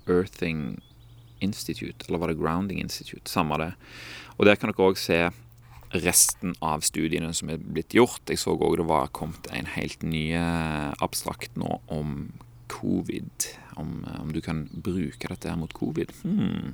Earthing 0.08 0.80
Institute, 1.44 2.08
eller 2.08 2.22
var 2.22 2.32
det 2.32 2.40
Grounding 2.40 2.80
Institute? 2.82 3.30
Samme 3.30 3.60
det. 3.62 3.74
Og 4.38 4.48
der 4.48 4.58
kan 4.58 4.72
dere 4.72 4.90
òg 4.90 4.98
se 4.98 5.28
resten 5.94 6.56
av 6.66 6.84
studiene 6.84 7.30
som 7.36 7.52
er 7.54 7.62
blitt 7.62 7.96
gjort. 7.96 8.26
Jeg 8.28 8.42
så 8.42 8.56
òg 8.56 8.80
det 8.80 8.88
var 8.90 9.14
kommet 9.16 9.48
en 9.54 9.70
helt 9.78 10.04
ny 10.04 10.32
abstrakt 10.36 11.56
nå 11.60 11.80
om 11.94 12.32
covid. 12.72 13.52
Om, 13.78 14.06
om, 14.22 14.32
du 14.34 14.42
kan 14.42 14.66
bruke 14.72 15.30
dette 15.30 15.50
her 15.50 15.60
mot 15.60 15.74
covid. 15.74 16.12
Hmm. 16.24 16.74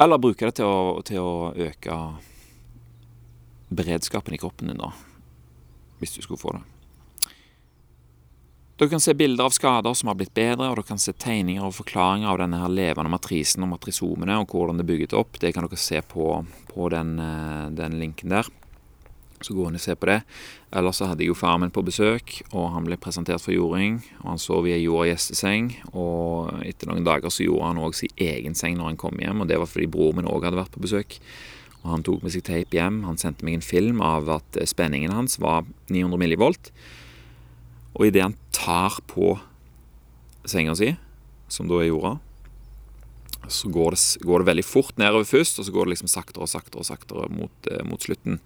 Eller 0.00 0.22
bruke 0.22 0.46
det 0.46 0.56
til 0.58 0.70
å, 0.70 1.02
til 1.06 1.20
å, 1.22 1.50
øke 1.54 1.98
beredskapen 3.74 4.34
i 4.34 4.38
kroppen 4.38 4.70
din, 4.70 4.80
da. 4.80 4.92
Hvis 6.00 6.16
du 6.16 6.22
skulle 6.22 6.40
få 6.40 6.56
det. 6.56 6.64
Dere 8.74 8.90
kan 8.90 9.00
se 9.00 9.14
bilder 9.14 9.46
av 9.46 9.52
skader 9.54 9.94
som 9.94 10.08
har 10.10 10.16
blitt 10.18 10.34
bedre, 10.34 10.66
og 10.66 10.80
dere 10.80 10.88
kan 10.88 10.98
se 10.98 11.12
tegninger 11.14 11.62
og 11.62 11.76
forklaringer 11.76 12.26
av 12.26 12.40
denne 12.42 12.58
her 12.58 12.72
levende 12.72 13.12
matrisen 13.12 13.62
og 13.62 13.70
matrisomene, 13.70 14.34
og 14.42 14.50
hvordan 14.50 14.80
det 14.80 14.82
er 14.82 14.88
bygget 14.88 15.14
opp. 15.14 15.38
Det 15.38 15.52
kan 15.54 15.68
dere 15.68 15.78
se 15.78 16.00
på, 16.02 16.40
på 16.72 16.88
den, 16.90 17.14
eh, 17.22 17.68
den 17.78 17.94
linken 18.00 18.34
der. 18.34 18.50
Så 19.44 19.54
gå 19.54 19.68
inn 19.68 19.78
og 19.78 19.84
se 19.84 19.94
på 19.94 20.08
det. 20.10 20.18
Ellers 20.74 20.98
så 20.98 21.06
hadde 21.06 21.22
jeg 21.22 21.30
jo 21.30 21.38
faren 21.38 21.62
min 21.62 21.72
på 21.74 21.84
besøk, 21.86 22.34
og 22.50 22.72
han 22.74 22.88
ble 22.88 22.98
presentert 22.98 23.44
for 23.44 23.54
jording. 23.54 24.00
Og 24.24 24.32
han 24.32 24.42
sov 24.42 24.66
i 24.66 24.74
ei 24.74 24.88
og 24.90 25.06
gjesteseng, 25.06 25.70
og 25.92 26.64
etter 26.66 26.90
noen 26.90 27.06
dager 27.06 27.30
så 27.30 27.46
gjorde 27.46 27.70
han 27.70 27.82
òg 27.84 27.94
sin 27.94 28.14
egen 28.18 28.58
seng 28.58 28.80
når 28.80 28.90
han 28.90 29.02
kom 29.04 29.22
hjem, 29.22 29.44
og 29.44 29.52
det 29.52 29.60
var 29.62 29.70
fordi 29.70 29.86
broren 29.86 30.18
min 30.18 30.32
òg 30.34 30.48
hadde 30.48 30.58
vært 30.58 30.74
på 30.74 30.82
besøk. 30.82 31.20
Og 31.84 31.90
han 31.92 32.04
tok 32.06 32.24
med 32.24 32.32
seg 32.32 32.46
tape 32.46 32.76
hjem. 32.76 33.02
Han 33.04 33.20
sendte 33.20 33.44
meg 33.44 33.58
en 33.58 33.64
film 33.64 34.00
av 34.04 34.30
at 34.40 34.60
spenningen 34.68 35.12
hans 35.12 35.36
var 35.42 35.66
900 35.92 36.20
millivolt. 36.20 36.70
Og 37.94 38.08
idet 38.08 38.24
han 38.24 38.38
tar 38.56 38.96
på 39.10 39.36
senga 40.48 40.74
si, 40.76 40.94
som 41.52 41.68
da 41.68 41.78
er 41.80 41.92
jorda, 41.92 42.16
så 43.52 43.68
går 43.68 43.94
det, 43.94 44.00
går 44.24 44.40
det, 44.40 44.48
veldig 44.48 44.64
fort 44.64 44.98
nedover 45.00 45.28
først, 45.28 45.60
og 45.60 45.66
så 45.66 45.72
går 45.72 45.86
det 45.86 45.94
liksom 45.94 46.10
saktere 46.10 46.46
og 46.46 46.50
saktere 46.50 46.80
og 46.80 46.88
saktere 46.88 47.28
mot, 47.32 47.68
eh, 47.70 47.84
mot 47.84 48.00
slutten 48.00 48.40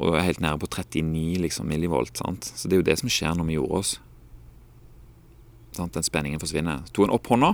og 0.00 0.16
er 0.16 0.24
helt 0.26 0.40
nede 0.40 0.58
på 0.58 0.68
39 0.72 1.42
liksom, 1.44 1.68
millivolt. 1.68 2.16
Sant? 2.18 2.48
Så 2.56 2.68
det 2.68 2.76
er 2.76 2.82
jo 2.82 2.88
det 2.88 2.98
som 2.98 3.12
skjer 3.12 3.36
når 3.38 3.48
vi 3.48 3.58
gjorde 3.58 3.80
oss. 3.82 3.92
Sant? 5.76 5.94
Den 5.94 6.06
spenningen 6.06 6.40
forsvinner. 6.42 6.82
Så 6.88 6.96
tok 6.96 7.06
han 7.06 7.16
opp 7.16 7.28
hånda, 7.32 7.52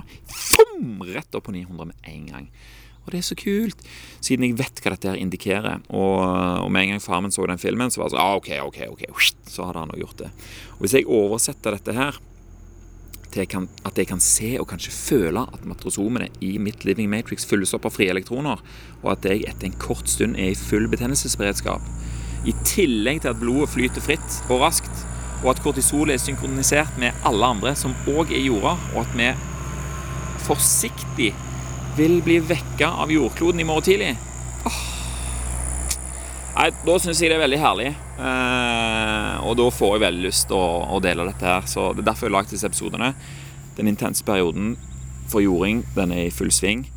rett 1.11 1.35
opp 1.35 1.45
på 1.49 1.55
900 1.55 1.91
med 1.91 2.09
en 2.09 2.29
gang. 2.31 2.47
Og 3.05 3.13
det 3.13 3.21
er 3.21 3.25
så 3.25 3.37
kult, 3.39 3.83
siden 4.21 4.45
jeg 4.45 4.57
vet 4.59 4.81
hva 4.83 4.93
dette 4.93 5.09
her 5.09 5.19
indikerer. 5.19 5.83
Og, 5.89 6.19
og 6.61 6.71
med 6.71 6.85
en 6.85 6.95
gang 6.95 7.03
far 7.03 7.23
min 7.25 7.33
så 7.33 7.47
den 7.49 7.61
filmen, 7.61 7.89
så 7.89 8.03
var 8.03 8.09
det 8.09 8.17
sånn 8.17 8.25
ah, 8.25 8.35
OK, 8.37 8.51
OK, 8.67 8.81
ok, 8.93 9.29
så 9.49 9.69
hadde 9.69 9.85
han 9.85 9.93
jo 9.95 10.03
gjort 10.03 10.25
det. 10.25 10.33
Og 10.77 10.83
hvis 10.85 10.97
jeg 10.99 11.09
oversetter 11.09 11.77
dette 11.77 11.95
her 11.97 12.19
til 13.29 13.43
jeg 13.43 13.49
kan, 13.51 13.67
at 13.85 13.97
jeg 13.97 14.09
kan 14.09 14.21
se 14.23 14.55
og 14.57 14.67
kanskje 14.71 14.93
føle 14.93 15.43
at 15.53 15.65
matrosomene 15.69 16.31
i 16.45 16.55
mitt 16.61 16.85
living 16.87 17.09
matrix 17.11 17.45
fylles 17.45 17.75
opp 17.77 17.85
av 17.85 17.93
frie 17.93 18.09
elektroner, 18.09 18.61
og 19.03 19.11
at 19.13 19.27
jeg 19.29 19.45
etter 19.49 19.69
en 19.69 19.77
kort 19.81 20.09
stund 20.09 20.37
er 20.37 20.53
i 20.53 20.57
full 20.57 20.89
betennelsesberedskap, 20.89 21.85
i 22.47 22.55
tillegg 22.65 23.21
til 23.23 23.33
at 23.33 23.41
blodet 23.41 23.69
flyter 23.73 24.05
fritt 24.05 24.39
og 24.47 24.63
raskt, 24.63 25.05
og 25.43 25.53
at 25.53 25.61
kortisolet 25.63 26.15
er 26.15 26.23
synkronisert 26.23 26.97
med 26.99 27.15
alle 27.27 27.53
andre 27.53 27.75
som 27.77 27.95
òg 28.09 28.33
er 28.33 28.43
jorda, 28.47 28.75
og 28.95 29.05
at 29.05 29.13
vi 29.15 29.29
forsiktig 30.47 31.33
vil 31.97 32.19
bli 32.25 32.39
vekka 32.43 32.91
av 33.03 33.11
jordkloden 33.11 33.61
i 33.61 33.67
morgen 33.67 33.87
tidlig. 33.87 34.15
Nei, 36.59 36.69
Da 36.85 36.95
syns 36.99 37.21
jeg 37.21 37.31
det 37.31 37.37
er 37.37 37.45
veldig 37.45 37.59
herlig. 37.61 37.89
Eh, 38.19 39.35
og 39.47 39.55
da 39.59 39.69
får 39.71 39.93
jeg 39.95 40.03
veldig 40.03 40.25
lyst 40.25 40.49
til 40.49 40.59
å, 40.59 40.69
å, 40.91 40.99
dele 41.03 41.27
dette 41.29 41.47
her. 41.47 41.67
Så 41.71 41.93
Det 41.93 42.03
er 42.03 42.09
derfor 42.11 42.27
jeg 42.27 42.33
har 42.33 42.37
lagd 42.41 42.51
disse 42.51 42.67
episodene. 42.67 43.13
Den 43.77 43.87
intense 43.87 44.25
perioden 44.27 44.73
for 45.31 45.39
jording 45.45 45.85
den 45.95 46.11
er 46.11 46.25
i 46.27 46.33
full 46.35 46.51
sving. 46.51 46.87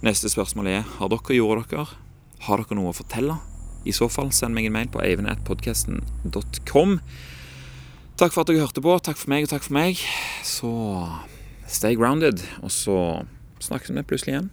Neste 0.00 0.30
spørsmål 0.32 0.70
er 0.72 0.86
har 0.96 1.12
dere 1.12 1.36
jorda 1.36 1.66
dere. 1.68 1.86
Har 2.46 2.62
dere 2.62 2.78
noe 2.78 2.94
å 2.94 2.96
fortelle? 2.96 3.36
I 3.84 3.92
så 3.92 4.08
fall, 4.10 4.32
send 4.32 4.56
meg 4.56 4.68
en 4.68 4.76
mail 4.78 4.88
på 4.92 5.02
eivinettpodkasten.com. 5.04 7.00
Takk 8.18 8.32
for 8.34 8.42
at 8.42 8.48
dere 8.50 8.64
hørte 8.64 8.82
på. 8.82 8.96
Takk 9.04 9.20
for 9.20 9.30
meg 9.30 9.46
og 9.46 9.52
takk 9.52 9.66
for 9.68 9.76
meg. 9.76 10.00
Så 10.46 10.70
stay 11.68 11.98
grounded, 11.98 12.40
og 12.62 12.72
så 12.72 12.96
snakkes 13.64 13.90
vi 13.90 14.02
plutselig 14.02 14.32
igjen. 14.32 14.50